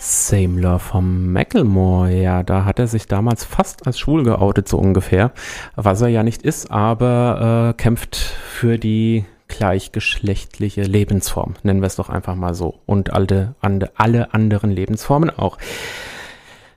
Same 0.05 0.61
Love 0.61 0.81
vom 0.81 1.33
Macklemore, 1.33 2.15
ja, 2.15 2.43
da 2.43 2.67
hat 2.67 2.79
er 2.79 2.87
sich 2.87 3.07
damals 3.07 3.43
fast 3.43 3.87
als 3.87 3.99
schwul 3.99 4.23
geoutet, 4.23 4.69
so 4.69 4.77
ungefähr. 4.77 5.33
Was 5.77 6.03
er 6.03 6.09
ja 6.09 6.23
nicht 6.23 6.43
ist, 6.43 6.71
aber 6.71 7.71
äh, 7.71 7.83
kämpft 7.83 8.17
für 8.17 8.79
die 8.79 9.25
gleichgeschlechtliche 9.49 10.83
Lebensform, 10.83 11.55
nennen 11.63 11.81
wir 11.81 11.87
es 11.87 11.97
doch 11.97 12.11
einfach 12.11 12.35
mal 12.35 12.55
so. 12.55 12.81
Und 12.85 13.15
alle, 13.15 13.55
ande, 13.63 13.93
alle 13.97 14.35
anderen 14.35 14.71
Lebensformen 14.71 15.31
auch. 15.31 15.57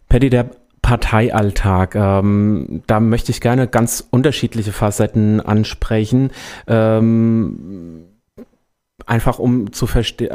Paddy, 0.07 0.29
der 0.29 0.49
Parteialltag. 0.81 1.95
Ähm, 1.95 2.81
da 2.87 3.01
möchte 3.01 3.31
ich 3.31 3.41
gerne 3.41 3.67
ganz 3.67 4.07
unterschiedliche 4.09 4.71
Facetten 4.71 5.41
ansprechen. 5.41 6.31
Ähm, 6.65 8.05
einfach 9.07 9.39
um 9.39 9.71
zu 9.73 9.87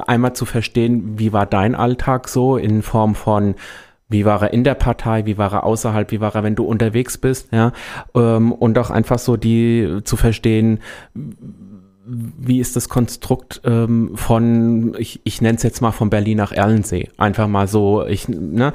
einmal 0.06 0.32
zu 0.32 0.44
verstehen, 0.44 1.18
wie 1.18 1.32
war 1.32 1.46
dein 1.46 1.74
Alltag 1.74 2.28
so 2.28 2.56
in 2.56 2.82
Form 2.82 3.14
von 3.14 3.54
wie 4.08 4.26
war 4.26 4.42
er 4.42 4.52
in 4.52 4.62
der 4.62 4.74
Partei, 4.74 5.24
wie 5.24 5.38
war 5.38 5.52
er 5.52 5.64
außerhalb, 5.64 6.10
wie 6.10 6.20
war 6.20 6.34
er, 6.34 6.42
wenn 6.42 6.54
du 6.54 6.64
unterwegs 6.64 7.16
bist, 7.16 7.48
ja, 7.50 7.72
ähm, 8.14 8.52
und 8.52 8.76
auch 8.78 8.90
einfach 8.90 9.18
so 9.18 9.38
die 9.38 10.00
zu 10.04 10.16
verstehen, 10.16 10.80
wie 12.04 12.60
ist 12.60 12.76
das 12.76 12.88
Konstrukt 12.88 13.60
ähm, 13.64 14.10
von, 14.14 14.94
ich, 14.98 15.20
ich 15.24 15.40
nenne 15.40 15.56
es 15.56 15.62
jetzt 15.62 15.80
mal 15.80 15.92
von 15.92 16.10
Berlin 16.10 16.38
nach 16.38 16.52
Erlensee. 16.52 17.08
Einfach 17.16 17.46
mal 17.46 17.68
so, 17.68 18.04
ich, 18.04 18.28
ne, 18.28 18.72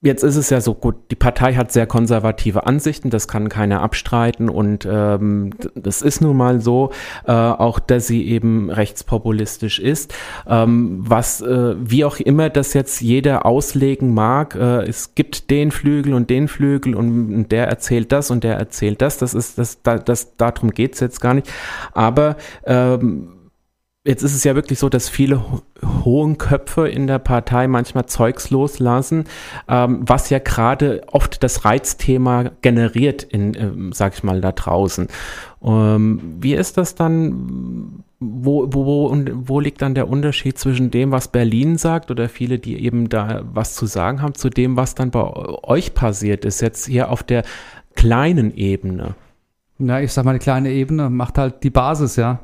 Jetzt 0.00 0.22
ist 0.22 0.36
es 0.36 0.48
ja 0.48 0.60
so 0.60 0.74
gut, 0.74 0.94
die 1.10 1.16
Partei 1.16 1.54
hat 1.54 1.72
sehr 1.72 1.88
konservative 1.88 2.66
Ansichten, 2.66 3.10
das 3.10 3.26
kann 3.26 3.48
keiner 3.48 3.82
abstreiten 3.82 4.48
und 4.48 4.86
ähm, 4.88 5.50
das 5.74 6.02
ist 6.02 6.20
nun 6.20 6.36
mal 6.36 6.60
so, 6.60 6.92
äh, 7.26 7.32
auch 7.32 7.80
dass 7.80 8.06
sie 8.06 8.28
eben 8.28 8.70
rechtspopulistisch 8.70 9.80
ist. 9.80 10.14
Ähm, 10.46 10.98
was, 11.00 11.40
äh, 11.40 11.74
wie 11.80 12.04
auch 12.04 12.20
immer 12.20 12.48
das 12.48 12.74
jetzt 12.74 13.00
jeder 13.00 13.44
auslegen 13.44 14.14
mag, 14.14 14.54
äh, 14.54 14.82
es 14.82 15.16
gibt 15.16 15.50
den 15.50 15.72
Flügel 15.72 16.14
und 16.14 16.30
den 16.30 16.46
Flügel 16.46 16.94
und, 16.94 17.48
der 17.48 17.66
erzählt 17.66 18.12
das 18.12 18.30
und 18.30 18.44
der 18.44 18.54
erzählt 18.54 19.02
das, 19.02 19.18
das 19.18 19.34
ist, 19.34 19.58
das, 19.58 19.82
das, 19.82 20.04
das 20.04 20.36
darum 20.36 20.70
geht's 20.70 21.00
jetzt 21.00 21.20
gar 21.20 21.34
nicht. 21.34 21.50
Aber 21.92 22.36
ähm, 22.66 23.30
Jetzt 24.04 24.22
ist 24.22 24.34
es 24.34 24.44
ja 24.44 24.54
wirklich 24.54 24.78
so, 24.78 24.88
dass 24.88 25.08
viele 25.08 25.42
hohen 26.04 26.38
Köpfe 26.38 26.88
in 26.88 27.06
der 27.08 27.18
Partei 27.18 27.66
manchmal 27.66 28.06
Zeugs 28.06 28.48
loslassen, 28.50 29.24
ähm, 29.68 30.02
was 30.06 30.30
ja 30.30 30.38
gerade 30.38 31.02
oft 31.08 31.42
das 31.42 31.64
Reizthema 31.64 32.52
generiert, 32.62 33.24
in, 33.24 33.54
ähm, 33.54 33.92
sag 33.92 34.14
ich 34.14 34.22
mal, 34.22 34.40
da 34.40 34.52
draußen. 34.52 35.08
Ähm, 35.62 36.36
wie 36.40 36.54
ist 36.54 36.78
das 36.78 36.94
dann? 36.94 38.04
Wo, 38.20 38.66
wo, 38.72 38.86
wo, 38.86 39.24
wo 39.46 39.60
liegt 39.60 39.82
dann 39.82 39.94
der 39.94 40.08
Unterschied 40.08 40.58
zwischen 40.58 40.90
dem, 40.90 41.12
was 41.12 41.28
Berlin 41.28 41.76
sagt 41.76 42.10
oder 42.10 42.28
viele, 42.28 42.58
die 42.58 42.82
eben 42.82 43.08
da 43.08 43.42
was 43.52 43.74
zu 43.74 43.86
sagen 43.86 44.22
haben, 44.22 44.34
zu 44.34 44.48
dem, 44.48 44.76
was 44.76 44.94
dann 44.94 45.10
bei 45.10 45.22
euch 45.22 45.94
passiert 45.94 46.44
ist, 46.44 46.60
jetzt 46.60 46.86
hier 46.86 47.10
auf 47.10 47.22
der 47.22 47.44
kleinen 47.94 48.56
Ebene? 48.56 49.14
Ja, 49.78 50.00
ich 50.00 50.12
sag 50.12 50.24
mal, 50.24 50.32
die 50.32 50.40
kleine 50.40 50.70
Ebene 50.70 51.10
macht 51.10 51.38
halt 51.38 51.62
die 51.62 51.70
Basis, 51.70 52.16
ja. 52.16 52.40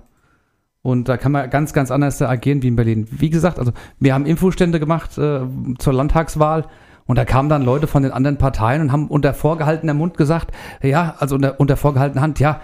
Und 0.84 1.08
da 1.08 1.16
kann 1.16 1.32
man 1.32 1.48
ganz, 1.48 1.72
ganz 1.72 1.90
anders 1.90 2.20
agieren 2.20 2.62
wie 2.62 2.68
in 2.68 2.76
Berlin. 2.76 3.06
Wie 3.10 3.30
gesagt, 3.30 3.58
also 3.58 3.72
wir 4.00 4.12
haben 4.12 4.26
Infostände 4.26 4.78
gemacht 4.78 5.16
äh, 5.16 5.40
zur 5.78 5.92
Landtagswahl 5.94 6.66
und 7.06 7.16
da 7.16 7.24
kamen 7.24 7.48
dann 7.48 7.62
Leute 7.62 7.86
von 7.86 8.02
den 8.02 8.12
anderen 8.12 8.36
Parteien 8.36 8.82
und 8.82 8.92
haben 8.92 9.08
unter 9.08 9.32
vorgehaltener 9.32 9.94
Mund 9.94 10.18
gesagt, 10.18 10.52
ja, 10.82 11.14
also 11.18 11.36
unter, 11.36 11.58
unter 11.58 11.78
vorgehaltener 11.78 12.20
Hand, 12.20 12.38
ja, 12.38 12.60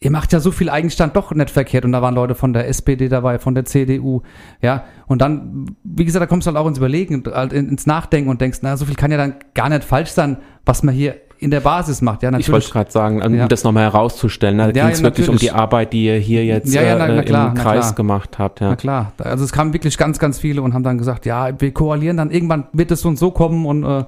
ihr 0.00 0.10
macht 0.10 0.32
ja 0.32 0.40
so 0.40 0.50
viel 0.50 0.70
Eigenstand 0.70 1.14
doch 1.14 1.30
nicht 1.30 1.50
verkehrt. 1.50 1.84
Und 1.84 1.92
da 1.92 2.02
waren 2.02 2.16
Leute 2.16 2.34
von 2.34 2.52
der 2.52 2.66
SPD 2.66 3.08
dabei, 3.08 3.38
von 3.38 3.54
der 3.54 3.64
CDU, 3.64 4.22
ja. 4.60 4.82
Und 5.06 5.22
dann, 5.22 5.76
wie 5.84 6.04
gesagt, 6.04 6.20
da 6.20 6.26
kommst 6.26 6.48
du 6.48 6.50
halt 6.50 6.58
auch 6.58 6.66
ins 6.66 6.78
Überlegen, 6.78 7.22
halt 7.32 7.52
ins 7.52 7.86
Nachdenken 7.86 8.28
und 8.28 8.40
denkst, 8.40 8.58
na, 8.62 8.76
so 8.76 8.86
viel 8.86 8.96
kann 8.96 9.12
ja 9.12 9.18
dann 9.18 9.36
gar 9.54 9.68
nicht 9.68 9.84
falsch 9.84 10.10
sein, 10.10 10.38
was 10.64 10.82
man 10.82 10.96
hier 10.96 11.14
in 11.42 11.50
der 11.50 11.60
Basis 11.60 12.00
macht. 12.00 12.22
Ja, 12.22 12.30
natürlich. 12.30 12.48
Ich 12.48 12.52
wollte 12.52 12.70
gerade 12.70 12.90
sagen, 12.90 13.22
um 13.22 13.34
ja. 13.34 13.48
das 13.48 13.64
nochmal 13.64 13.84
herauszustellen, 13.84 14.58
da 14.58 14.66
ja, 14.66 14.72
ging 14.72 14.92
es 14.92 15.00
ja, 15.00 15.04
wirklich 15.04 15.28
um 15.28 15.36
die 15.36 15.50
Arbeit, 15.50 15.92
die 15.92 16.06
ihr 16.06 16.16
hier 16.16 16.44
jetzt 16.44 16.72
ja, 16.72 16.82
ja, 16.82 16.96
na, 16.96 17.08
na 17.08 17.22
klar, 17.22 17.48
im 17.48 17.54
Kreis 17.54 17.94
gemacht 17.94 18.38
habt. 18.38 18.60
Ja. 18.60 18.70
Na 18.70 18.76
klar, 18.76 19.12
also 19.18 19.44
es 19.44 19.52
kamen 19.52 19.72
wirklich 19.72 19.98
ganz, 19.98 20.18
ganz 20.18 20.38
viele 20.38 20.62
und 20.62 20.74
haben 20.74 20.84
dann 20.84 20.98
gesagt, 20.98 21.26
ja, 21.26 21.60
wir 21.60 21.72
koalieren 21.72 22.16
dann, 22.16 22.30
irgendwann 22.30 22.68
wird 22.72 22.90
es 22.90 23.00
so 23.00 23.08
und 23.08 23.18
so 23.18 23.30
kommen 23.30 23.66
und 23.66 23.84
äh, 23.84 24.04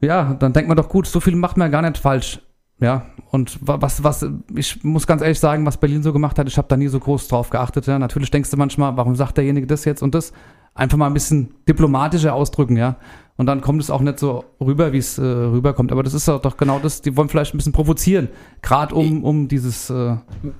ja, 0.00 0.36
dann 0.38 0.52
denkt 0.52 0.68
man 0.68 0.76
doch 0.76 0.88
gut, 0.88 1.06
so 1.06 1.20
viel 1.20 1.34
macht 1.34 1.56
man 1.56 1.70
gar 1.70 1.82
nicht 1.82 1.98
falsch. 1.98 2.40
Ja, 2.80 3.06
und 3.32 3.58
was, 3.60 4.04
was, 4.04 4.24
ich 4.54 4.84
muss 4.84 5.08
ganz 5.08 5.20
ehrlich 5.20 5.40
sagen, 5.40 5.66
was 5.66 5.78
Berlin 5.78 6.04
so 6.04 6.12
gemacht 6.12 6.38
hat, 6.38 6.46
ich 6.46 6.56
habe 6.58 6.68
da 6.68 6.76
nie 6.76 6.86
so 6.86 7.00
groß 7.00 7.26
drauf 7.26 7.50
geachtet. 7.50 7.86
Ja. 7.86 7.98
Natürlich 7.98 8.30
denkst 8.30 8.50
du 8.50 8.56
manchmal, 8.56 8.96
warum 8.96 9.16
sagt 9.16 9.36
derjenige 9.36 9.66
das 9.66 9.84
jetzt 9.84 10.00
und 10.00 10.14
das? 10.14 10.32
Einfach 10.74 10.96
mal 10.96 11.08
ein 11.08 11.14
bisschen 11.14 11.54
diplomatischer 11.68 12.34
ausdrücken, 12.34 12.76
ja. 12.76 12.94
Und 13.38 13.46
dann 13.46 13.60
kommt 13.60 13.80
es 13.80 13.88
auch 13.88 14.00
nicht 14.00 14.18
so 14.18 14.44
rüber, 14.60 14.92
wie 14.92 14.98
es 14.98 15.16
äh, 15.16 15.22
rüberkommt. 15.22 15.92
Aber 15.92 16.02
das 16.02 16.12
ist 16.12 16.26
doch 16.26 16.56
genau 16.56 16.80
das, 16.80 17.02
die 17.02 17.16
wollen 17.16 17.28
vielleicht 17.28 17.54
ein 17.54 17.58
bisschen 17.58 17.72
provozieren. 17.72 18.30
Gerade 18.62 18.96
um, 18.96 19.22
um 19.22 19.46
dieses. 19.46 19.90
Äh, 19.90 20.16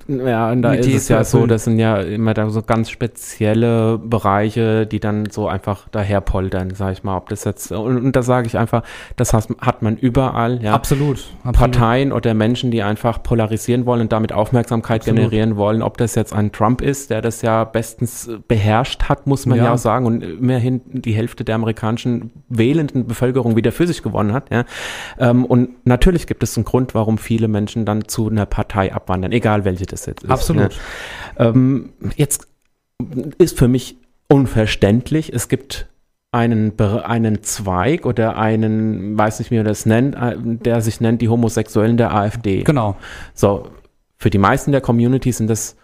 ja, 0.07 0.49
und 0.49 0.61
da 0.61 0.73
ist 0.75 0.87
es 0.87 1.09
ja 1.09 1.25
so, 1.25 1.45
das 1.45 1.65
sind 1.65 1.77
ja 1.77 1.97
immer 1.97 2.33
da 2.33 2.49
so 2.49 2.61
ganz 2.61 2.89
spezielle 2.89 3.97
Bereiche, 3.97 4.87
die 4.87 5.01
dann 5.01 5.29
so 5.29 5.49
einfach 5.49 5.89
daher 5.91 6.21
poltern, 6.21 6.69
sag 6.73 6.93
ich 6.93 7.03
mal. 7.03 7.17
Ob 7.17 7.27
das 7.27 7.43
jetzt, 7.43 7.73
und, 7.73 7.97
und 7.97 8.15
da 8.15 8.21
sage 8.21 8.47
ich 8.47 8.57
einfach, 8.57 8.83
das 9.17 9.33
hat, 9.33 9.49
hat 9.59 9.81
man 9.81 9.97
überall, 9.97 10.63
ja. 10.63 10.73
Absolut, 10.73 11.25
absolut. 11.43 11.55
Parteien 11.57 12.13
oder 12.13 12.33
Menschen, 12.33 12.71
die 12.71 12.81
einfach 12.81 13.21
polarisieren 13.21 13.85
wollen 13.87 13.99
und 13.99 14.13
damit 14.13 14.31
Aufmerksamkeit 14.31 15.01
absolut. 15.01 15.17
generieren 15.17 15.57
wollen. 15.57 15.81
Ob 15.81 15.97
das 15.97 16.15
jetzt 16.15 16.31
ein 16.31 16.53
Trump 16.53 16.81
ist, 16.81 17.09
der 17.09 17.21
das 17.21 17.41
ja 17.41 17.65
bestens 17.65 18.29
beherrscht 18.47 19.09
hat, 19.09 19.27
muss 19.27 19.45
man 19.45 19.57
ja, 19.57 19.65
ja 19.65 19.73
auch 19.73 19.77
sagen. 19.77 20.05
Und 20.05 20.21
immerhin 20.21 20.79
die 20.93 21.11
Hälfte 21.11 21.43
der 21.43 21.55
amerikanischen 21.55 22.31
Wähler 22.47 22.68
wählenden 22.69 23.07
Bevölkerung 23.07 23.55
wieder 23.55 23.71
für 23.71 23.87
sich 23.87 24.03
gewonnen 24.03 24.33
hat. 24.33 24.51
Ja? 24.51 24.65
Ähm, 25.17 25.45
und 25.45 25.85
natürlich 25.85 26.27
gibt 26.27 26.43
es 26.43 26.55
einen 26.55 26.65
Grund, 26.65 26.93
warum 26.93 27.17
viele 27.17 27.47
Menschen 27.47 27.85
dann 27.85 28.07
zu 28.07 28.29
einer 28.29 28.45
Partei 28.45 28.93
abwandern, 28.93 29.31
egal 29.31 29.65
welche 29.65 29.85
das 29.85 30.05
jetzt 30.05 30.23
ist. 30.23 30.29
Absolut. 30.29 30.69
Ne? 31.37 31.47
Ähm, 31.47 31.89
jetzt 32.15 32.47
ist 33.37 33.57
für 33.57 33.67
mich 33.67 33.97
unverständlich, 34.27 35.33
es 35.33 35.47
gibt 35.47 35.87
einen, 36.31 36.79
einen 36.79 37.41
Zweig 37.41 38.05
oder 38.05 38.37
einen, 38.37 39.17
weiß 39.17 39.39
nicht, 39.39 39.49
wie 39.49 39.55
man 39.55 39.65
das 39.65 39.87
nennt, 39.87 40.15
äh, 40.15 40.35
der 40.37 40.81
sich 40.81 41.01
nennt 41.01 41.21
die 41.21 41.29
Homosexuellen 41.29 41.97
der 41.97 42.13
AfD. 42.13 42.63
Genau. 42.63 42.97
So, 43.33 43.67
für 44.17 44.29
die 44.29 44.37
meisten 44.37 44.71
der 44.71 44.81
Community 44.81 45.31
sind 45.31 45.49
das 45.49 45.75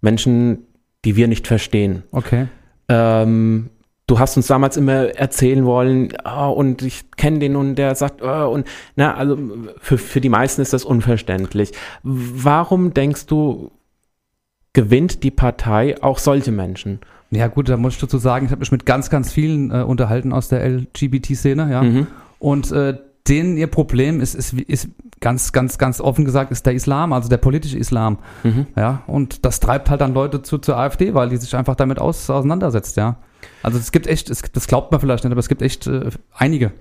Menschen, 0.00 0.66
die 1.04 1.14
wir 1.14 1.28
nicht 1.28 1.46
verstehen. 1.46 2.02
Okay. 2.10 2.48
Ähm, 2.88 3.70
du 4.06 4.18
hast 4.18 4.36
uns 4.36 4.46
damals 4.46 4.76
immer 4.76 5.16
erzählen 5.16 5.64
wollen, 5.64 6.12
oh, 6.24 6.50
und 6.50 6.82
ich 6.82 7.10
kenne 7.12 7.38
den 7.38 7.56
und 7.56 7.76
der 7.76 7.94
sagt, 7.94 8.22
oh, 8.22 8.48
und 8.48 8.66
na, 8.96 9.14
also 9.14 9.38
für, 9.80 9.98
für 9.98 10.20
die 10.20 10.28
meisten 10.28 10.60
ist 10.60 10.72
das 10.72 10.84
unverständlich. 10.84 11.72
Warum 12.02 12.94
denkst 12.94 13.26
du, 13.26 13.70
gewinnt 14.72 15.22
die 15.22 15.30
Partei 15.30 16.02
auch 16.02 16.18
solche 16.18 16.52
Menschen? 16.52 17.00
Ja, 17.30 17.48
gut, 17.48 17.68
da 17.68 17.76
muss 17.76 17.94
ich 17.94 18.00
dazu 18.00 18.18
sagen, 18.18 18.46
ich 18.46 18.52
habe 18.52 18.60
mich 18.60 18.72
mit 18.72 18.84
ganz, 18.84 19.08
ganz 19.08 19.32
vielen 19.32 19.70
äh, 19.70 19.82
unterhalten 19.82 20.32
aus 20.32 20.48
der 20.48 20.68
LGBT-Szene, 20.68 21.70
ja. 21.70 21.82
Mhm. 21.82 22.06
Und 22.38 22.72
äh, 22.72 22.98
denen 23.28 23.56
ihr 23.56 23.68
Problem 23.68 24.20
ist, 24.20 24.34
ist, 24.34 24.52
ist 24.52 24.88
ganz, 25.20 25.52
ganz, 25.52 25.78
ganz 25.78 26.00
offen 26.00 26.24
gesagt, 26.24 26.50
ist 26.50 26.66
der 26.66 26.74
Islam, 26.74 27.12
also 27.12 27.28
der 27.28 27.38
politische 27.38 27.78
Islam. 27.78 28.18
Mhm. 28.42 28.66
Ja, 28.76 29.02
und 29.06 29.46
das 29.46 29.60
treibt 29.60 29.88
halt 29.88 30.00
dann 30.00 30.12
Leute 30.12 30.42
zu, 30.42 30.58
zur 30.58 30.76
AfD, 30.76 31.14
weil 31.14 31.30
die 31.30 31.36
sich 31.36 31.54
einfach 31.56 31.76
damit 31.76 31.98
aus, 31.98 32.28
auseinandersetzt, 32.28 32.96
ja. 32.96 33.16
Also 33.62 33.78
es 33.78 33.92
gibt 33.92 34.06
echt, 34.06 34.30
es, 34.30 34.42
das 34.42 34.66
glaubt 34.66 34.90
man 34.90 35.00
vielleicht 35.00 35.24
nicht, 35.24 35.32
aber 35.32 35.40
es 35.40 35.48
gibt 35.48 35.62
echt 35.62 35.86
äh, 35.86 36.10
einige. 36.32 36.72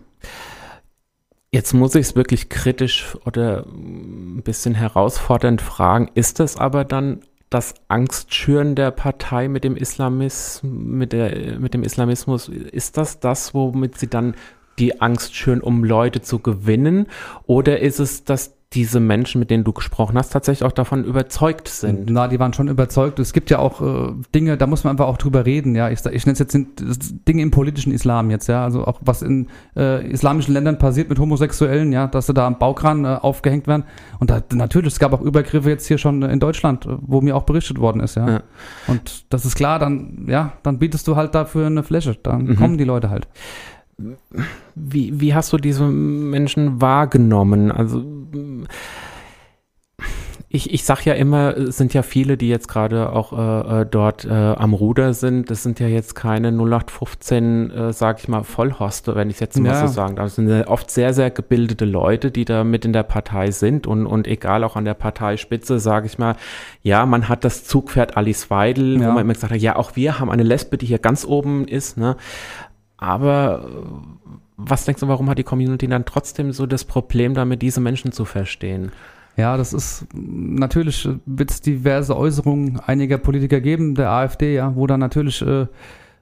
Jetzt 1.51 1.73
muss 1.73 1.95
ich 1.95 2.07
es 2.07 2.15
wirklich 2.15 2.47
kritisch 2.47 3.17
oder 3.25 3.65
ein 3.67 4.41
bisschen 4.43 4.73
herausfordernd 4.73 5.61
fragen. 5.61 6.09
Ist 6.13 6.39
das 6.39 6.55
aber 6.55 6.85
dann 6.85 7.21
das 7.49 7.73
Angstschüren 7.89 8.75
der 8.75 8.91
Partei 8.91 9.49
mit 9.49 9.65
dem 9.65 9.75
Islamis, 9.75 10.61
mit, 10.63 11.11
der, 11.11 11.59
mit 11.59 11.73
dem 11.73 11.83
Islamismus? 11.83 12.47
Ist 12.47 12.95
das 12.95 13.19
das, 13.19 13.53
womit 13.53 13.97
sie 13.97 14.07
dann 14.07 14.35
die 14.79 15.01
Angst 15.01 15.35
schüren, 15.35 15.59
um 15.59 15.83
Leute 15.83 16.21
zu 16.21 16.39
gewinnen? 16.39 17.07
Oder 17.45 17.81
ist 17.81 17.99
es 17.99 18.23
das 18.23 18.55
diese 18.73 19.01
Menschen, 19.01 19.39
mit 19.39 19.49
denen 19.49 19.65
du 19.65 19.73
gesprochen 19.73 20.17
hast, 20.17 20.29
tatsächlich 20.29 20.65
auch 20.65 20.71
davon 20.71 21.03
überzeugt 21.03 21.67
sind. 21.67 22.09
Na, 22.09 22.29
die 22.29 22.39
waren 22.39 22.53
schon 22.53 22.69
überzeugt. 22.69 23.19
Es 23.19 23.33
gibt 23.33 23.49
ja 23.49 23.59
auch 23.59 23.81
äh, 23.81 24.13
Dinge, 24.33 24.55
da 24.55 24.65
muss 24.65 24.85
man 24.85 24.91
einfach 24.91 25.07
auch 25.07 25.17
drüber 25.17 25.45
reden. 25.45 25.75
Ja, 25.75 25.89
ich, 25.89 25.99
ich 26.05 26.25
nenne 26.25 26.33
es 26.33 26.39
jetzt 26.39 26.57
Dinge 27.27 27.41
im 27.41 27.51
politischen 27.51 27.91
Islam 27.91 28.31
jetzt. 28.31 28.47
Ja, 28.47 28.63
also 28.63 28.85
auch 28.85 29.01
was 29.01 29.23
in 29.23 29.47
äh, 29.75 30.09
islamischen 30.09 30.53
Ländern 30.53 30.77
passiert 30.77 31.09
mit 31.09 31.19
Homosexuellen. 31.19 31.91
Ja, 31.91 32.07
dass 32.07 32.27
sie 32.27 32.33
da 32.33 32.47
am 32.47 32.59
Baukran 32.59 33.03
äh, 33.03 33.17
aufgehängt 33.21 33.67
werden. 33.67 33.83
Und 34.19 34.29
da, 34.29 34.41
natürlich, 34.53 34.93
es 34.93 34.99
gab 34.99 35.11
auch 35.11 35.21
Übergriffe 35.21 35.69
jetzt 35.69 35.87
hier 35.87 35.97
schon 35.97 36.21
in 36.21 36.39
Deutschland, 36.39 36.87
wo 37.01 37.19
mir 37.19 37.35
auch 37.35 37.43
berichtet 37.43 37.77
worden 37.77 37.99
ist. 37.99 38.15
Ja, 38.15 38.29
ja. 38.29 38.43
und 38.87 39.25
das 39.33 39.43
ist 39.43 39.55
klar. 39.55 39.79
Dann 39.79 40.27
ja, 40.29 40.53
dann 40.63 40.79
bietest 40.79 41.07
du 41.09 41.17
halt 41.17 41.35
dafür 41.35 41.67
eine 41.67 41.83
Fläche. 41.83 42.15
Dann 42.23 42.45
mhm. 42.45 42.55
kommen 42.55 42.77
die 42.77 42.85
Leute 42.85 43.09
halt. 43.09 43.27
Wie, 44.75 45.19
wie 45.19 45.33
hast 45.33 45.53
du 45.53 45.57
diese 45.57 45.85
Menschen 45.85 46.81
wahrgenommen? 46.81 47.71
Also 47.71 48.03
ich, 50.53 50.73
ich 50.73 50.83
sag 50.83 51.05
ja 51.05 51.13
immer, 51.13 51.55
es 51.55 51.77
sind 51.77 51.93
ja 51.93 52.03
viele, 52.03 52.35
die 52.35 52.49
jetzt 52.49 52.67
gerade 52.67 53.13
auch 53.13 53.31
äh, 53.31 53.81
äh 53.81 53.85
dort 53.89 54.25
äh, 54.25 54.29
am 54.29 54.73
Ruder 54.73 55.13
sind. 55.13 55.49
Das 55.49 55.63
sind 55.63 55.79
ja 55.79 55.87
jetzt 55.87 56.13
keine 56.13 56.49
0815, 56.49 57.71
äh, 57.71 57.93
sag 57.93 58.19
ich 58.19 58.27
mal, 58.27 58.43
Vollhoste, 58.43 59.15
wenn 59.15 59.29
ich 59.29 59.39
jetzt 59.39 59.57
mal 59.57 59.69
ja. 59.69 59.87
so 59.87 59.93
sagen 59.93 60.17
darf. 60.17 60.25
Das 60.25 60.35
sind 60.35 60.49
ja 60.49 60.67
oft 60.67 60.91
sehr, 60.91 61.13
sehr 61.13 61.31
gebildete 61.31 61.85
Leute, 61.85 62.31
die 62.31 62.43
da 62.43 62.65
mit 62.65 62.83
in 62.83 62.91
der 62.91 63.03
Partei 63.03 63.51
sind 63.51 63.87
und, 63.87 64.05
und 64.05 64.27
egal 64.27 64.65
auch 64.65 64.75
an 64.75 64.83
der 64.83 64.93
Parteispitze, 64.93 65.79
sage 65.79 66.07
ich 66.07 66.17
mal, 66.17 66.35
ja, 66.83 67.05
man 67.05 67.29
hat 67.29 67.45
das 67.45 67.63
Zugpferd 67.63 68.17
Alice 68.17 68.49
Weidel, 68.49 68.99
ja. 68.99 69.07
wo 69.07 69.11
man 69.13 69.21
immer 69.21 69.33
gesagt 69.33 69.53
hat, 69.53 69.61
ja, 69.61 69.77
auch 69.77 69.95
wir 69.95 70.19
haben 70.19 70.29
eine 70.29 70.43
Lesbe, 70.43 70.77
die 70.77 70.85
hier 70.85 70.99
ganz 70.99 71.23
oben 71.23 71.65
ist, 71.65 71.97
ne? 71.97 72.17
Aber 73.01 73.67
was 74.57 74.85
denkst 74.85 75.01
du, 75.01 75.07
warum 75.07 75.29
hat 75.29 75.39
die 75.39 75.43
Community 75.43 75.87
dann 75.87 76.05
trotzdem 76.05 76.53
so 76.53 76.67
das 76.67 76.85
Problem 76.85 77.33
damit, 77.33 77.61
diese 77.61 77.81
Menschen 77.81 78.11
zu 78.11 78.25
verstehen? 78.25 78.91
Ja, 79.35 79.57
das 79.57 79.73
ist 79.73 80.05
natürlich 80.13 81.09
wird 81.25 81.49
es 81.49 81.61
diverse 81.61 82.15
Äußerungen 82.15 82.79
einiger 82.79 83.17
Politiker 83.17 83.59
geben, 83.59 83.95
der 83.95 84.11
AfD, 84.11 84.53
ja, 84.53 84.75
wo 84.75 84.85
dann 84.85 84.99
natürlich, 84.99 85.41
äh, 85.41 85.65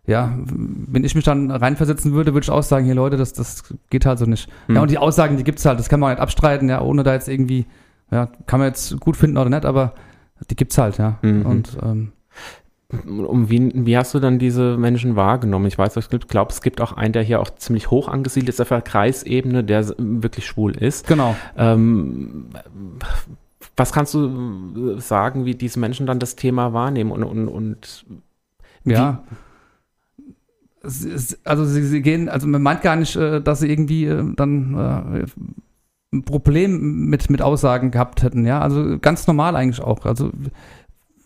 ja, 0.07 0.37
wenn 0.45 1.03
ich 1.03 1.15
mich 1.15 1.25
dann 1.25 1.51
reinversetzen 1.51 2.13
würde, 2.13 2.33
würde 2.33 2.45
ich 2.45 2.51
auch 2.51 2.63
sagen, 2.63 2.85
hier 2.85 2.95
Leute, 2.95 3.17
das, 3.17 3.33
das 3.33 3.73
geht 3.89 4.05
halt 4.05 4.19
so 4.19 4.25
nicht. 4.25 4.47
Hm. 4.67 4.75
Ja, 4.75 4.81
und 4.81 4.89
die 4.89 4.99
Aussagen, 4.99 5.35
die 5.35 5.43
gibt's 5.43 5.65
halt, 5.65 5.79
das 5.79 5.89
kann 5.89 5.99
man 5.99 6.11
nicht 6.11 6.21
abstreiten, 6.21 6.69
ja, 6.69 6.81
ohne 6.81 7.03
da 7.03 7.13
jetzt 7.13 7.27
irgendwie, 7.27 7.65
ja, 8.09 8.29
kann 8.45 8.59
man 8.59 8.69
jetzt 8.69 8.97
gut 9.01 9.17
finden 9.17 9.37
oder 9.37 9.49
nicht, 9.49 9.65
aber 9.65 9.95
die 10.49 10.55
gibt's 10.55 10.77
halt, 10.77 10.97
ja. 10.97 11.17
Mhm. 11.23 11.45
Und 11.45 11.77
ähm, 11.83 12.11
Um 12.91 13.51
wie, 13.51 13.71
wie 13.85 13.97
hast 13.97 14.15
du 14.15 14.19
dann 14.19 14.39
diese 14.39 14.75
Menschen 14.77 15.15
wahrgenommen? 15.15 15.67
Ich 15.67 15.77
weiß, 15.77 15.95
ich 15.97 16.09
glaube, 16.09 16.51
es 16.51 16.61
gibt 16.61 16.81
auch 16.81 16.93
einen, 16.93 17.13
der 17.13 17.21
hier 17.21 17.39
auch 17.39 17.51
ziemlich 17.51 17.91
hoch 17.91 18.07
angesiedelt 18.07 18.49
ist 18.49 18.61
auf 18.61 18.69
der 18.69 18.81
Kreisebene, 18.81 19.63
der 19.63 19.93
wirklich 19.99 20.47
schwul 20.47 20.75
ist. 20.75 21.05
genau. 21.05 21.35
Ähm, 21.55 22.47
was 23.77 23.91
kannst 23.91 24.15
du 24.15 24.95
äh, 24.97 24.99
sagen, 24.99 25.45
wie 25.45 25.53
diese 25.53 25.79
Menschen 25.79 26.07
dann 26.07 26.17
das 26.17 26.35
Thema 26.35 26.73
wahrnehmen 26.73 27.11
und, 27.11 27.23
und, 27.23 27.47
und 27.47 28.05
Ja. 28.83 29.23
Also 30.81 31.65
sie, 31.65 31.83
sie 31.83 32.01
gehen, 32.01 32.27
also 32.27 32.47
man 32.47 32.63
meint 32.63 32.81
gar 32.81 32.95
nicht, 32.95 33.15
äh, 33.15 33.39
dass 33.39 33.59
sie 33.59 33.69
irgendwie 33.69 34.05
äh, 34.05 34.33
dann 34.35 35.27
ein 36.11 36.23
Problem 36.23 37.05
mit, 37.05 37.29
mit 37.29 37.41
Aussagen 37.41 37.91
gehabt 37.91 38.23
hätten, 38.23 38.45
ja. 38.45 38.59
Also 38.61 38.97
ganz 38.99 39.27
normal 39.27 39.55
eigentlich 39.55 39.81
auch. 39.81 40.05
Also 40.05 40.31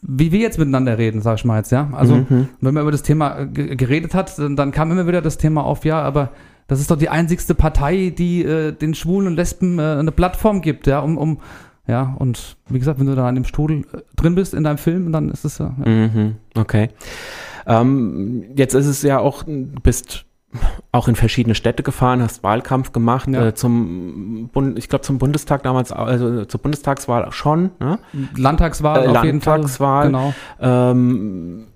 wie 0.06 0.32
wir 0.32 0.40
jetzt 0.40 0.60
miteinander 0.60 0.98
reden, 0.98 1.22
sag 1.22 1.38
ich 1.38 1.46
mal 1.46 1.58
jetzt, 1.58 1.72
ja. 1.72 1.90
Also 1.94 2.16
Mhm. 2.16 2.50
wenn 2.62 2.74
man 2.74 2.84
über 2.84 2.92
das 2.92 3.04
Thema 3.04 3.40
äh, 3.40 3.46
ge- 3.48 3.76
geredet 3.76 4.14
hat, 4.14 4.38
dann, 4.38 4.56
dann 4.56 4.72
kam 4.72 4.92
immer 4.92 5.08
wieder 5.08 5.22
das 5.22 5.38
Thema 5.38 5.64
auf, 5.64 5.86
ja, 5.86 6.02
aber 6.02 6.30
das 6.68 6.80
ist 6.80 6.92
doch 6.92 6.98
die 6.98 7.10
einzigste 7.10 7.56
Partei, 7.56 8.14
die 8.18 8.44
äh, 8.44 8.72
den 8.74 8.94
Schwulen 8.96 9.28
und 9.28 9.36
Lesben 9.36 9.80
äh, 9.80 9.82
eine 10.00 10.12
Plattform 10.12 10.62
gibt, 10.62 10.88
ja, 10.88 11.00
um, 11.00 11.18
um 11.18 11.40
ja, 11.88 12.16
und 12.20 12.56
wie 12.70 12.80
gesagt, 12.80 13.00
wenn 13.00 13.08
du 13.08 13.16
da 13.16 13.28
an 13.28 13.36
dem 13.36 13.44
Strudel 13.44 13.80
äh, 13.94 14.00
drin 14.16 14.36
bist 14.36 14.54
in 14.54 14.64
deinem 14.64 14.78
Film, 14.78 15.12
dann 15.12 15.30
ist 15.30 15.44
es 15.46 15.58
ja. 15.58 15.74
ja. 15.86 15.90
Mhm, 15.92 16.36
okay. 16.56 16.90
Ähm, 17.66 18.44
jetzt 18.56 18.74
ist 18.74 18.88
es 18.88 19.02
ja 19.04 19.20
auch, 19.20 19.44
du 19.44 19.68
bist 19.82 20.26
auch 20.92 21.08
in 21.08 21.16
verschiedene 21.16 21.56
Städte 21.56 21.82
gefahren, 21.84 22.22
hast 22.22 22.44
Wahlkampf 22.44 22.92
gemacht, 22.92 23.28
Ja. 23.28 23.48
äh, 23.48 23.54
zum 23.56 24.50
Bund, 24.54 24.78
ich 24.78 24.88
glaube 24.90 25.02
zum 25.04 25.18
Bundestag 25.18 25.64
damals, 25.64 25.92
also 25.92 26.46
zur 26.46 26.62
Bundestagswahl 26.62 27.32
schon, 27.32 27.72
ne? 27.80 28.00
Landtagswahl 28.36 29.06
Äh, 29.06 29.08
auf 29.10 29.24
jeden 29.24 29.42
Fall. 29.42 29.56
Landtagswahl. 29.60 30.06
Genau, 30.08 30.34
Ähm, 30.60 31.68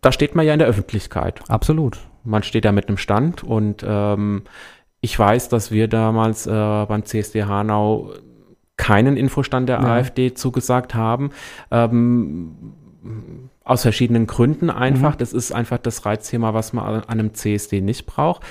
da 0.00 0.12
steht 0.12 0.34
man 0.34 0.46
ja 0.46 0.52
in 0.52 0.58
der 0.58 0.68
Öffentlichkeit. 0.68 1.40
absolut. 1.48 1.98
Man 2.24 2.42
steht 2.42 2.64
da 2.66 2.72
mit 2.72 2.88
einem 2.88 2.98
Stand 2.98 3.42
und 3.42 3.84
ähm, 3.86 4.42
ich 5.00 5.18
weiß, 5.18 5.48
dass 5.48 5.70
wir 5.70 5.88
damals 5.88 6.46
äh, 6.46 6.50
beim 6.50 7.04
CSD 7.06 7.44
Hanau 7.44 8.12
keinen 8.76 9.16
Infostand 9.16 9.68
der 9.70 9.80
Ja. 9.80 9.94
AfD 9.94 10.34
zugesagt 10.34 10.94
haben. 10.94 11.30
Ähm, 11.70 12.50
aus 13.70 13.82
verschiedenen 13.82 14.26
Gründen 14.26 14.68
einfach. 14.68 15.14
Mhm. 15.14 15.18
Das 15.18 15.32
ist 15.32 15.52
einfach 15.52 15.78
das 15.78 16.04
Reizthema, 16.04 16.52
was 16.54 16.72
man 16.72 16.84
an 16.84 17.04
einem 17.04 17.34
CSD 17.34 17.80
nicht 17.80 18.04
braucht. 18.04 18.42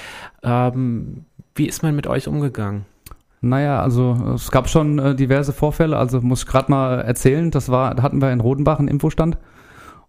Ähm, 0.43 1.25
wie 1.55 1.67
ist 1.67 1.83
man 1.83 1.95
mit 1.95 2.07
euch 2.07 2.27
umgegangen? 2.27 2.85
Naja, 3.41 3.81
also 3.81 4.33
es 4.35 4.49
gab 4.49 4.69
schon 4.69 4.97
äh, 4.99 5.15
diverse 5.15 5.53
Vorfälle, 5.53 5.97
also 5.97 6.21
muss 6.21 6.43
ich 6.43 6.47
gerade 6.47 6.71
mal 6.71 7.01
erzählen, 7.01 7.51
das 7.51 7.69
war, 7.69 7.95
da 7.95 8.03
hatten 8.03 8.21
wir 8.21 8.31
in 8.31 8.41
Rodenbach 8.41 8.79
einen 8.79 8.89
Infostand 8.89 9.37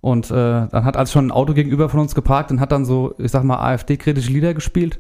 und 0.01 0.31
äh, 0.31 0.35
dann 0.35 0.85
hat 0.85 0.97
als 0.97 1.13
schon 1.13 1.27
ein 1.27 1.31
Auto 1.31 1.55
gegenüber 1.55 1.89
von 1.89 2.01
uns 2.01 2.15
geparkt 2.15 2.51
und 2.51 2.61
hat 2.61 2.73
dann 2.73 2.85
so, 2.85 3.15
ich 3.19 3.31
sag 3.31 3.45
mal, 3.45 3.59
AfD-kritische 3.59 4.33
Lieder 4.33 4.55
gespielt. 4.55 4.99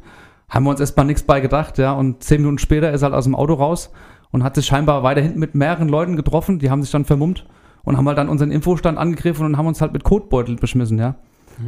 Haben 0.48 0.64
wir 0.64 0.70
uns 0.70 0.80
erstmal 0.80 1.06
nichts 1.06 1.22
bei 1.22 1.40
gedacht, 1.40 1.78
ja, 1.78 1.92
und 1.92 2.22
zehn 2.22 2.40
Minuten 2.40 2.58
später 2.58 2.92
ist 2.92 3.02
er 3.02 3.06
halt 3.06 3.14
aus 3.14 3.24
dem 3.24 3.34
Auto 3.34 3.54
raus 3.54 3.90
und 4.30 4.44
hat 4.44 4.54
sich 4.54 4.66
scheinbar 4.66 5.02
weiter 5.02 5.20
hinten 5.20 5.40
mit 5.40 5.56
mehreren 5.56 5.88
Leuten 5.88 6.16
getroffen, 6.16 6.58
die 6.60 6.70
haben 6.70 6.82
sich 6.82 6.90
dann 6.90 7.04
vermummt 7.04 7.46
und 7.84 7.96
haben 7.96 8.06
halt 8.06 8.18
dann 8.18 8.28
unseren 8.28 8.50
Infostand 8.50 8.98
angegriffen 8.98 9.46
und 9.46 9.56
haben 9.56 9.66
uns 9.66 9.80
halt 9.80 9.92
mit 9.92 10.04
Kotbeutel 10.04 10.56
beschmissen, 10.56 10.98
ja. 10.98 11.16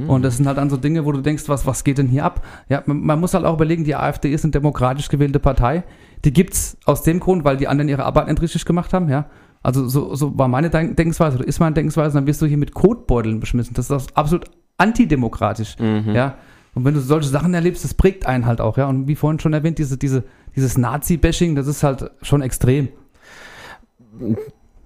Und 0.08 0.22
das 0.22 0.38
sind 0.38 0.46
halt 0.46 0.56
dann 0.56 0.70
so 0.70 0.78
Dinge, 0.78 1.04
wo 1.04 1.12
du 1.12 1.20
denkst, 1.20 1.44
was, 1.48 1.66
was 1.66 1.84
geht 1.84 1.98
denn 1.98 2.06
hier 2.08 2.24
ab? 2.24 2.42
Ja, 2.70 2.82
man, 2.86 3.00
man 3.02 3.20
muss 3.20 3.34
halt 3.34 3.44
auch 3.44 3.52
überlegen, 3.54 3.84
die 3.84 3.94
AfD 3.94 4.32
ist 4.32 4.42
eine 4.42 4.50
demokratisch 4.50 5.10
gewählte 5.10 5.38
Partei. 5.38 5.82
Die 6.24 6.32
gibt's 6.32 6.78
aus 6.86 7.02
dem 7.02 7.20
Grund, 7.20 7.44
weil 7.44 7.58
die 7.58 7.68
anderen 7.68 7.90
ihre 7.90 8.04
Arbeit 8.04 8.28
nicht 8.28 8.40
richtig 8.40 8.64
gemacht 8.64 8.94
haben, 8.94 9.10
ja. 9.10 9.26
Also 9.62 9.86
so, 9.88 10.14
so 10.14 10.38
war 10.38 10.48
meine 10.48 10.70
Denk 10.70 10.96
Denkensweise 10.96 11.36
oder 11.36 11.46
ist 11.46 11.60
meine 11.60 11.74
Denkensweise, 11.74 12.14
dann 12.14 12.26
wirst 12.26 12.40
du 12.40 12.46
hier 12.46 12.56
mit 12.56 12.72
Kotbeuteln 12.72 13.38
beschmissen. 13.38 13.74
Das 13.74 13.90
ist 13.90 14.16
absolut 14.16 14.46
antidemokratisch, 14.78 15.76
Mhm. 15.78 16.12
ja. 16.14 16.36
Und 16.74 16.86
wenn 16.86 16.94
du 16.94 17.00
solche 17.00 17.28
Sachen 17.28 17.52
erlebst, 17.52 17.84
das 17.84 17.92
prägt 17.92 18.24
einen 18.24 18.46
halt 18.46 18.62
auch, 18.62 18.78
ja. 18.78 18.86
Und 18.88 19.08
wie 19.08 19.14
vorhin 19.14 19.40
schon 19.40 19.52
erwähnt, 19.52 19.78
diese, 19.78 19.98
diese, 19.98 20.24
dieses 20.56 20.78
Nazi-Bashing, 20.78 21.54
das 21.54 21.66
ist 21.66 21.82
halt 21.82 22.10
schon 22.22 22.40
extrem. 22.40 22.88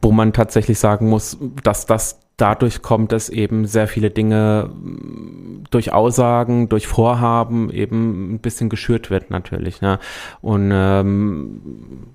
Wo 0.06 0.12
man 0.12 0.32
tatsächlich 0.32 0.78
sagen 0.78 1.08
muss, 1.08 1.36
dass 1.64 1.84
das 1.84 2.20
dadurch 2.36 2.82
kommt, 2.82 3.12
dass 3.12 3.30
eben 3.30 3.66
sehr 3.66 3.88
viele 3.88 4.10
Dinge 4.10 4.70
mh, 4.70 5.64
durch 5.70 5.92
Aussagen, 5.92 6.68
durch 6.68 6.86
Vorhaben 6.86 7.70
eben 7.70 8.34
ein 8.34 8.38
bisschen 8.40 8.68
geschürt 8.68 9.10
wird 9.10 9.30
natürlich. 9.30 9.80
Ne? 9.80 9.98
Und 10.42 10.70
ähm, 10.72 11.60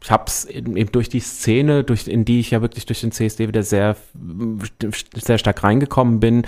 ich 0.02 0.12
habe 0.12 0.26
es 0.28 0.46
eben 0.46 0.92
durch 0.92 1.10
die 1.10 1.20
Szene, 1.20 1.84
durch, 1.84 2.08
in 2.08 2.24
die 2.24 2.40
ich 2.40 2.52
ja 2.52 2.62
wirklich 2.62 2.86
durch 2.86 3.02
den 3.02 3.12
CSD 3.12 3.48
wieder 3.48 3.64
sehr, 3.64 3.96
sehr 5.16 5.38
stark 5.38 5.64
reingekommen 5.64 6.20
bin, 6.20 6.44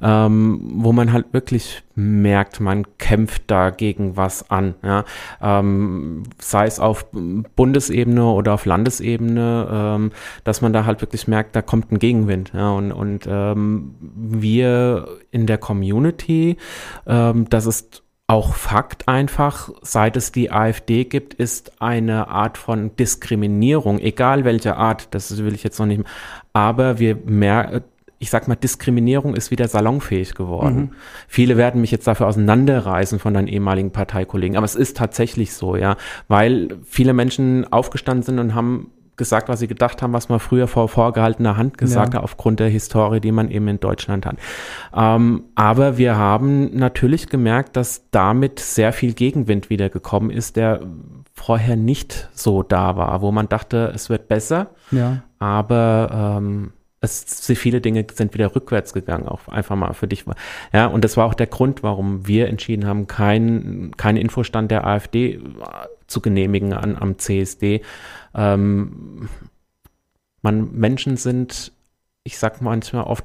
ähm, 0.00 0.60
wo 0.76 0.92
man 0.92 1.12
halt 1.12 1.32
wirklich 1.32 1.82
merkt, 1.94 2.60
man 2.60 2.86
kämpft 2.98 3.42
dagegen 3.48 4.16
was 4.16 4.50
an. 4.50 4.74
Ja? 4.82 5.04
Ähm, 5.42 6.22
sei 6.38 6.66
es 6.66 6.80
auf 6.80 7.06
Bundesebene 7.56 8.24
oder 8.24 8.54
auf 8.54 8.64
Landesebene, 8.64 9.68
ähm, 9.70 10.12
dass 10.44 10.62
man 10.62 10.72
da 10.72 10.86
halt 10.86 11.02
wirklich 11.02 11.28
merkt, 11.28 11.56
da 11.56 11.62
kommt 11.62 11.92
ein 11.92 11.98
Gegenwind. 11.98 12.52
Ja? 12.54 12.70
Und, 12.70 12.92
und 12.92 13.17
ähm, 13.26 13.94
wir 14.00 15.08
in 15.30 15.46
der 15.46 15.58
Community, 15.58 16.56
ähm, 17.06 17.48
das 17.48 17.66
ist 17.66 18.02
auch 18.28 18.54
Fakt 18.54 19.08
einfach, 19.08 19.70
seit 19.80 20.16
es 20.18 20.32
die 20.32 20.52
AfD 20.52 21.04
gibt, 21.04 21.32
ist 21.32 21.80
eine 21.80 22.28
Art 22.28 22.58
von 22.58 22.94
Diskriminierung, 22.94 23.98
egal 23.98 24.44
welche 24.44 24.76
Art, 24.76 25.08
das 25.12 25.38
will 25.38 25.54
ich 25.54 25.64
jetzt 25.64 25.78
noch 25.78 25.86
nicht, 25.86 26.02
aber 26.52 26.98
wir 26.98 27.16
mehr, 27.24 27.82
ich 28.18 28.28
sag 28.28 28.46
mal, 28.46 28.54
Diskriminierung 28.54 29.34
ist 29.34 29.50
wieder 29.50 29.66
salonfähig 29.66 30.34
geworden. 30.34 30.76
Mhm. 30.76 30.90
Viele 31.26 31.56
werden 31.56 31.80
mich 31.80 31.90
jetzt 31.90 32.06
dafür 32.06 32.26
auseinanderreißen 32.26 33.18
von 33.18 33.32
deinen 33.32 33.48
ehemaligen 33.48 33.92
Parteikollegen, 33.92 34.58
aber 34.58 34.66
es 34.66 34.74
ist 34.74 34.98
tatsächlich 34.98 35.54
so, 35.54 35.76
ja, 35.76 35.96
weil 36.28 36.76
viele 36.84 37.14
Menschen 37.14 37.72
aufgestanden 37.72 38.24
sind 38.24 38.38
und 38.38 38.54
haben 38.54 38.90
gesagt, 39.18 39.48
was 39.50 39.58
sie 39.58 39.66
gedacht 39.68 40.00
haben, 40.00 40.12
was 40.14 40.28
man 40.30 40.40
früher 40.40 40.66
vor 40.66 40.88
vorgehaltener 40.88 41.56
Hand 41.58 41.76
gesagt 41.76 42.14
Ja. 42.14 42.18
hat, 42.20 42.24
aufgrund 42.24 42.60
der 42.60 42.68
Historie, 42.70 43.20
die 43.20 43.32
man 43.32 43.50
eben 43.50 43.68
in 43.68 43.80
Deutschland 43.80 44.24
hat. 44.24 44.36
Ähm, 44.96 45.44
aber 45.54 45.98
wir 45.98 46.16
haben 46.16 46.74
natürlich 46.76 47.26
gemerkt, 47.28 47.76
dass 47.76 48.08
damit 48.10 48.58
sehr 48.60 48.92
viel 48.94 49.12
Gegenwind 49.12 49.68
wieder 49.68 49.90
gekommen 49.90 50.30
ist, 50.30 50.56
der 50.56 50.80
vorher 51.34 51.76
nicht 51.76 52.28
so 52.32 52.62
da 52.62 52.96
war, 52.96 53.20
wo 53.20 53.30
man 53.30 53.48
dachte, 53.48 53.92
es 53.94 54.08
wird 54.08 54.28
besser, 54.28 54.68
Ja. 54.90 55.22
aber 55.38 56.36
ähm, 56.38 56.72
es, 57.00 57.46
viele 57.54 57.80
Dinge 57.80 58.06
sind 58.12 58.34
wieder 58.34 58.54
rückwärts 58.54 58.92
gegangen, 58.92 59.28
auch 59.28 59.48
einfach 59.48 59.76
mal 59.76 59.92
für 59.92 60.08
dich. 60.08 60.24
Ja, 60.72 60.86
und 60.86 61.04
das 61.04 61.16
war 61.16 61.26
auch 61.26 61.34
der 61.34 61.46
Grund, 61.46 61.82
warum 61.82 62.26
wir 62.26 62.48
entschieden 62.48 62.86
haben, 62.86 63.06
keinen 63.06 63.96
kein 63.96 64.16
Infostand 64.16 64.70
der 64.70 64.86
AfD 64.86 65.34
äh, 65.34 65.40
zu 66.06 66.20
genehmigen 66.20 66.72
an, 66.72 66.96
am 66.96 67.18
CSD. 67.18 67.82
Ähm, 68.34 69.28
man, 70.42 70.72
Menschen 70.72 71.16
sind, 71.16 71.72
ich 72.24 72.38
sag 72.38 72.60
manchmal 72.60 73.04
oft 73.04 73.24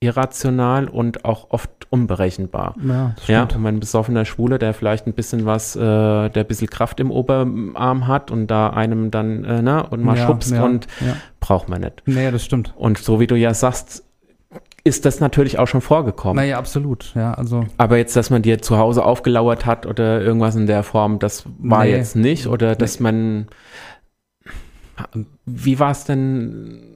irrational 0.00 0.88
und 0.88 1.24
auch 1.24 1.50
oft 1.50 1.70
unberechenbar. 1.90 2.74
Ja, 2.86 2.94
Ja, 2.94 3.14
stimmt. 3.22 3.56
und 3.56 3.64
wenn 3.64 3.76
ein 3.76 3.80
besoffener 3.80 4.24
Schwule, 4.24 4.58
der 4.58 4.74
vielleicht 4.74 5.06
ein 5.06 5.14
bisschen 5.14 5.46
was, 5.46 5.74
äh, 5.76 5.80
der 5.80 6.30
ein 6.44 6.46
bisschen 6.46 6.68
Kraft 6.68 7.00
im 7.00 7.10
Oberarm 7.10 8.06
hat 8.06 8.30
und 8.30 8.48
da 8.48 8.70
einem 8.70 9.10
dann, 9.10 9.44
äh, 9.44 9.62
ne, 9.62 9.86
und 9.88 10.02
mal 10.04 10.16
ja, 10.16 10.26
schubst 10.26 10.52
ja, 10.52 10.62
und 10.64 10.86
ja. 11.00 11.16
braucht 11.40 11.68
man 11.68 11.80
nicht. 11.80 12.02
Nee, 12.06 12.30
das 12.30 12.44
stimmt. 12.44 12.74
Und 12.76 12.98
so 12.98 13.20
wie 13.20 13.26
du 13.26 13.36
ja 13.36 13.54
sagst, 13.54 14.04
ist 14.84 15.04
das 15.04 15.18
natürlich 15.18 15.58
auch 15.58 15.66
schon 15.66 15.80
vorgekommen. 15.80 16.36
Naja, 16.36 16.58
absolut. 16.58 17.12
Ja, 17.16 17.34
also 17.34 17.64
Aber 17.78 17.96
jetzt, 17.96 18.14
dass 18.14 18.30
man 18.30 18.42
dir 18.42 18.60
zu 18.62 18.78
Hause 18.78 19.04
aufgelauert 19.04 19.66
hat 19.66 19.84
oder 19.86 20.20
irgendwas 20.20 20.54
in 20.56 20.66
der 20.66 20.82
Form, 20.84 21.18
das 21.18 21.44
war 21.58 21.84
Nee. 21.84 21.90
jetzt 21.96 22.14
nicht. 22.16 22.46
Oder 22.46 22.76
dass 22.76 23.00
man. 23.00 23.46
Wie 25.44 25.78
war 25.78 25.90
es 25.90 26.04
denn? 26.04 26.95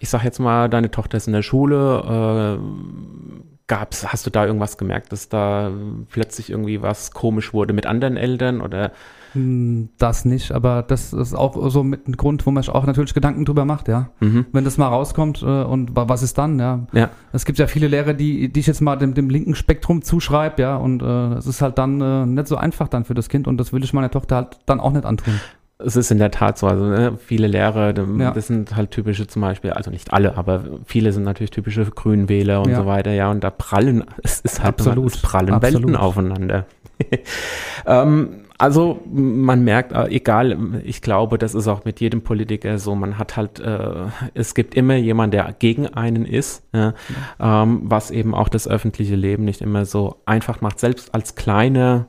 Ich 0.00 0.08
sag 0.10 0.24
jetzt 0.24 0.38
mal, 0.38 0.68
deine 0.68 0.90
Tochter 0.90 1.16
ist 1.16 1.26
in 1.26 1.32
der 1.32 1.42
Schule. 1.42 2.58
Äh, 2.58 3.48
gab's, 3.66 4.06
hast 4.10 4.24
du 4.26 4.30
da 4.30 4.46
irgendwas 4.46 4.78
gemerkt, 4.78 5.12
dass 5.12 5.28
da 5.28 5.70
plötzlich 6.10 6.50
irgendwie 6.50 6.80
was 6.82 7.10
komisch 7.10 7.52
wurde 7.52 7.74
mit 7.74 7.86
anderen 7.86 8.16
Eltern? 8.16 8.60
Oder 8.60 8.92
Hm, 9.34 9.90
Das 9.98 10.24
nicht, 10.24 10.52
aber 10.52 10.82
das 10.82 11.12
ist 11.12 11.34
auch 11.34 11.68
so 11.68 11.84
mit 11.84 12.08
ein 12.08 12.16
Grund, 12.16 12.46
wo 12.46 12.50
man 12.50 12.62
sich 12.62 12.72
auch 12.74 12.86
natürlich 12.86 13.12
Gedanken 13.12 13.44
drüber 13.44 13.66
macht, 13.66 13.86
ja. 13.86 14.08
mhm. 14.20 14.46
Wenn 14.52 14.64
das 14.64 14.78
mal 14.78 14.88
rauskommt 14.88 15.42
äh, 15.42 15.64
und 15.64 15.94
wa- 15.94 16.08
was 16.08 16.22
ist 16.22 16.38
dann, 16.38 16.58
ja. 16.58 16.86
Ja. 16.94 17.10
Es 17.34 17.44
gibt 17.44 17.58
ja 17.58 17.66
viele 17.66 17.88
Lehrer, 17.88 18.14
die, 18.14 18.50
die 18.50 18.60
ich 18.60 18.66
jetzt 18.66 18.80
mal 18.80 18.96
dem, 18.96 19.12
dem 19.12 19.28
linken 19.28 19.54
Spektrum 19.54 20.00
zuschreibe, 20.00 20.62
ja, 20.62 20.76
und 20.76 21.02
äh, 21.02 21.34
es 21.34 21.46
ist 21.46 21.60
halt 21.60 21.76
dann 21.76 22.00
äh, 22.00 22.24
nicht 22.24 22.48
so 22.48 22.56
einfach 22.56 22.88
dann 22.88 23.04
für 23.04 23.12
das 23.12 23.28
Kind 23.28 23.46
und 23.46 23.58
das 23.58 23.70
will 23.70 23.84
ich 23.84 23.92
meiner 23.92 24.10
Tochter 24.10 24.36
halt 24.36 24.60
dann 24.64 24.80
auch 24.80 24.92
nicht 24.92 25.04
antun. 25.04 25.34
Es 25.80 25.94
ist 25.94 26.10
in 26.10 26.18
der 26.18 26.32
Tat 26.32 26.58
so, 26.58 26.66
also 26.66 26.84
ne, 26.86 27.16
viele 27.24 27.46
Lehrer, 27.46 27.94
Ja. 27.96 28.32
das 28.32 28.48
sind 28.48 28.74
halt 28.74 28.90
typische 28.90 29.28
zum 29.28 29.42
Beispiel, 29.42 29.70
also 29.70 29.90
nicht 29.92 30.12
alle, 30.12 30.36
aber 30.36 30.64
viele 30.84 31.12
sind 31.12 31.22
natürlich 31.22 31.52
typische 31.52 31.84
Grünwähler 31.84 32.62
und 32.62 32.70
Ja. 32.70 32.78
so 32.78 32.86
weiter, 32.86 33.12
ja, 33.12 33.30
und 33.30 33.44
da 33.44 33.50
prallen, 33.50 34.04
es 34.24 34.40
ist 34.40 34.58
halt 34.58 34.80
Absolut. 34.80 35.14
es 35.14 35.22
prallen 35.22 35.54
Absolut. 35.54 35.82
Welten 35.82 35.96
aufeinander. 35.96 36.66
ähm, 37.86 38.40
also 38.60 39.00
man 39.06 39.62
merkt, 39.62 39.92
äh, 39.92 40.08
egal, 40.08 40.58
ich 40.82 41.00
glaube, 41.00 41.38
das 41.38 41.54
ist 41.54 41.68
auch 41.68 41.84
mit 41.84 42.00
jedem 42.00 42.22
Politiker 42.22 42.76
so, 42.78 42.96
man 42.96 43.16
hat 43.16 43.36
halt, 43.36 43.60
äh, 43.60 44.06
es 44.34 44.54
gibt 44.56 44.74
immer 44.74 44.96
jemanden, 44.96 45.30
der 45.32 45.54
gegen 45.56 45.86
einen 45.86 46.24
ist, 46.24 46.64
ja, 46.74 46.94
ähm, 47.38 47.82
was 47.84 48.10
eben 48.10 48.34
auch 48.34 48.48
das 48.48 48.66
öffentliche 48.66 49.14
Leben 49.14 49.44
nicht 49.44 49.60
immer 49.60 49.84
so 49.84 50.16
einfach 50.26 50.60
macht. 50.60 50.80
Selbst 50.80 51.14
als 51.14 51.36
kleine, 51.36 52.06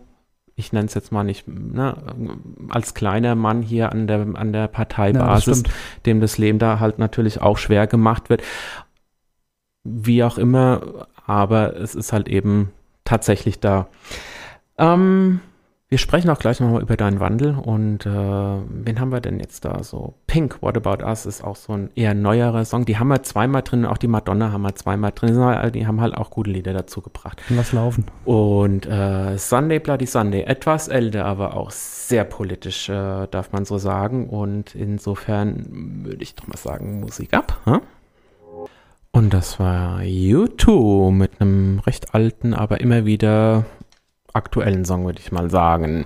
ich 0.59 0.73
nenne 0.73 0.87
es 0.87 0.93
jetzt 0.93 1.11
mal 1.11 1.23
nicht, 1.23 1.47
ne, 1.47 1.95
als 2.69 2.93
kleiner 2.93 3.35
Mann 3.35 3.61
hier 3.61 3.91
an 3.91 4.07
der, 4.07 4.27
an 4.35 4.51
der 4.51 4.67
Parteibasis, 4.67 5.63
ja, 5.65 5.73
dem 6.05 6.19
das 6.19 6.37
Leben 6.37 6.59
da 6.59 6.79
halt 6.79 6.99
natürlich 6.99 7.41
auch 7.41 7.57
schwer 7.57 7.87
gemacht 7.87 8.29
wird. 8.29 8.41
Wie 9.83 10.23
auch 10.23 10.37
immer, 10.37 11.07
aber 11.25 11.77
es 11.77 11.95
ist 11.95 12.11
halt 12.11 12.27
eben 12.27 12.71
tatsächlich 13.05 13.59
da. 13.59 13.87
Ähm, 14.77 15.39
wir 15.89 15.97
sprechen 15.97 16.29
auch 16.29 16.37
gleich 16.37 16.59
nochmal 16.59 16.83
über 16.83 16.95
deinen 16.97 17.19
Wandel 17.19 17.55
und 17.55 18.05
äh, 18.05 18.09
wen 18.09 18.99
haben 18.99 19.11
wir 19.11 19.21
denn 19.21 19.39
jetzt 19.39 19.65
da 19.65 19.81
so? 19.83 20.13
Pink, 20.27 20.61
What 20.61 20.77
About 20.77 21.03
Us 21.03 21.25
ist 21.25 21.43
auch 21.43 21.55
so 21.55 21.73
ein 21.73 21.89
eher 21.95 22.13
neuerer 22.13 22.63
Song. 22.63 22.85
Die 22.85 22.99
haben 22.99 23.07
wir 23.07 23.23
zweimal 23.23 23.63
drin, 23.63 23.87
auch 23.87 23.97
die 23.97 24.07
Madonna 24.07 24.51
haben 24.51 24.61
wir 24.61 24.75
zweimal 24.75 25.11
drin. 25.15 25.33
Die 25.73 25.87
haben 25.87 25.99
halt 25.99 26.15
auch 26.15 26.29
gute 26.29 26.51
Lieder 26.51 26.73
dazu 26.73 27.01
gebracht. 27.01 27.41
Lass 27.49 27.71
laufen. 27.71 28.05
Und 28.25 28.85
äh, 28.85 29.35
Sunday 29.39 29.79
Bloody 29.79 30.05
Sunday, 30.05 30.43
etwas 30.43 30.89
älter, 30.89 31.25
aber 31.25 31.57
auch 31.57 31.71
sehr 31.71 32.23
politisch, 32.23 32.87
äh, 32.87 33.25
darf 33.25 33.51
man 33.51 33.65
so 33.65 33.79
sagen. 33.79 34.29
Und 34.29 34.75
insofern 34.75 36.03
würde 36.05 36.21
ich 36.21 36.35
doch 36.35 36.45
mal 36.45 36.57
sagen, 36.57 36.99
Musik 36.99 37.33
ab. 37.33 37.59
Huh? 37.65 37.79
Und 39.11 39.33
das 39.33 39.59
war 39.59 40.01
U2 40.01 41.11
mit 41.11 41.41
einem 41.41 41.79
recht 41.79 42.13
alten, 42.13 42.53
aber 42.53 42.79
immer 42.79 43.05
wieder 43.05 43.65
aktuellen 44.33 44.85
Song, 44.85 45.05
würde 45.05 45.19
ich 45.19 45.31
mal 45.31 45.49
sagen. 45.49 46.05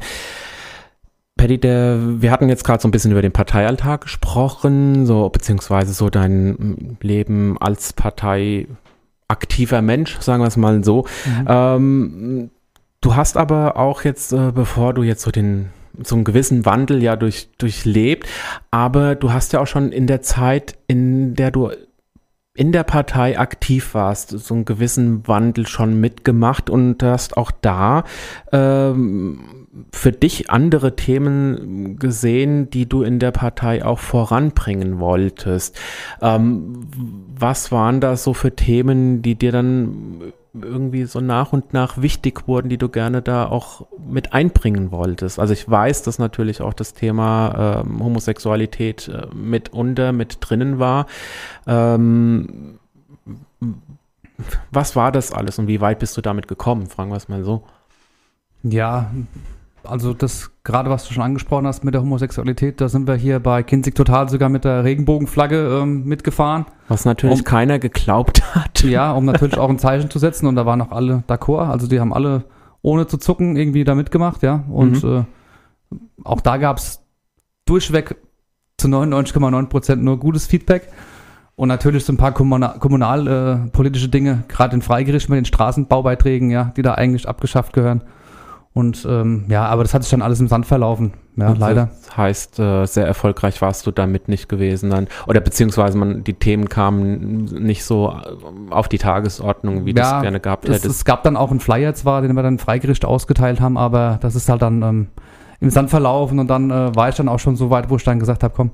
Paddy, 1.38 1.58
der, 1.60 1.98
wir 2.22 2.32
hatten 2.32 2.48
jetzt 2.50 2.64
gerade 2.64 2.82
so 2.82 2.88
ein 2.88 2.92
bisschen 2.92 3.12
über 3.12 3.22
den 3.22 3.32
Parteialltag 3.32 4.02
gesprochen, 4.02 5.06
so 5.06 5.30
beziehungsweise 5.30 5.94
so 5.94 6.10
dein 6.10 6.98
Leben 7.02 7.58
als 7.60 7.94
parteiaktiver 7.94 9.82
Mensch, 9.82 10.20
sagen 10.20 10.44
wir 10.44 10.48
es 10.48 10.58
mal 10.58 10.84
so. 10.84 11.06
Mhm. 11.26 11.48
Ähm, 11.48 12.50
du 13.02 13.16
hast 13.16 13.36
aber 13.36 13.78
auch 13.78 14.04
jetzt, 14.04 14.32
äh, 14.32 14.52
bevor 14.54 14.94
du 14.94 15.04
jetzt 15.04 15.24
so 15.24 15.32
den 15.32 15.70
so 16.02 16.16
einen 16.16 16.24
gewissen 16.24 16.66
Wandel 16.66 17.04
ja 17.04 17.16
durch, 17.16 17.50
durchlebt, 17.58 18.28
aber 18.72 19.16
du 19.16 19.32
hast 19.32 19.54
ja 19.54 19.60
auch 19.60 19.68
schon 19.68 19.92
in 19.92 20.08
der 20.08 20.22
Zeit, 20.22 20.76
in 20.88 21.36
der 21.36 21.52
du 21.52 21.72
in 22.56 22.72
der 22.72 22.84
Partei 22.84 23.40
aktiv 23.40 23.96
warst, 23.96 24.30
so 24.30 24.54
einen 24.54 24.66
gewissen 24.66 25.28
Wandel 25.28 25.66
schon 25.66 26.00
mitgemacht 26.00 26.70
und 26.70 27.02
hast 27.02 27.36
auch 27.36 27.50
da 27.50 28.04
ähm, 28.52 29.68
für 29.92 30.12
dich 30.12 30.52
andere 30.52 30.96
Themen 30.96 31.98
gesehen, 31.98 32.70
die 32.70 32.88
du 32.88 33.02
in 33.02 33.18
der 33.18 33.32
Partei 33.32 33.84
auch 33.84 33.98
voranbringen 33.98 35.00
wolltest. 35.00 35.80
Ähm, 36.22 36.88
was 37.36 37.72
waren 37.72 38.00
da 38.00 38.16
so 38.18 38.36
für 38.36 38.56
Themen, 38.56 39.24
die 39.24 39.34
dir 39.36 39.52
dann 39.52 40.34
irgendwie 40.54 41.06
so 41.06 41.20
nach 41.20 41.52
und 41.52 41.74
nach 41.74 42.02
wichtig 42.02 42.48
wurden, 42.48 42.70
die 42.70 42.78
du 42.78 42.90
gerne 42.90 43.22
da 43.22 43.48
auch 43.48 43.88
mit 44.08 44.34
einbringen 44.34 44.92
wolltest. 44.92 45.40
Also 45.40 45.54
ich 45.54 45.70
weiß, 45.70 46.04
dass 46.04 46.20
natürlich 46.20 46.62
auch 46.62 46.74
das 46.74 46.94
Thema 46.94 47.82
ähm, 47.86 48.04
Homosexualität 48.04 49.08
äh, 49.08 49.28
mitunter 49.34 50.12
mit 50.12 50.38
drinnen 50.42 50.78
war. 50.78 51.08
Ähm, 51.66 52.78
was 54.72 54.96
war 54.96 55.12
das 55.12 55.32
alles 55.32 55.58
und 55.58 55.68
wie 55.68 55.82
weit 55.82 56.00
bist 56.00 56.16
du 56.18 56.22
damit 56.22 56.48
gekommen? 56.48 56.88
Fragen 56.88 57.10
wir 57.10 57.18
es 57.18 57.30
mal 57.30 57.44
so. 57.44 57.64
Ja, 58.64 59.12
also 59.84 60.14
das 60.14 60.52
gerade 60.64 60.90
was 60.90 61.08
du 61.08 61.14
schon 61.14 61.24
angesprochen 61.24 61.68
hast 61.68 61.84
mit 61.84 61.94
der 61.94 62.02
Homosexualität, 62.02 62.80
da 62.80 62.90
sind 62.90 63.08
wir 63.08 63.16
hier 63.16 63.40
bei 63.40 63.64
Kinzig 63.64 63.96
total 63.96 64.30
sogar 64.30 64.50
mit 64.50 64.64
der 64.64 64.84
Regenbogenflagge 64.84 65.80
ähm, 65.82 66.06
mitgefahren. 66.06 66.66
Was 66.88 67.06
natürlich 67.06 67.40
um, 67.40 67.44
keiner 67.44 67.80
geglaubt 67.80 68.56
hat. 68.56 68.84
Ja, 68.84 69.12
um 69.12 69.26
natürlich 69.26 69.58
auch 69.58 69.70
ein 69.70 69.80
Zeichen 69.80 70.10
zu 70.10 70.20
setzen 70.20 70.48
und 70.48 70.56
da 70.56 70.66
waren 70.66 70.82
auch 70.82 70.92
alle 70.92 71.24
d'accord, 71.28 71.70
also 71.70 71.88
die 71.88 72.00
haben 72.00 72.14
alle 72.14 72.46
ohne 72.82 73.08
zu 73.08 73.18
zucken 73.18 73.56
irgendwie 73.56 73.84
da 73.84 73.96
mitgemacht, 73.96 74.44
ja. 74.44 74.64
Und 74.70 75.04
mhm. 75.04 75.26
äh, 75.92 75.98
auch 76.24 76.42
da 76.42 76.58
gab 76.58 76.78
es 76.78 77.02
durchweg 77.66 78.18
zu 78.78 78.88
99,9 78.88 79.68
Prozent 79.68 80.04
nur 80.04 80.20
gutes 80.20 80.46
Feedback. 80.48 80.90
Und 81.56 81.68
natürlich 81.68 82.04
so 82.04 82.12
ein 82.12 82.18
paar 82.18 82.32
kommunalpolitische 82.32 82.80
kommunal, 82.80 83.28
äh, 83.28 84.10
Dinge, 84.10 84.44
gerade 84.48 84.76
in 84.76 84.82
Freigericht 84.82 85.30
mit 85.30 85.38
den 85.38 85.46
Straßenbaubeiträgen, 85.46 86.50
ja, 86.50 86.74
die 86.76 86.82
da 86.82 86.96
eigentlich 86.96 87.28
abgeschafft 87.28 87.74
gehören. 87.74 88.04
Und 88.74 89.06
ähm, 89.08 89.46
ja, 89.50 89.66
aber 89.66 89.84
das 89.84 89.94
hat 89.94 90.02
sich 90.02 90.10
dann 90.10 90.24
alles 90.24 90.40
im 90.40 90.48
Sand 90.48 90.66
verlaufen. 90.66 91.14
Ja, 91.36 91.50
und 91.50 91.60
leider. 91.60 91.90
Das 92.06 92.18
heißt, 92.18 92.60
äh, 92.60 92.86
sehr 92.86 93.06
erfolgreich 93.06 93.62
warst 93.62 93.86
du 93.86 93.92
damit 93.92 94.28
nicht 94.28 94.50
gewesen 94.50 94.90
dann. 94.90 95.08
Oder 95.28 95.42
beziehungsweise 95.42 95.98
man, 95.98 96.24
die 96.24 96.34
Themen 96.34 96.70
kamen 96.70 97.46
nicht 97.46 97.84
so 97.84 98.16
auf 98.72 98.88
die 98.88 98.98
Tagesordnung, 98.98 99.86
wie 99.86 99.94
ja, 99.96 100.12
du 100.12 100.16
es 100.18 100.22
gerne 100.24 100.40
gehabt 100.40 100.68
hättest. 100.68 100.86
Es, 100.86 100.92
es 100.98 101.06
gab 101.06 101.24
dann 101.24 101.38
auch 101.38 101.52
einen 101.52 101.60
Flyer 101.60 101.94
zwar, 101.94 102.24
den 102.24 102.34
wir 102.36 102.42
dann 102.42 102.58
Freigericht 102.58 103.06
ausgeteilt 103.06 103.62
haben, 103.62 103.78
aber 103.78 104.18
das 104.22 104.36
ist 104.36 104.50
halt 104.50 104.64
dann 104.64 104.82
ähm, 104.82 105.08
im 105.60 105.70
Sand 105.70 105.92
verlaufen 105.92 106.40
und 106.40 106.48
dann 106.48 106.72
äh, 106.72 106.96
war 106.96 107.10
ich 107.10 107.16
dann 107.16 107.30
auch 107.30 107.40
schon 107.40 107.56
so 107.56 107.70
weit, 107.70 107.90
wo 107.90 107.96
ich 107.96 108.04
dann 108.04 108.20
gesagt 108.20 108.44
habe, 108.44 108.54
komm, 108.56 108.72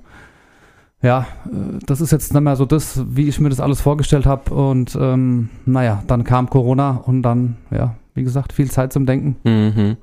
ja, 1.01 1.27
äh, 1.45 1.79
das 1.85 2.01
ist 2.01 2.11
jetzt 2.11 2.33
nicht 2.33 2.43
mehr 2.43 2.55
so 2.55 2.65
das, 2.65 3.03
wie 3.09 3.27
ich 3.27 3.39
mir 3.39 3.49
das 3.49 3.59
alles 3.59 3.81
vorgestellt 3.81 4.25
habe. 4.25 4.53
Und 4.53 4.97
ähm, 4.99 5.49
naja, 5.65 6.03
dann 6.07 6.23
kam 6.23 6.49
Corona 6.49 7.01
und 7.05 7.21
dann, 7.23 7.57
ja, 7.71 7.95
wie 8.15 8.23
gesagt, 8.23 8.53
viel 8.53 8.69
Zeit 8.69 8.93
zum 8.93 9.05
Denken. 9.05 9.37
Mhm. 9.43 9.97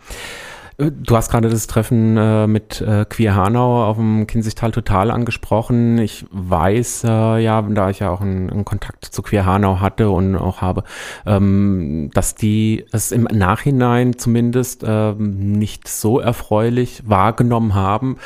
Du 0.79 1.17
hast 1.17 1.31
gerade 1.31 1.49
das 1.49 1.67
Treffen 1.67 2.19
äh, 2.19 2.47
mit 2.47 2.83
äh, 2.83 3.07
Queer 3.09 3.35
Hanau 3.35 3.87
auf 3.87 3.97
dem 3.97 4.27
Kinzigtal 4.27 4.73
Total 4.73 5.11
angesprochen. 5.11 5.97
Ich 5.97 6.27
weiß 6.31 7.05
äh, 7.05 7.39
ja, 7.39 7.63
da 7.63 7.89
ich 7.89 8.01
ja 8.01 8.11
auch 8.11 8.21
einen, 8.21 8.51
einen, 8.51 8.67
Kontakt 8.67 9.07
zu 9.07 9.23
Queer 9.23 9.47
Hanau 9.47 9.81
hatte 9.81 10.11
und 10.11 10.37
auch 10.37 10.61
habe, 10.61 10.85
ähm, 11.25 12.11
dass 12.13 12.35
die 12.35 12.85
es 12.93 13.11
im 13.11 13.23
Nachhinein 13.23 14.19
zumindest 14.19 14.85
ähm, 14.87 15.53
nicht 15.53 15.89
so 15.89 16.21
erfreulich 16.21 17.05
wahrgenommen 17.07 17.75
haben. 17.75 18.19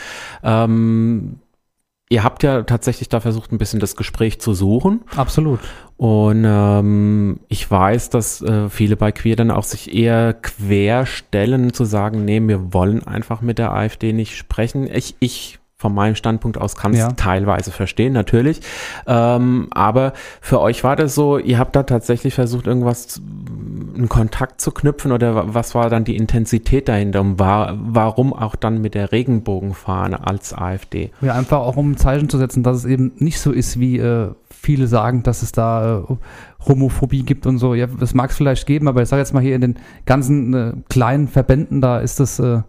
Ähm, 0.43 1.37
Ihr 2.13 2.25
habt 2.25 2.43
ja 2.43 2.65
tatsächlich 2.65 3.09
da 3.09 3.21
versucht, 3.21 3.53
ein 3.53 3.59
bisschen 3.59 3.79
das 3.79 3.95
Gespräch 3.95 4.41
zu 4.41 4.53
suchen. 4.53 5.03
Absolut. 5.15 5.61
Und 5.97 6.45
ähm, 6.45 7.39
ich 7.47 7.71
weiß, 7.71 8.11
dass 8.11 8.43
äh, 8.43 8.69
viele 8.69 8.97
bei 8.97 9.13
Queer 9.13 9.37
dann 9.37 9.53
auch 9.53 9.63
sich 9.63 9.95
eher 9.95 10.35
quer 10.35 11.07
stellen, 11.07 11.73
zu 11.73 11.85
sagen, 11.85 12.25
nee, 12.25 12.41
wir 12.43 12.75
wollen 12.75 13.07
einfach 13.07 13.43
mit 13.43 13.59
der 13.59 13.73
AfD 13.73 14.13
nicht 14.13 14.37
sprechen. 14.37 14.91
Ich, 14.93 15.15
ich 15.21 15.60
von 15.81 15.95
meinem 15.95 16.15
Standpunkt 16.15 16.59
aus 16.59 16.77
kann 16.77 16.93
es 16.93 16.99
ja. 16.99 17.13
teilweise 17.13 17.71
verstehen, 17.71 18.13
natürlich. 18.13 18.61
Ähm, 19.07 19.69
aber 19.71 20.13
für 20.43 20.61
euch 20.61 20.85
war 20.85 20.95
das 20.95 21.15
so, 21.15 21.39
ihr 21.39 21.59
habt 21.59 21.75
da 21.75 21.85
tatsächlich 21.85 22.35
versucht, 22.35 22.67
irgendwas, 22.67 23.23
einen 23.97 24.11
Kontakt 24.11 24.61
zu 24.61 24.73
knüpfen 24.73 25.11
oder 25.11 25.55
was 25.55 25.75
war 25.75 25.89
dann 25.89 26.05
die 26.05 26.17
Intensität 26.17 26.87
dahinter 26.87 27.23
und 27.23 27.39
war, 27.39 27.79
warum 27.81 28.35
auch 28.35 28.57
dann 28.57 28.83
mit 28.83 28.95
der 28.95 29.11
Regenbogenfahne 29.11 30.27
als 30.27 30.53
AfD? 30.53 31.13
Ja, 31.23 31.33
einfach 31.33 31.61
auch 31.61 31.79
um 31.79 31.93
ein 31.93 31.97
Zeichen 31.97 32.29
zu 32.29 32.37
setzen, 32.37 32.63
dass 32.63 32.77
es 32.77 32.85
eben 32.85 33.13
nicht 33.17 33.41
so 33.41 33.51
ist, 33.51 33.81
wie 33.81 33.99
äh, 33.99 34.33
viele 34.51 34.87
sagen, 34.87 35.23
dass 35.23 35.41
es 35.41 35.53
da 35.53 36.01
äh, 36.01 36.15
Homophobie 36.69 37.23
gibt 37.23 37.47
und 37.47 37.57
so. 37.57 37.75
Ja, 37.75 37.87
das 37.87 38.13
mag 38.13 38.33
es 38.33 38.37
vielleicht 38.37 38.67
geben, 38.67 38.87
aber 38.87 39.01
ich 39.01 39.09
sage 39.09 39.21
jetzt 39.21 39.33
mal 39.33 39.43
hier 39.43 39.55
in 39.55 39.63
den 39.63 39.79
ganzen 40.05 40.53
äh, 40.53 40.73
kleinen 40.91 41.27
Verbänden, 41.27 41.81
da 41.81 42.01
ist 42.01 42.21
das 42.21 42.39
äh, 42.39 42.61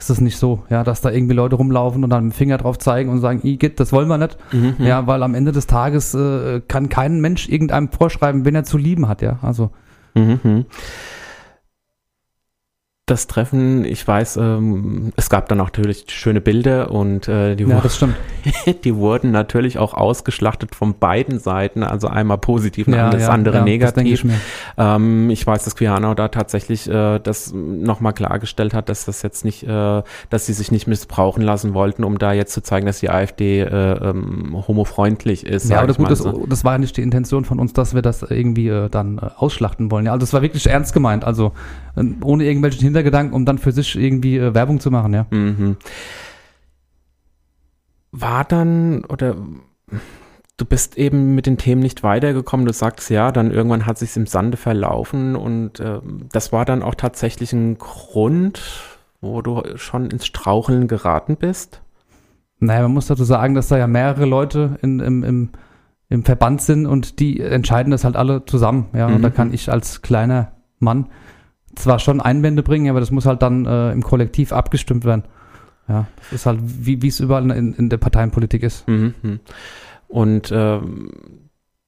ist 0.00 0.08
das 0.08 0.20
nicht 0.20 0.38
so, 0.38 0.64
ja, 0.70 0.82
dass 0.82 1.02
da 1.02 1.10
irgendwie 1.10 1.34
Leute 1.34 1.56
rumlaufen 1.56 2.02
und 2.02 2.10
dann 2.10 2.24
mit 2.24 2.32
dem 2.32 2.36
Finger 2.36 2.56
drauf 2.56 2.78
zeigen 2.78 3.10
und 3.10 3.20
sagen, 3.20 3.46
Igitt, 3.46 3.78
das 3.78 3.92
wollen 3.92 4.08
wir 4.08 4.16
nicht. 4.16 4.38
Mhm, 4.50 4.74
mhm, 4.78 4.86
ja, 4.86 5.06
weil 5.06 5.22
am 5.22 5.34
Ende 5.34 5.52
des 5.52 5.66
Tages 5.66 6.14
äh, 6.14 6.62
kann 6.66 6.88
kein 6.88 7.20
Mensch 7.20 7.48
irgendeinem 7.48 7.90
vorschreiben, 7.90 8.44
wenn 8.46 8.54
er 8.54 8.64
zu 8.64 8.78
lieben 8.78 9.08
hat, 9.08 9.20
ja. 9.20 9.38
Also. 9.42 9.70
Mhm. 10.14 10.64
Das 13.10 13.26
Treffen, 13.26 13.84
ich 13.84 14.06
weiß, 14.06 14.36
ähm, 14.36 15.12
es 15.16 15.28
gab 15.28 15.48
dann 15.48 15.60
auch 15.60 15.66
natürlich 15.66 16.04
schöne 16.08 16.40
Bilder 16.40 16.90
und 16.90 17.26
äh, 17.28 17.56
die, 17.56 17.64
ja, 17.64 17.80
das 17.80 18.04
die 18.84 18.94
wurden 18.94 19.32
natürlich 19.32 19.78
auch 19.78 19.94
ausgeschlachtet 19.94 20.74
von 20.74 20.94
beiden 20.98 21.38
Seiten, 21.38 21.82
also 21.82 22.08
einmal 22.08 22.38
positiv 22.38 22.86
und 22.86 22.94
ja, 22.94 23.10
das 23.10 23.22
ja, 23.22 23.28
andere 23.30 23.62
negativ. 23.62 24.22
Das 24.22 24.32
ich, 24.32 24.38
ähm, 24.78 25.30
ich, 25.30 25.46
weiß, 25.46 25.64
dass 25.64 25.76
Quiano 25.76 26.14
da 26.14 26.28
tatsächlich 26.28 26.88
äh, 26.88 27.18
das 27.18 27.52
nochmal 27.52 28.12
klargestellt 28.12 28.74
hat, 28.74 28.88
dass 28.88 29.04
das 29.04 29.22
jetzt 29.22 29.44
nicht, 29.44 29.64
äh, 29.64 30.02
dass 30.30 30.46
sie 30.46 30.52
sich 30.52 30.70
nicht 30.70 30.86
missbrauchen 30.86 31.42
lassen 31.42 31.74
wollten, 31.74 32.04
um 32.04 32.18
da 32.18 32.32
jetzt 32.32 32.52
zu 32.52 32.62
zeigen, 32.62 32.86
dass 32.86 33.00
die 33.00 33.10
AfD 33.10 33.60
äh, 33.60 33.66
ähm, 33.66 34.64
homofreundlich 34.68 35.44
ist. 35.44 35.68
Ja, 35.68 35.80
aber 35.80 35.94
gut, 35.94 36.10
das, 36.10 36.26
das, 36.48 36.64
war 36.64 36.72
ja 36.72 36.78
nicht 36.78 36.96
die 36.96 37.02
Intention 37.02 37.44
von 37.44 37.58
uns, 37.58 37.72
dass 37.72 37.94
wir 37.94 38.02
das 38.02 38.22
irgendwie 38.22 38.68
äh, 38.68 38.88
dann 38.88 39.18
äh, 39.18 39.30
ausschlachten 39.36 39.90
wollen. 39.90 40.06
Ja, 40.06 40.12
also 40.12 40.20
das 40.20 40.32
war 40.32 40.42
wirklich 40.42 40.66
ernst 40.68 40.92
gemeint, 40.92 41.24
also 41.24 41.52
ohne 42.22 42.44
irgendwelchen 42.44 42.82
Hintergedanken, 42.82 43.34
um 43.34 43.44
dann 43.44 43.58
für 43.58 43.72
sich 43.72 43.96
irgendwie 43.96 44.38
äh, 44.38 44.54
Werbung 44.54 44.80
zu 44.80 44.90
machen, 44.90 45.14
ja. 45.14 45.26
Mhm. 45.30 45.76
War 48.12 48.44
dann, 48.44 49.04
oder 49.04 49.36
du 50.56 50.64
bist 50.64 50.98
eben 50.98 51.34
mit 51.34 51.46
den 51.46 51.58
Themen 51.58 51.80
nicht 51.80 52.02
weitergekommen. 52.02 52.66
Du 52.66 52.72
sagst 52.72 53.08
ja, 53.10 53.32
dann 53.32 53.50
irgendwann 53.50 53.86
hat 53.86 53.98
sich 53.98 54.16
im 54.16 54.26
Sande 54.26 54.56
verlaufen 54.56 55.36
und 55.36 55.80
äh, 55.80 56.00
das 56.32 56.52
war 56.52 56.64
dann 56.64 56.82
auch 56.82 56.94
tatsächlich 56.94 57.52
ein 57.52 57.78
Grund, 57.78 58.60
wo 59.20 59.42
du 59.42 59.62
schon 59.76 60.10
ins 60.10 60.26
Straucheln 60.26 60.88
geraten 60.88 61.36
bist? 61.36 61.82
Naja, 62.58 62.82
man 62.82 62.92
muss 62.92 63.06
dazu 63.06 63.24
sagen, 63.24 63.54
dass 63.54 63.68
da 63.68 63.78
ja 63.78 63.86
mehrere 63.86 64.26
Leute 64.26 64.78
in, 64.82 65.00
im, 65.00 65.24
im, 65.24 65.50
im 66.08 66.24
Verband 66.24 66.60
sind 66.60 66.86
und 66.86 67.18
die 67.20 67.40
entscheiden 67.40 67.90
das 67.90 68.04
halt 68.04 68.16
alle 68.16 68.44
zusammen. 68.44 68.88
Ja, 68.92 69.08
mhm. 69.08 69.16
und 69.16 69.22
da 69.22 69.30
kann 69.30 69.52
ich 69.52 69.70
als 69.70 70.02
kleiner 70.02 70.52
Mann 70.78 71.06
zwar 71.76 71.98
schon 71.98 72.20
Einwände 72.20 72.62
bringen, 72.62 72.90
aber 72.90 73.00
das 73.00 73.10
muss 73.10 73.26
halt 73.26 73.42
dann 73.42 73.66
äh, 73.66 73.92
im 73.92 74.02
Kollektiv 74.02 74.52
abgestimmt 74.52 75.04
werden. 75.04 75.24
Ja, 75.88 76.06
das 76.16 76.32
ist 76.32 76.46
halt, 76.46 76.60
wie 76.62 77.06
es 77.06 77.20
überall 77.20 77.50
in, 77.50 77.74
in 77.74 77.88
der 77.88 77.96
Parteienpolitik 77.96 78.62
ist. 78.62 78.86
Mhm. 78.86 79.40
Und 80.08 80.50
ähm, 80.52 81.10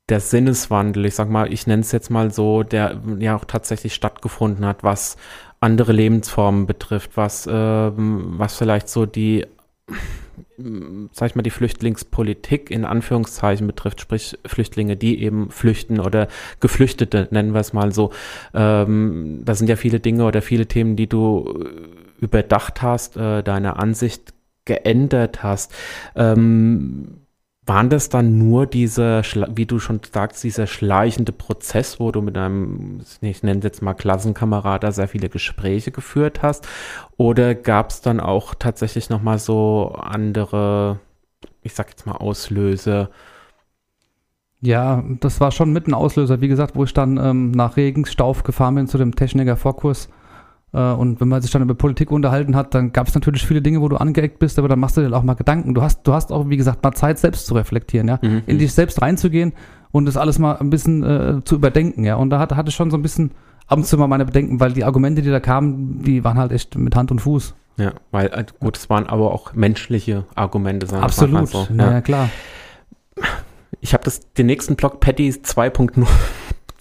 der 0.08 0.20
Sinneswandel, 0.20 1.06
ich 1.06 1.14
sag 1.14 1.30
mal, 1.30 1.52
ich 1.52 1.66
nenne 1.66 1.82
es 1.82 1.92
jetzt 1.92 2.10
mal 2.10 2.32
so, 2.32 2.62
der 2.62 3.00
ja 3.18 3.36
auch 3.36 3.44
tatsächlich 3.44 3.94
stattgefunden 3.94 4.64
hat, 4.66 4.82
was 4.82 5.16
andere 5.60 5.92
Lebensformen 5.92 6.66
betrifft, 6.66 7.16
was, 7.16 7.48
ähm, 7.50 8.34
was 8.36 8.56
vielleicht 8.56 8.88
so 8.88 9.06
die 9.06 9.46
sag 11.12 11.30
ich 11.30 11.34
mal, 11.34 11.42
die 11.42 11.50
Flüchtlingspolitik 11.50 12.70
in 12.70 12.84
Anführungszeichen 12.84 13.66
betrifft, 13.66 14.00
sprich 14.00 14.38
Flüchtlinge, 14.44 14.96
die 14.96 15.22
eben 15.22 15.50
flüchten 15.50 16.00
oder 16.00 16.28
Geflüchtete, 16.60 17.28
nennen 17.30 17.54
wir 17.54 17.60
es 17.60 17.72
mal 17.72 17.92
so. 17.92 18.12
Ähm, 18.54 19.40
das 19.44 19.58
sind 19.58 19.68
ja 19.68 19.76
viele 19.76 20.00
Dinge 20.00 20.24
oder 20.24 20.42
viele 20.42 20.66
Themen, 20.66 20.96
die 20.96 21.08
du 21.08 21.68
überdacht 22.20 22.82
hast, 22.82 23.16
äh, 23.16 23.42
deine 23.42 23.76
Ansicht 23.76 24.34
geändert 24.64 25.42
hast. 25.42 25.74
Ähm, 26.14 27.21
waren 27.64 27.90
das 27.90 28.08
dann 28.08 28.38
nur 28.38 28.66
diese, 28.66 29.22
wie 29.54 29.66
du 29.66 29.78
schon 29.78 30.00
sagst, 30.12 30.42
dieser 30.42 30.66
schleichende 30.66 31.32
Prozess, 31.32 32.00
wo 32.00 32.10
du 32.10 32.20
mit 32.20 32.36
einem, 32.36 33.02
ich 33.20 33.42
nenne 33.44 33.58
es 33.58 33.64
jetzt 33.64 33.82
mal 33.82 33.94
Klassenkamerad, 33.94 34.82
da 34.82 34.90
sehr 34.90 35.06
viele 35.06 35.28
Gespräche 35.28 35.92
geführt 35.92 36.42
hast? 36.42 36.66
Oder 37.16 37.54
gab 37.54 37.90
es 37.90 38.00
dann 38.00 38.18
auch 38.18 38.54
tatsächlich 38.54 39.10
nochmal 39.10 39.38
so 39.38 39.94
andere, 39.96 40.98
ich 41.62 41.74
sag 41.74 41.90
jetzt 41.90 42.04
mal 42.04 42.16
Auslöse? 42.16 43.10
Ja, 44.60 45.04
das 45.20 45.40
war 45.40 45.52
schon 45.52 45.72
mit 45.72 45.86
ein 45.86 45.94
Auslöser. 45.94 46.40
Wie 46.40 46.48
gesagt, 46.48 46.74
wo 46.74 46.84
ich 46.84 46.94
dann 46.94 47.16
ähm, 47.16 47.52
nach 47.52 47.76
Regensstauf 47.76 48.42
gefahren 48.42 48.74
bin 48.74 48.86
zu 48.88 48.98
dem 48.98 49.14
Techniker 49.14 49.56
Vorkurs 49.56 50.06
äh, 50.06 50.21
und 50.78 51.20
wenn 51.20 51.28
man 51.28 51.42
sich 51.42 51.50
dann 51.50 51.62
über 51.62 51.74
Politik 51.74 52.10
unterhalten 52.10 52.56
hat, 52.56 52.74
dann 52.74 52.92
gab 52.92 53.06
es 53.06 53.14
natürlich 53.14 53.46
viele 53.46 53.60
Dinge, 53.60 53.82
wo 53.82 53.88
du 53.88 53.96
angeeckt 53.96 54.38
bist, 54.38 54.58
aber 54.58 54.68
dann 54.68 54.80
machst 54.80 54.96
du 54.96 55.06
dir 55.06 55.14
auch 55.14 55.22
mal 55.22 55.34
Gedanken. 55.34 55.74
Du 55.74 55.82
hast, 55.82 56.02
du 56.04 56.14
hast 56.14 56.32
auch, 56.32 56.48
wie 56.48 56.56
gesagt, 56.56 56.82
mal 56.82 56.92
Zeit, 56.92 57.18
selbst 57.18 57.46
zu 57.46 57.54
reflektieren, 57.54 58.08
ja, 58.08 58.18
mhm. 58.22 58.42
in 58.46 58.58
dich 58.58 58.72
selbst 58.72 59.02
reinzugehen 59.02 59.52
und 59.90 60.06
das 60.06 60.16
alles 60.16 60.38
mal 60.38 60.56
ein 60.56 60.70
bisschen 60.70 61.02
äh, 61.02 61.44
zu 61.44 61.56
überdenken, 61.56 62.04
ja. 62.04 62.16
Und 62.16 62.30
da 62.30 62.38
hatte, 62.38 62.56
hatte 62.56 62.70
ich 62.70 62.74
schon 62.74 62.90
so 62.90 62.96
ein 62.96 63.02
bisschen 63.02 63.32
ab 63.66 63.78
und 63.78 63.84
zu 63.84 63.98
mal 63.98 64.06
meine 64.06 64.24
Bedenken, 64.24 64.60
weil 64.60 64.72
die 64.72 64.84
Argumente, 64.84 65.20
die 65.20 65.30
da 65.30 65.40
kamen, 65.40 66.02
die 66.02 66.24
waren 66.24 66.38
halt 66.38 66.52
echt 66.52 66.76
mit 66.76 66.96
Hand 66.96 67.10
und 67.10 67.20
Fuß. 67.20 67.54
Ja, 67.76 67.92
weil 68.10 68.26
äh, 68.28 68.44
gut, 68.58 68.76
es 68.76 68.88
waren 68.88 69.06
aber 69.06 69.32
auch 69.32 69.52
menschliche 69.54 70.24
Argumente. 70.34 70.86
Sagen 70.86 71.02
Absolut, 71.02 71.48
so. 71.48 71.66
ja. 71.76 71.92
ja 71.92 72.00
klar. 72.00 72.30
Ich 73.80 73.92
habe 73.92 74.04
das 74.04 74.32
den 74.32 74.46
nächsten 74.46 74.76
Blog 74.76 75.00
Patty 75.00 75.28
2.0 75.30 76.06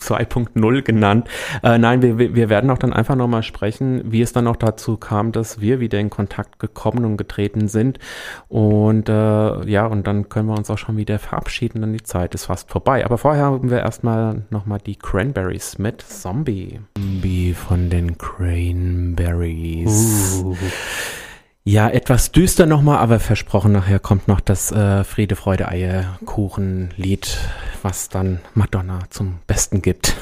2.0 0.02 0.82
genannt. 0.82 1.30
Äh, 1.64 1.78
nein, 1.78 2.02
wir, 2.02 2.18
wir 2.36 2.50
werden 2.50 2.70
auch 2.70 2.78
dann 2.78 2.94
einfach 2.94 3.16
nochmal 3.16 3.44
sprechen, 3.44 4.02
wie 4.06 4.22
es 4.22 4.34
dann 4.34 4.48
auch 4.48 4.56
dazu 4.56 4.98
kam, 4.98 5.32
dass 5.32 5.62
wir 5.62 5.80
wieder 5.80 6.00
in 6.00 6.10
Kontakt 6.10 6.60
gekommen 6.60 7.06
und 7.06 7.18
getreten 7.18 7.68
sind. 7.68 8.00
Und 8.48 9.10
äh, 9.10 9.66
ja, 9.70 9.86
und 9.86 10.08
dann 10.08 10.30
können 10.30 10.48
wir 10.48 10.58
uns 10.58 10.70
auch 10.70 10.78
schon 10.78 10.98
wieder 10.98 11.20
verabschieden, 11.20 11.82
denn 11.82 11.94
die 11.94 12.04
Zeit 12.04 12.36
ist 12.36 12.46
fast 12.46 12.70
vorbei. 12.70 13.06
Aber 13.06 13.18
vorher 13.18 13.46
haben 13.46 13.70
wir 13.70 13.80
erstmal 13.80 14.44
nochmal 14.50 14.80
die 14.86 14.96
Cranberries 14.96 15.78
mit 15.78 16.02
Zombie. 16.02 16.80
Zombie 16.98 17.54
von 17.54 17.90
den 17.90 18.18
Cranberries. 18.18 19.88
Uh. 20.44 20.56
Ja, 21.64 21.90
etwas 21.90 22.32
düster 22.32 22.66
nochmal, 22.66 22.98
aber 22.98 23.20
versprochen, 23.20 23.72
nachher 23.72 24.00
kommt 24.00 24.28
noch 24.28 24.40
das 24.40 24.72
äh, 24.72 25.04
Friede, 25.04 25.36
Freude, 25.36 25.68
Eierkuchen-Lied, 25.68 27.38
was 27.84 28.10
dann 28.10 28.40
Madonna 28.56 29.02
zum 29.12 29.38
Besten 29.46 29.84
gibt. 29.84 30.16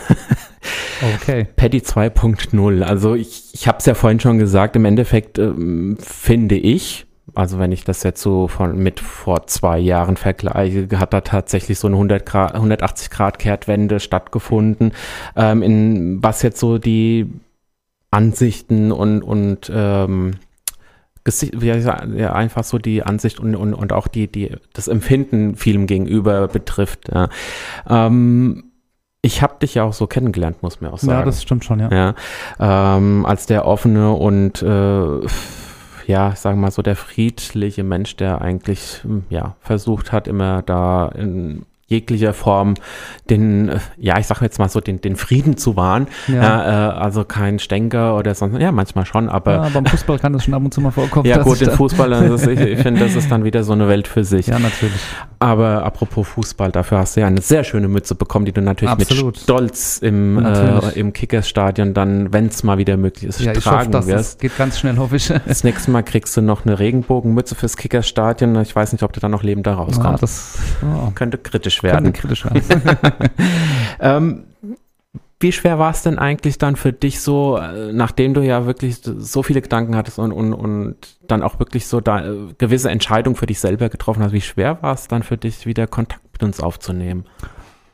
okay. 1.16 1.48
Paddy 1.56 1.80
2.0. 1.80 2.82
Also 2.82 3.16
ich, 3.16 3.54
ich 3.54 3.70
habe 3.70 3.78
es 3.78 3.86
ja 3.86 3.94
vorhin 3.94 4.20
schon 4.20 4.38
gesagt, 4.38 4.76
im 4.76 4.84
Endeffekt 4.84 5.40
ähm, 5.40 5.98
finde 6.02 6.56
ich, 6.56 7.06
also 7.36 7.58
wenn 7.58 7.72
ich 7.72 7.86
das 7.86 8.04
jetzt 8.04 8.22
so 8.22 8.50
von 8.50 8.78
mit 8.78 9.00
vor 9.00 9.48
zwei 9.48 9.80
Jahren 9.80 10.18
vergleiche, 10.18 10.90
hat 11.00 11.14
da 11.14 11.22
tatsächlich 11.22 11.80
so 11.80 11.88
eine 11.88 11.96
100 11.96 12.26
Grad, 12.26 12.56
180 12.56 13.10
Grad 13.10 13.40
Kehrtwende 13.40 14.02
stattgefunden, 14.02 14.92
ähm, 15.38 15.62
in 15.62 16.22
was 16.22 16.42
jetzt 16.42 16.60
so 16.60 16.80
die 16.80 17.28
Ansichten 18.12 18.92
und, 18.92 19.22
und 19.22 19.72
ähm, 19.74 20.34
ja, 21.26 22.34
einfach 22.34 22.64
so 22.64 22.78
die 22.78 23.04
Ansicht 23.04 23.40
und, 23.40 23.56
und, 23.56 23.74
und 23.74 23.94
auch 23.94 24.08
die, 24.08 24.32
die, 24.32 24.56
das 24.74 24.88
Empfinden 24.88 25.56
Film 25.56 25.88
gegenüber 25.88 26.48
betrifft. 26.48 27.10
Ja. 27.14 27.30
Ähm, 27.88 28.66
ich 29.22 29.42
habe 29.42 29.56
dich 29.62 29.76
ja 29.76 29.84
auch 29.84 29.94
so 29.94 30.08
kennengelernt, 30.08 30.64
muss 30.64 30.80
man 30.82 30.92
auch 30.92 30.98
sagen. 30.98 31.20
Ja, 31.20 31.26
das 31.26 31.42
stimmt 31.42 31.66
schon, 31.66 31.80
ja. 31.80 32.16
ja 32.60 32.98
ähm, 32.98 33.26
als 33.26 33.46
der 33.46 33.66
offene 33.66 34.14
und 34.14 34.62
äh, 34.62 35.20
ja, 36.08 36.36
sagen 36.36 36.58
wir 36.58 36.62
mal 36.62 36.72
so 36.72 36.82
der 36.82 36.96
friedliche 36.96 37.84
Mensch, 37.84 38.16
der 38.16 38.42
eigentlich 38.42 39.02
ja 39.30 39.56
versucht 39.60 40.12
hat, 40.12 40.28
immer 40.28 40.62
da 40.62 41.10
in, 41.10 41.66
jeglicher 41.90 42.34
Form 42.34 42.76
den, 43.30 43.70
äh, 43.70 43.80
ja, 43.98 44.20
ich 44.20 44.28
sag 44.28 44.42
jetzt 44.42 44.60
mal 44.60 44.70
so, 44.70 44.80
den, 44.80 45.02
den 45.02 45.16
Frieden 45.16 45.58
zu 45.58 45.76
wahren. 45.76 46.08
Ja. 46.28 46.92
Äh, 46.92 46.94
also 46.94 47.24
kein 47.24 47.60
Stänker 47.60 48.16
oder 48.16 48.34
sonst, 48.36 48.60
ja, 48.60 48.72
manchmal 48.72 49.06
schon, 49.06 49.28
aber. 49.28 49.54
Ja, 49.54 49.70
beim 49.74 49.86
Fußball 49.86 50.20
kann 50.20 50.34
das 50.34 50.46
schon 50.46 50.54
ab 50.54 50.64
und 50.64 50.74
zu 50.74 50.82
mal 50.82 50.92
vorkommen. 50.92 51.26
Ja, 51.30 51.44
gut, 51.44 51.62
im 51.62 51.70
Fußball, 51.70 52.14
also 52.14 52.50
ich, 52.50 52.60
ich 52.60 52.80
finde, 52.80 53.02
das 53.02 53.16
ist 53.16 53.30
dann 53.30 53.44
wieder 53.44 53.64
so 53.64 53.74
eine 53.74 53.88
Welt 53.88 54.08
für 54.08 54.24
sich. 54.24 54.48
Ja, 54.48 54.58
natürlich. 54.58 55.00
Aber 55.40 55.84
apropos 55.84 56.28
Fußball, 56.28 56.72
dafür 56.72 57.00
hast 57.00 57.16
du 57.16 57.22
ja 57.22 57.28
eine 57.28 57.42
sehr 57.42 57.64
schöne 57.64 57.88
Mütze 57.88 58.16
bekommen, 58.16 58.46
die 58.46 58.52
du 58.52 58.62
natürlich 58.62 58.92
Absolut. 58.92 59.36
mit 59.36 59.44
Stolz 59.44 60.00
im, 60.00 60.44
äh, 60.44 60.80
im 60.96 61.14
Kickersstadion 61.14 61.94
dann, 61.94 62.34
wenn 62.34 62.48
es 62.48 62.64
mal 62.64 62.78
wieder 62.78 62.98
möglich 62.98 63.26
ist, 63.26 63.40
ja, 63.40 63.54
tragen 63.54 63.60
ich 63.60 63.66
hoffe, 63.66 63.90
das, 63.92 64.08
wirst. 64.08 64.34
Das 64.36 64.38
geht 64.40 64.58
ganz 64.58 64.80
schnell, 64.80 64.98
hoffe 64.98 65.16
ich. 65.16 65.32
Das 65.50 65.64
nächste 65.64 65.92
Mal 65.92 66.04
kriegst 66.04 66.36
du 66.38 66.42
noch 66.42 66.66
eine 66.66 66.80
Regenbogenmütze 66.80 67.56
fürs 67.56 67.78
Kickersstadion. 67.78 68.60
Ich 68.62 68.76
weiß 68.76 68.92
nicht, 68.92 69.04
ob 69.04 69.14
du 69.14 69.20
dann 69.20 69.32
noch 69.32 69.44
lebend 69.44 69.66
da 69.66 69.76
rauskommst. 69.76 70.04
Ja, 70.04 70.18
das 70.18 70.58
oh. 70.84 71.12
könnte 71.16 71.38
kritisch 71.38 71.79
werden. 71.84 72.06
Könnte 72.06 72.20
kritisch 72.20 72.46
werden. 72.46 72.62
ähm, 74.00 74.44
wie 75.42 75.52
schwer 75.54 75.80
war 75.80 75.92
es 75.92 76.04
denn 76.04 76.20
eigentlich 76.20 76.58
dann 76.58 76.76
für 76.76 76.92
dich 76.92 77.22
so, 77.22 77.58
äh, 77.58 77.94
nachdem 77.94 78.34
du 78.34 78.42
ja 78.42 78.66
wirklich 78.66 79.02
so 79.02 79.42
viele 79.42 79.62
Gedanken 79.62 79.96
hattest 79.96 80.20
und, 80.20 80.34
und, 80.34 80.54
und 80.54 80.96
dann 81.28 81.44
auch 81.44 81.60
wirklich 81.60 81.88
so 81.88 82.02
da 82.02 82.26
äh, 82.26 82.36
gewisse 82.58 82.90
Entscheidungen 82.90 83.38
für 83.38 83.46
dich 83.46 83.60
selber 83.60 83.88
getroffen 83.88 84.22
hast, 84.22 84.34
wie 84.34 84.42
schwer 84.42 84.82
war 84.82 84.94
es 84.94 85.08
dann 85.08 85.24
für 85.24 85.38
dich, 85.38 85.66
wieder 85.66 85.88
Kontakt 85.88 86.24
mit 86.34 86.44
uns 86.44 86.60
aufzunehmen? 86.60 87.24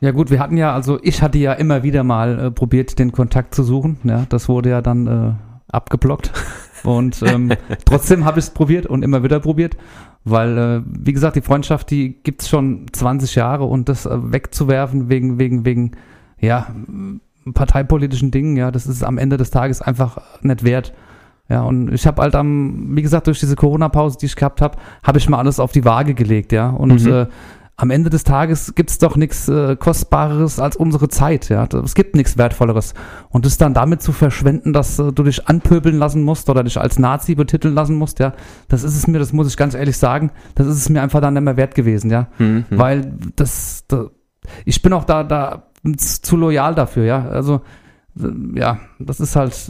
Ja 0.01 0.11
gut, 0.11 0.31
wir 0.31 0.39
hatten 0.39 0.57
ja, 0.57 0.73
also 0.73 0.99
ich 1.03 1.21
hatte 1.21 1.37
ja 1.37 1.53
immer 1.53 1.83
wieder 1.83 2.03
mal 2.03 2.39
äh, 2.39 2.51
probiert, 2.51 2.97
den 2.97 3.11
Kontakt 3.11 3.53
zu 3.53 3.63
suchen. 3.63 3.99
Ja, 4.03 4.25
das 4.27 4.49
wurde 4.49 4.69
ja 4.69 4.81
dann 4.81 5.07
äh, 5.07 5.71
abgeblockt. 5.71 6.31
Und 6.83 7.21
ähm, 7.23 7.51
trotzdem 7.85 8.25
habe 8.25 8.39
ich 8.39 8.45
es 8.45 8.51
probiert 8.51 8.87
und 8.87 9.03
immer 9.03 9.23
wieder 9.23 9.39
probiert, 9.39 9.77
weil, 10.25 10.57
äh, 10.57 10.81
wie 10.85 11.13
gesagt, 11.13 11.35
die 11.35 11.41
Freundschaft, 11.41 11.91
die 11.91 12.17
gibt 12.23 12.41
es 12.41 12.49
schon 12.49 12.87
20 12.91 13.35
Jahre 13.35 13.65
und 13.65 13.87
das 13.87 14.05
äh, 14.05 14.17
wegzuwerfen 14.19 15.07
wegen, 15.07 15.37
wegen, 15.37 15.65
wegen, 15.65 15.91
ja, 16.39 16.67
parteipolitischen 17.53 18.31
Dingen, 18.31 18.57
ja, 18.57 18.71
das 18.71 18.87
ist 18.87 19.03
am 19.03 19.19
Ende 19.19 19.37
des 19.37 19.51
Tages 19.51 19.81
einfach 19.81 20.17
nicht 20.41 20.63
wert. 20.63 20.93
Ja, 21.47 21.61
und 21.61 21.93
ich 21.93 22.07
habe 22.07 22.23
halt 22.23 22.33
am, 22.33 22.95
wie 22.95 23.03
gesagt, 23.03 23.27
durch 23.27 23.39
diese 23.39 23.55
Corona-Pause, 23.55 24.17
die 24.19 24.25
ich 24.25 24.35
gehabt 24.35 24.61
habe, 24.61 24.77
habe 25.03 25.19
ich 25.19 25.29
mal 25.29 25.37
alles 25.37 25.59
auf 25.59 25.71
die 25.71 25.85
Waage 25.85 26.15
gelegt, 26.15 26.51
ja. 26.51 26.69
Und 26.69 27.05
mhm. 27.05 27.11
äh, 27.11 27.27
am 27.77 27.89
Ende 27.89 28.09
des 28.09 28.23
Tages 28.23 28.73
gibt 28.73 28.89
es 28.89 28.99
doch 28.99 29.17
nichts 29.17 29.49
äh, 29.49 29.75
Kostbareres 29.75 30.59
als 30.59 30.77
unsere 30.77 31.09
Zeit, 31.09 31.49
ja. 31.49 31.67
Es 31.83 31.93
gibt 31.93 32.15
nichts 32.15 32.37
Wertvolleres. 32.37 32.93
Und 33.29 33.45
es 33.45 33.57
dann 33.57 33.73
damit 33.73 34.01
zu 34.01 34.13
verschwenden, 34.13 34.71
dass 34.71 34.97
äh, 34.97 35.11
du 35.11 35.23
dich 35.23 35.47
anpöbeln 35.47 35.97
lassen 35.97 36.23
musst 36.23 36.49
oder 36.49 36.63
dich 36.63 36.79
als 36.79 36.99
Nazi 36.99 37.35
betiteln 37.35 37.73
lassen 37.73 37.95
musst, 37.95 38.19
ja, 38.19 38.33
das 38.69 38.83
ist 38.83 38.95
es 38.95 39.07
mir, 39.07 39.19
das 39.19 39.33
muss 39.33 39.49
ich 39.49 39.57
ganz 39.57 39.73
ehrlich 39.73 39.97
sagen, 39.97 40.31
das 40.55 40.67
ist 40.67 40.77
es 40.77 40.89
mir 40.89 41.01
einfach 41.01 41.19
dann 41.19 41.33
nicht 41.33 41.43
mehr 41.43 41.57
wert 41.57 41.75
gewesen, 41.75 42.09
ja. 42.09 42.27
Mhm. 42.37 42.65
Weil 42.69 43.13
das, 43.35 43.83
das, 43.89 44.07
ich 44.63 44.81
bin 44.81 44.93
auch 44.93 45.03
da, 45.03 45.23
da 45.23 45.63
zu 45.97 46.37
loyal 46.37 46.75
dafür, 46.75 47.03
ja. 47.03 47.27
Also, 47.27 47.61
ja, 48.53 48.79
das 48.99 49.19
ist 49.19 49.35
halt, 49.35 49.69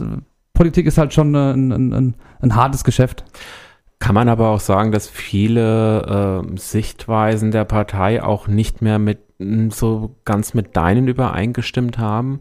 Politik 0.54 0.86
ist 0.86 0.98
halt 0.98 1.12
schon 1.12 1.34
ein, 1.34 1.72
ein, 1.72 1.92
ein, 1.92 2.14
ein 2.40 2.54
hartes 2.54 2.84
Geschäft. 2.84 3.24
Kann 3.98 4.14
man 4.14 4.28
aber 4.28 4.50
auch 4.50 4.60
sagen, 4.60 4.92
dass 4.92 5.08
viele 5.08 6.42
äh, 6.44 6.58
Sichtweisen 6.58 7.50
der 7.50 7.64
Partei 7.64 8.22
auch 8.22 8.46
nicht 8.46 8.82
mehr 8.82 8.98
mit 8.98 9.20
so 9.70 10.16
ganz 10.24 10.54
mit 10.54 10.76
deinen 10.76 11.08
übereingestimmt 11.08 11.98
haben? 11.98 12.40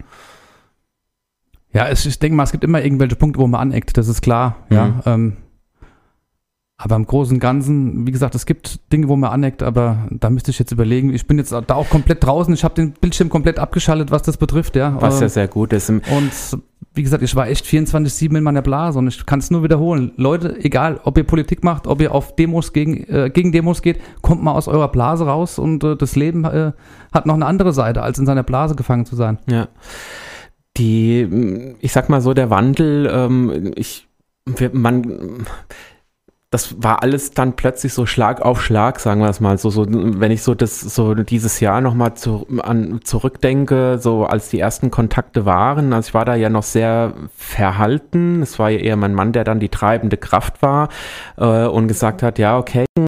Ja, 1.72 1.88
es, 1.88 2.06
ich 2.06 2.20
denke 2.20 2.36
mal, 2.36 2.44
es 2.44 2.52
gibt 2.52 2.64
immer 2.64 2.84
irgendwelche 2.84 3.16
Punkte, 3.16 3.40
wo 3.40 3.48
man 3.48 3.62
aneckt, 3.62 3.98
das 3.98 4.08
ist 4.08 4.22
klar. 4.22 4.56
Mhm. 4.70 4.76
Ja, 4.76 5.02
ähm, 5.06 5.38
Aber 6.78 6.98
im 6.98 7.06
Großen 7.06 7.36
und 7.36 7.40
Ganzen, 7.40 8.06
wie 8.06 8.12
gesagt, 8.12 8.36
es 8.36 8.46
gibt 8.46 8.92
Dinge, 8.92 9.08
wo 9.08 9.16
man 9.16 9.32
aneckt, 9.32 9.64
aber 9.64 10.08
da 10.12 10.30
müsste 10.30 10.52
ich 10.52 10.60
jetzt 10.60 10.74
überlegen. 10.74 11.14
Ich 11.14 11.26
bin 11.26 11.38
jetzt 11.38 11.54
da 11.54 11.64
auch 11.70 11.90
komplett 11.90 12.24
draußen. 12.24 12.54
Ich 12.54 12.66
habe 12.66 12.76
den 12.76 12.92
Bildschirm 12.92 13.30
komplett 13.30 13.60
abgeschaltet, 13.60 14.12
was 14.12 14.24
das 14.24 14.36
betrifft, 14.36 14.76
ja. 14.76 14.98
Was 15.00 15.20
ja 15.20 15.24
Ähm, 15.28 15.30
sehr 15.30 15.48
gut 15.48 15.72
ist. 15.72 15.90
und 15.90 16.04
wie 16.94 17.04
gesagt, 17.04 17.24
ich 17.24 17.36
war 17.36 17.48
echt 17.48 17.66
24-7 17.66 18.38
in 18.38 18.44
meiner 18.44 18.62
Blase 18.62 19.00
und 19.00 19.08
ich 19.08 19.26
kann 19.26 19.40
es 19.40 19.52
nur 19.52 19.64
wiederholen. 19.64 20.12
Leute, 20.18 20.58
egal, 20.64 21.00
ob 21.04 21.18
ihr 21.18 21.24
Politik 21.26 21.64
macht, 21.64 21.88
ob 21.88 22.02
ihr 22.02 22.14
auf 22.14 22.36
Demos 22.36 22.72
gegen, 22.74 23.04
äh, 23.06 23.30
gegen 23.34 23.52
Demos 23.52 23.82
geht, 23.82 24.00
kommt 24.22 24.44
mal 24.44 24.54
aus 24.54 24.68
eurer 24.68 24.90
Blase 24.90 25.26
raus 25.26 25.60
und 25.60 25.84
äh, 25.84 25.96
das 25.96 26.16
Leben 26.16 26.44
äh, 26.46 26.72
hat 27.14 27.26
noch 27.26 27.36
eine 27.36 27.46
andere 27.46 27.74
Seite, 27.74 28.02
als 28.02 28.18
in 28.20 28.26
seiner 28.26 28.44
Blase 28.44 28.76
gefangen 28.76 29.06
zu 29.06 29.16
sein. 29.16 29.40
Ja. 29.48 29.68
Die, 30.78 31.76
ich 31.80 31.92
sag 31.94 32.10
mal 32.10 32.22
so, 32.22 32.34
der 32.34 32.50
Wandel, 32.50 33.10
ähm, 33.12 33.72
ich, 33.76 34.08
wir, 34.46 34.72
man, 34.74 35.46
das 36.56 36.82
war 36.82 37.04
alles 37.04 37.32
dann 37.32 37.58
plötzlich 37.58 37.94
so 37.94 38.06
Schlag 38.06 38.42
auf 38.42 38.64
Schlag, 38.64 39.02
sagen 39.02 39.20
wir 39.20 39.28
es 39.28 39.42
mal 39.42 39.58
so, 39.58 39.70
so 39.70 39.86
wenn 39.90 40.32
ich 40.32 40.42
so 40.42 40.56
das 40.56 40.80
so 40.80 41.14
dieses 41.14 41.60
Jahr 41.60 41.82
noch 41.82 41.94
mal 41.94 42.16
zu, 42.16 42.48
an, 42.60 43.02
zurückdenke, 43.04 43.98
so 44.00 44.24
als 44.24 44.48
die 44.48 44.62
ersten 44.62 44.90
Kontakte 44.90 45.46
waren, 45.46 45.92
also 45.92 46.08
ich 46.08 46.14
war 46.14 46.24
da 46.24 46.34
ja 46.34 46.48
noch 46.48 46.64
sehr 46.64 47.12
verhalten, 47.36 48.42
es 48.42 48.58
war 48.58 48.70
ja 48.70 48.80
eher 48.80 48.96
mein 48.96 49.14
Mann, 49.14 49.34
der 49.34 49.44
dann 49.44 49.60
die 49.60 49.68
treibende 49.68 50.16
Kraft 50.16 50.62
war 50.62 50.88
äh, 51.36 51.66
und 51.66 51.90
gesagt 51.90 52.24
hat, 52.24 52.40
ja 52.40 52.58
okay, 52.58 52.86
äh, 52.98 53.02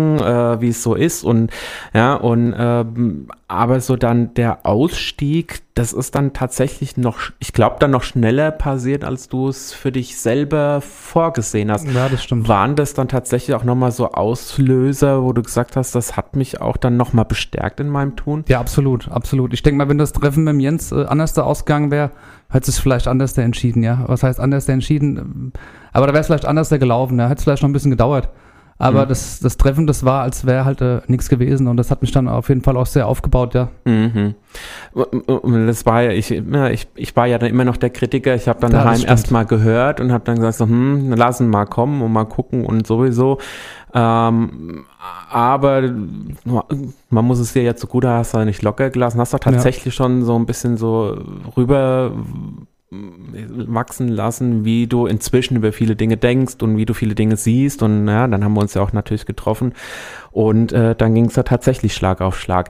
wie 0.59 0.67
es 0.67 0.83
so 0.83 0.93
ist 0.93 1.23
und 1.23 1.49
ja 1.93 2.15
und 2.15 2.53
ähm, 2.57 3.29
aber 3.47 3.79
so 3.79 3.95
dann 3.95 4.33
der 4.33 4.65
Ausstieg, 4.65 5.61
das 5.73 5.93
ist 5.93 6.15
dann 6.15 6.33
tatsächlich 6.33 6.97
noch, 6.97 7.19
ich 7.39 7.53
glaube, 7.53 7.77
dann 7.79 7.91
noch 7.91 8.03
schneller 8.03 8.51
passiert, 8.51 9.05
als 9.05 9.29
du 9.29 9.47
es 9.47 9.71
für 9.71 9.91
dich 9.91 10.17
selber 10.17 10.81
vorgesehen 10.81 11.71
hast. 11.71 11.87
Ja, 11.87 12.09
das 12.09 12.23
stimmt. 12.23 12.49
Waren 12.49 12.75
das 12.75 12.93
dann 12.93 13.07
tatsächlich 13.07 13.36
auch 13.53 13.63
nochmal 13.63 13.91
so 13.91 14.11
Auslöser, 14.11 15.23
wo 15.23 15.33
du 15.33 15.41
gesagt 15.41 15.75
hast, 15.75 15.95
das 15.95 16.17
hat 16.17 16.35
mich 16.35 16.61
auch 16.61 16.77
dann 16.77 16.97
nochmal 16.97 17.25
bestärkt 17.25 17.79
in 17.79 17.89
meinem 17.89 18.15
Tun? 18.15 18.43
Ja, 18.47 18.59
absolut, 18.59 19.09
absolut. 19.09 19.53
Ich 19.53 19.63
denke 19.63 19.77
mal, 19.77 19.89
wenn 19.89 19.97
das 19.97 20.13
Treffen 20.13 20.43
mit 20.43 20.53
dem 20.53 20.59
Jens 20.59 20.91
äh, 20.91 21.05
anders 21.05 21.33
da 21.33 21.43
ausgegangen 21.43 21.91
wäre, 21.91 22.11
hätte 22.49 22.69
es 22.69 22.79
vielleicht 22.79 23.07
anders 23.07 23.33
da 23.33 23.41
entschieden, 23.41 23.83
ja. 23.83 24.03
Was 24.07 24.23
heißt 24.23 24.39
anders 24.39 24.65
da 24.65 24.73
entschieden? 24.73 25.53
Aber 25.93 26.07
da 26.07 26.13
wäre 26.13 26.21
es 26.21 26.27
vielleicht 26.27 26.45
anders 26.45 26.69
da 26.69 26.77
gelaufen, 26.77 27.19
ja. 27.19 27.27
Hätte 27.29 27.39
es 27.39 27.43
vielleicht 27.43 27.63
noch 27.63 27.69
ein 27.69 27.73
bisschen 27.73 27.91
gedauert. 27.91 28.29
Aber 28.79 29.05
Mhm. 29.05 29.09
das, 29.09 29.39
das 29.39 29.57
Treffen, 29.57 29.87
das 29.87 30.05
war, 30.05 30.21
als 30.21 30.45
wäre 30.45 30.63
halt 30.63 30.81
äh, 30.81 31.01
nichts 31.07 31.29
gewesen 31.29 31.67
und 31.67 31.77
das 31.77 31.89
hat 31.89 32.01
mich 32.01 32.11
dann 32.11 32.27
auf 32.27 32.49
jeden 32.49 32.61
Fall 32.61 32.77
auch 32.77 32.85
sehr 32.85 33.07
aufgebaut, 33.07 33.55
ja. 33.55 33.69
Mhm. 33.85 34.35
Das 35.67 35.85
war 35.85 36.03
ja, 36.03 36.11
ich, 36.11 36.29
ja, 36.29 36.69
ich, 36.69 36.87
ich 36.95 37.15
war 37.15 37.25
ja 37.25 37.37
dann 37.39 37.49
immer 37.49 37.65
noch 37.65 37.77
der 37.77 37.89
Kritiker. 37.89 38.35
Ich 38.35 38.47
habe 38.47 38.59
dann 38.59 38.71
Ja, 38.71 38.79
daheim 38.83 38.97
stimmt. 38.97 39.09
erst 39.09 39.31
mal 39.31 39.45
gehört 39.45 39.99
und 39.99 40.11
habe 40.11 40.23
dann 40.25 40.35
gesagt, 40.35 40.57
so, 40.57 40.65
hm, 40.65 41.11
lass 41.13 41.39
ihn 41.41 41.49
mal 41.49 41.65
kommen 41.65 42.01
und 42.01 42.11
mal 42.11 42.25
gucken 42.25 42.65
und 42.65 42.85
sowieso. 42.85 43.39
Ähm, 43.93 44.85
aber 45.31 45.81
man 47.09 47.25
muss 47.25 47.39
es 47.39 47.53
dir 47.53 47.63
ja 47.63 47.75
zugute, 47.75 48.09
hast 48.09 48.33
du 48.33 48.43
nicht 48.45 48.61
locker 48.61 48.89
gelassen, 48.91 49.19
hast 49.19 49.33
du 49.33 49.37
tatsächlich 49.39 49.93
schon 49.95 50.23
so 50.23 50.35
ein 50.37 50.45
bisschen 50.45 50.77
so 50.77 51.17
rüber 51.55 52.11
wachsen 52.89 54.07
lassen, 54.07 54.63
wie 54.63 54.87
du 54.87 55.07
inzwischen 55.07 55.57
über 55.57 55.73
viele 55.73 55.95
Dinge 55.95 56.15
denkst 56.15 56.55
und 56.61 56.77
wie 56.77 56.85
du 56.85 56.93
viele 56.93 57.15
Dinge 57.15 57.35
siehst 57.35 57.83
und 57.83 58.07
ja, 58.07 58.27
dann 58.27 58.43
haben 58.43 58.53
wir 58.53 58.61
uns 58.61 58.73
ja 58.73 58.81
auch 58.81 58.93
natürlich 58.93 59.25
getroffen 59.25 59.73
und 60.31 60.71
äh, 60.71 60.95
dann 60.95 61.13
ging 61.13 61.25
es 61.25 61.35
ja 61.35 61.43
tatsächlich 61.43 61.93
Schlag 61.93 62.21
auf 62.21 62.39
Schlag. 62.39 62.69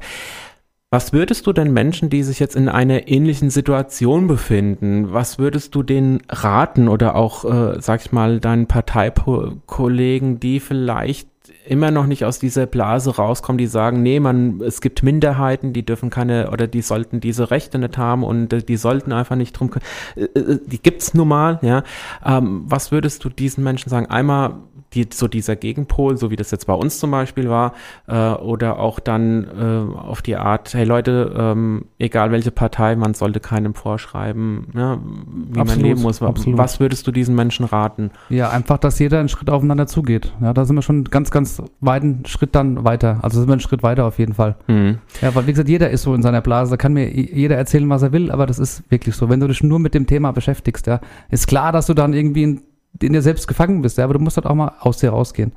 Was 0.90 1.12
würdest 1.12 1.46
du 1.46 1.52
denn 1.52 1.74
Menschen, 1.74 2.10
die 2.10 2.24
sich 2.24 2.40
jetzt 2.40 2.56
in 2.56 2.70
einer 2.70 3.10
ähnlichen 3.10 3.50
Situation 3.50 4.28
befinden, 4.28 5.12
was 5.12 5.38
würdest 5.38 5.76
du 5.76 5.84
denen 5.84 6.22
raten 6.30 6.88
oder 6.88 7.16
auch, 7.16 7.44
äh, 7.44 7.82
sag 7.82 8.00
ich 8.06 8.14
mal, 8.14 8.40
deinen 8.40 8.68
Parteikollegen, 8.68 10.40
die 10.40 10.62
vielleicht 10.62 11.28
immer 11.68 11.92
noch 11.92 12.06
nicht 12.06 12.26
aus 12.26 12.40
dieser 12.40 12.66
Blase 12.66 13.16
rauskommen, 13.16 13.58
die 13.58 13.68
sagen, 13.68 14.02
nee, 14.02 14.20
man, 14.20 14.62
es 14.62 14.82
gibt 14.82 15.04
Minderheiten, 15.04 15.74
die 15.74 15.86
dürfen 15.86 16.10
keine 16.10 16.52
oder 16.52 16.68
die 16.68 16.82
sollten 16.82 17.20
diese 17.20 17.52
Rechte 17.52 17.78
nicht 17.78 17.98
haben 17.98 18.24
und 18.24 18.54
äh, 18.54 18.64
die 18.64 18.78
sollten 18.78 19.12
einfach 19.12 19.36
nicht 19.36 19.54
drum, 19.54 19.72
äh, 20.16 20.24
äh, 20.24 20.60
die 20.66 20.82
gibt's 20.82 21.14
nun 21.14 21.28
mal, 21.28 21.60
ja. 21.62 21.84
Ähm, 22.26 22.64
was 22.66 22.92
würdest 22.92 23.24
du 23.24 23.30
diesen 23.30 23.64
Menschen 23.64 23.90
sagen? 23.90 24.08
Einmal 24.08 24.56
die, 24.98 25.08
so 25.14 25.28
dieser 25.28 25.56
Gegenpol, 25.56 26.18
so 26.18 26.32
wie 26.32 26.36
das 26.36 26.52
jetzt 26.52 26.66
bei 26.68 26.74
uns 26.74 27.00
zum 27.00 27.12
Beispiel 27.12 27.50
war, 27.50 27.74
äh, 28.08 28.32
oder 28.32 28.80
auch 28.80 29.00
dann 29.00 29.44
äh, 29.46 29.98
auf 29.98 30.22
die 30.22 30.36
Art, 30.36 30.74
hey 30.74 30.86
Leute, 30.86 31.34
ähm, 31.38 31.86
egal 32.00 32.32
welche 32.32 32.52
Partei, 32.52 32.96
man 32.96 33.14
sollte 33.14 33.40
keinem 33.40 33.74
vorschreiben, 33.74 34.68
ja, 34.76 34.98
wie 34.98 35.52
man 35.52 35.60
Absolut, 35.62 35.84
leben 35.84 36.02
muss. 36.02 36.22
absolut. 36.22 36.58
Was 36.58 36.80
würdest 36.80 37.06
du 37.08 37.12
diesen 37.12 37.36
Menschen 37.36 37.66
raten? 37.66 38.12
Ja, 38.30 38.50
einfach, 38.50 38.78
dass 38.78 39.00
jeder 39.00 39.20
einen 39.20 39.30
Schritt 39.30 39.50
aufeinander 39.50 39.88
zugeht. 39.88 40.34
Ja, 40.42 40.54
da 40.54 40.66
sind 40.66 40.76
wir 40.76 40.82
schon 40.82 41.04
ganz, 41.06 41.32
ganz 41.32 41.62
weiten 41.80 42.24
Schritt 42.26 42.56
dann 42.56 42.84
weiter. 42.84 43.20
Also 43.22 43.40
sind 43.40 43.48
wir 43.48 43.54
einen 43.54 43.62
Schritt 43.62 43.84
weiter 43.84 44.06
auf 44.06 44.20
jeden 44.20 44.34
Fall. 44.34 44.56
Hm. 44.68 44.98
Ja, 45.22 45.34
weil 45.36 45.48
wie 45.48 45.52
gesagt, 45.52 45.70
jeder 45.70 45.90
ist 45.90 46.04
so 46.04 46.14
in 46.14 46.22
seiner 46.22 46.42
Blase. 46.42 46.72
Da 46.72 46.78
kann 46.78 46.94
mir 46.94 47.10
jeder 47.10 47.56
erzählen, 47.56 47.90
was 47.90 48.02
er 48.02 48.12
will, 48.12 48.32
aber 48.32 48.46
das 48.46 48.60
ist 48.60 48.84
wirklich 48.90 49.16
so. 49.16 49.30
Wenn 49.30 49.40
du 49.40 49.48
dich 49.48 49.62
nur 49.64 49.80
mit 49.80 49.94
dem 49.94 50.08
Thema 50.08 50.32
beschäftigst, 50.32 50.88
ja, 50.88 51.00
ist 51.30 51.48
klar, 51.48 51.72
dass 51.72 51.88
du 51.88 51.94
dann 51.94 52.14
irgendwie 52.14 52.44
in, 52.44 52.62
in 53.06 53.14
dir 53.14 53.22
selbst 53.22 53.48
gefangen 53.48 53.82
bist, 53.82 53.98
ja, 53.98 54.04
aber 54.04 54.14
du 54.14 54.20
musst 54.20 54.38
halt 54.38 54.46
auch 54.48 54.56
mal 54.56 54.74
aus 54.80 54.98
dir 54.98 55.10
rausgehen. 55.12 55.54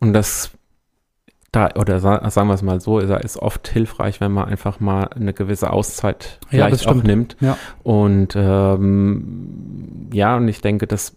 Und 0.00 0.12
das 0.12 0.50
da, 1.52 1.70
oder 1.76 2.00
sa 2.00 2.28
sagen 2.28 2.48
wir 2.48 2.54
es 2.54 2.62
mal 2.62 2.80
so, 2.80 2.98
ist, 2.98 3.10
ist 3.24 3.38
oft 3.38 3.66
hilfreich, 3.68 4.20
wenn 4.20 4.32
man 4.32 4.46
einfach 4.48 4.78
mal 4.78 5.04
eine 5.04 5.32
gewisse 5.32 5.72
Auszeit 5.72 6.38
Ja, 6.50 6.66
vielleicht 6.66 6.86
auch 6.86 6.90
stimmt. 6.90 7.06
nimmt. 7.06 7.36
Ja. 7.40 7.56
Und 7.82 8.34
ähm, 8.36 10.08
ja, 10.12 10.36
und 10.36 10.48
ich 10.48 10.60
denke, 10.60 10.86
das 10.86 11.16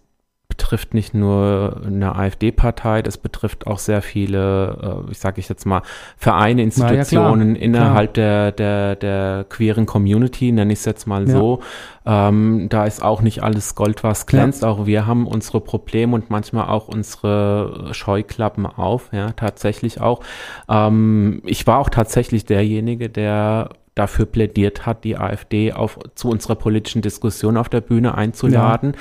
betrifft 0.50 0.92
nicht 0.92 1.14
nur 1.14 1.80
eine 1.86 2.14
AfD-Partei, 2.14 3.00
das 3.00 3.16
betrifft 3.16 3.66
auch 3.66 3.78
sehr 3.78 4.02
viele, 4.02 5.04
äh, 5.08 5.10
ich 5.10 5.18
sage 5.18 5.40
ich 5.40 5.48
jetzt 5.48 5.64
mal, 5.64 5.80
Vereine, 6.18 6.62
Na 6.62 6.66
ja, 6.66 6.66
klar. 6.66 6.92
Institutionen 6.98 7.56
innerhalb 7.56 8.12
der, 8.12 8.52
der, 8.52 8.96
der 8.96 9.46
queeren 9.48 9.86
Community, 9.86 10.52
nenne 10.52 10.74
ich 10.74 10.80
es 10.80 10.84
jetzt 10.84 11.06
mal 11.06 11.26
Ja. 11.26 11.38
so. 11.38 11.60
Ähm, 12.04 12.66
da 12.68 12.84
ist 12.84 13.02
auch 13.02 13.22
nicht 13.22 13.42
alles 13.42 13.74
Gold, 13.74 14.04
was 14.04 14.26
glänzt. 14.26 14.64
Auch 14.64 14.86
wir 14.86 15.06
haben 15.06 15.26
unsere 15.26 15.60
Probleme 15.60 16.14
und 16.14 16.28
manchmal 16.28 16.68
auch 16.68 16.88
unsere 16.88 17.88
Scheuklappen 17.92 18.66
auf, 18.66 19.08
ja, 19.12 19.30
tatsächlich 19.32 20.00
auch. 20.00 20.20
Ähm, 20.68 21.40
ich 21.46 21.66
war 21.66 21.78
auch 21.78 21.88
tatsächlich 21.90 22.44
derjenige, 22.44 23.08
der 23.08 23.70
dafür 23.94 24.26
plädiert 24.26 24.86
hat, 24.86 25.04
die 25.04 25.16
AfD 25.16 25.72
auf, 25.72 25.98
zu 26.14 26.28
unserer 26.28 26.54
politischen 26.54 27.02
Diskussion 27.02 27.56
auf 27.56 27.68
der 27.68 27.80
Bühne 27.80 28.14
einzuladen. 28.14 28.94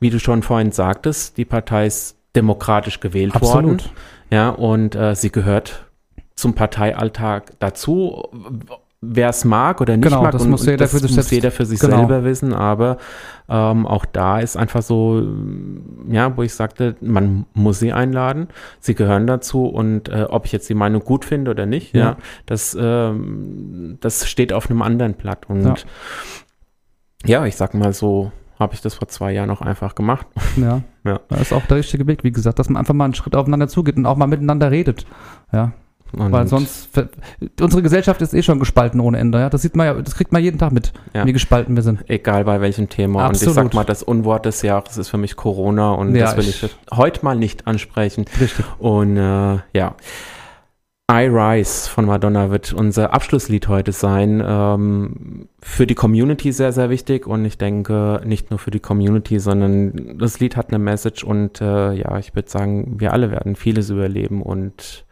Wie 0.00 0.10
du 0.10 0.18
schon 0.18 0.42
vorhin 0.42 0.72
sagtest, 0.72 1.36
die 1.36 1.44
Partei 1.44 1.86
ist 1.86 2.16
demokratisch 2.34 3.00
gewählt 3.00 3.34
worden. 3.40 3.74
Absolut. 3.74 3.90
Ja, 4.30 4.50
und 4.50 4.94
äh, 4.94 5.14
sie 5.14 5.30
gehört 5.30 5.86
zum 6.34 6.54
Parteialltag 6.54 7.52
dazu. 7.58 8.22
Wer 9.02 9.28
es 9.28 9.44
mag 9.44 9.80
oder 9.82 9.94
nicht 9.96 10.04
Genau, 10.08 10.22
mag, 10.22 10.32
das 10.32 10.42
und, 10.42 10.50
muss 10.50 10.64
jeder 10.64 10.78
das 10.78 10.90
für 10.90 10.98
sich 10.98 11.10
muss 11.10 11.14
selbst- 11.16 11.30
jeder 11.30 11.50
für 11.50 11.66
sich 11.66 11.78
genau. 11.78 11.98
selber 11.98 12.24
wissen, 12.24 12.54
aber 12.54 12.96
ähm, 13.48 13.86
auch 13.86 14.06
da 14.06 14.40
ist 14.40 14.56
einfach 14.56 14.80
so, 14.82 15.22
ja, 16.08 16.34
wo 16.36 16.42
ich 16.42 16.54
sagte, 16.54 16.96
man 17.02 17.44
muss 17.52 17.78
sie 17.78 17.92
einladen, 17.92 18.48
sie 18.80 18.94
gehören 18.94 19.26
dazu 19.26 19.66
und 19.66 20.08
äh, 20.08 20.22
ob 20.30 20.46
ich 20.46 20.52
jetzt 20.52 20.68
die 20.70 20.74
Meinung 20.74 21.02
gut 21.02 21.24
finde 21.26 21.50
oder 21.50 21.66
nicht, 21.66 21.94
ja, 21.94 22.00
Ja. 22.04 22.16
das, 22.46 22.76
ähm, 22.80 23.98
das 24.00 24.26
steht 24.28 24.52
auf 24.54 24.70
einem 24.70 24.80
anderen 24.82 25.12
Blatt 25.14 25.48
und 25.48 25.62
Ja. 25.64 25.74
ja, 27.26 27.44
ich 27.46 27.56
sag 27.56 27.74
mal 27.74 27.92
so, 27.92 28.32
habe 28.58 28.72
ich 28.74 28.80
das 28.80 28.94
vor 28.94 29.08
zwei 29.08 29.32
Jahren 29.32 29.50
auch 29.50 29.60
einfach 29.60 29.94
gemacht. 29.94 30.26
Ja. 30.56 30.80
Ja. 31.04 31.20
Das 31.28 31.42
ist 31.42 31.52
auch 31.52 31.66
der 31.66 31.76
richtige 31.76 32.06
Weg, 32.06 32.24
wie 32.24 32.32
gesagt, 32.32 32.58
dass 32.58 32.70
man 32.70 32.78
einfach 32.80 32.94
mal 32.94 33.04
einen 33.04 33.14
Schritt 33.14 33.36
aufeinander 33.36 33.68
zugeht 33.68 33.96
und 33.98 34.06
auch 34.06 34.16
mal 34.16 34.26
miteinander 34.26 34.70
redet. 34.70 35.04
Ja. 35.52 35.72
Und 36.12 36.32
Weil 36.32 36.46
sonst, 36.46 36.88
unsere 37.60 37.82
Gesellschaft 37.82 38.22
ist 38.22 38.32
eh 38.34 38.42
schon 38.42 38.58
gespalten 38.58 39.00
ohne 39.00 39.18
Ende. 39.18 39.38
Ja. 39.38 39.50
Das 39.50 39.62
sieht 39.62 39.76
man 39.76 39.86
ja, 39.86 39.94
das 39.94 40.14
kriegt 40.14 40.32
man 40.32 40.42
jeden 40.42 40.58
Tag 40.58 40.72
mit, 40.72 40.92
Ja. 41.14 41.26
wie 41.26 41.32
gespalten 41.32 41.74
wir 41.76 41.82
sind. 41.82 42.08
Egal 42.08 42.44
bei 42.44 42.60
welchem 42.60 42.88
Thema. 42.88 43.26
Und 43.26 43.36
ich 43.36 43.42
Absolut. 43.42 43.54
sag 43.54 43.74
mal, 43.74 43.84
das 43.84 44.02
Unwort 44.02 44.46
des 44.46 44.62
Jahres 44.62 44.96
ist 44.96 45.08
für 45.08 45.18
mich 45.18 45.36
Corona 45.36 45.92
und 45.92 46.14
Ja, 46.14 46.26
das 46.26 46.36
will 46.36 46.44
ich- 46.48 46.62
ich 46.62 46.76
heute 46.96 47.24
mal 47.24 47.36
nicht 47.36 47.66
ansprechen. 47.66 48.24
Richtig. 48.40 48.64
Und 48.78 49.16
äh, 49.16 49.58
ja. 49.74 49.94
I 51.08 51.26
Rise 51.28 51.88
von 51.88 52.04
Madonna 52.06 52.50
wird 52.50 52.72
unser 52.72 53.14
Abschlusslied 53.14 53.68
heute 53.68 53.92
sein. 53.92 54.42
Ähm, 54.44 55.48
für 55.62 55.86
die 55.86 55.94
Community 55.94 56.50
sehr, 56.50 56.72
sehr 56.72 56.90
wichtig 56.90 57.28
und 57.28 57.44
ich 57.44 57.58
denke 57.58 58.20
nicht 58.24 58.50
nur 58.50 58.58
für 58.58 58.72
die 58.72 58.80
Community, 58.80 59.38
sondern 59.38 60.18
das 60.18 60.40
Lied 60.40 60.56
hat 60.56 60.68
eine 60.70 60.80
Message 60.80 61.22
und 61.22 61.60
äh, 61.60 61.92
ja, 61.92 62.18
ich 62.18 62.34
würde 62.34 62.50
sagen, 62.50 62.96
wir 62.98 63.12
alle 63.12 63.30
werden 63.30 63.54
vieles 63.54 63.88
überleben 63.90 64.42
und 64.42 65.04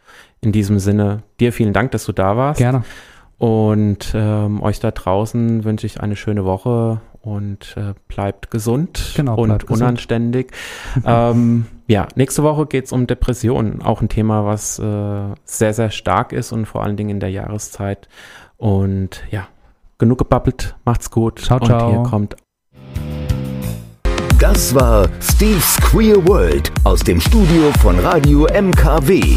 in 0.45 0.53
diesem 0.53 0.79
Sinne 0.79 1.23
dir 1.41 1.53
vielen 1.53 1.73
Dank, 1.73 1.91
dass 1.93 2.05
du 2.05 2.13
da 2.13 2.37
warst. 2.37 2.59
Gerne. 2.59 2.85
Und 3.39 4.13
ähm, 4.15 4.63
euch 4.63 4.81
da 4.81 4.91
draußen 4.91 5.65
wünsche 5.65 5.87
ich 5.87 6.01
eine 6.01 6.17
schöne 6.17 6.45
Woche 6.45 7.01
und 7.21 7.75
äh, 7.77 7.95
bleibt 8.07 8.51
gesund 8.51 9.13
Genau, 9.17 9.35
und 9.37 9.49
bleibt 9.49 9.67
gesund. 9.67 9.83
unanständig. 9.83 10.53
ähm, 11.05 11.67
ja, 11.87 12.07
nächste 12.15 12.43
Woche 12.43 12.67
geht 12.67 12.87
es 12.87 12.93
um 12.93 13.07
Depressionen, 13.07 13.83
auch 13.83 14.01
ein 14.01 14.09
Thema, 14.09 14.45
was 14.45 14.79
äh, 14.79 15.35
sehr, 15.45 15.75
sehr 15.75 15.91
stark 15.91 16.33
ist 16.33 16.53
und 16.53 16.67
vor 16.67 16.83
allen 16.85 16.97
Dingen 16.97 17.11
in 17.11 17.21
der 17.21 17.31
Jahreszeit. 17.31 18.09
Und 18.57 19.25
ja, 19.31 19.49
genug 19.99 20.19
gebabbelt, 20.19 20.77
macht's 20.85 21.11
gut. 21.11 21.41
Ciao, 21.41 21.59
und 21.59 21.67
ciao. 21.67 21.91
hier 21.91 22.03
kommt 22.05 22.37
Das 24.39 24.75
war 24.75 25.09
Steve's 25.21 25.77
Queer 25.83 26.27
World 26.27 26.71
aus 26.85 27.01
dem 27.01 27.21
Studio 27.21 27.71
von 27.81 27.99
Radio 27.99 28.47
MKW. 28.47 29.37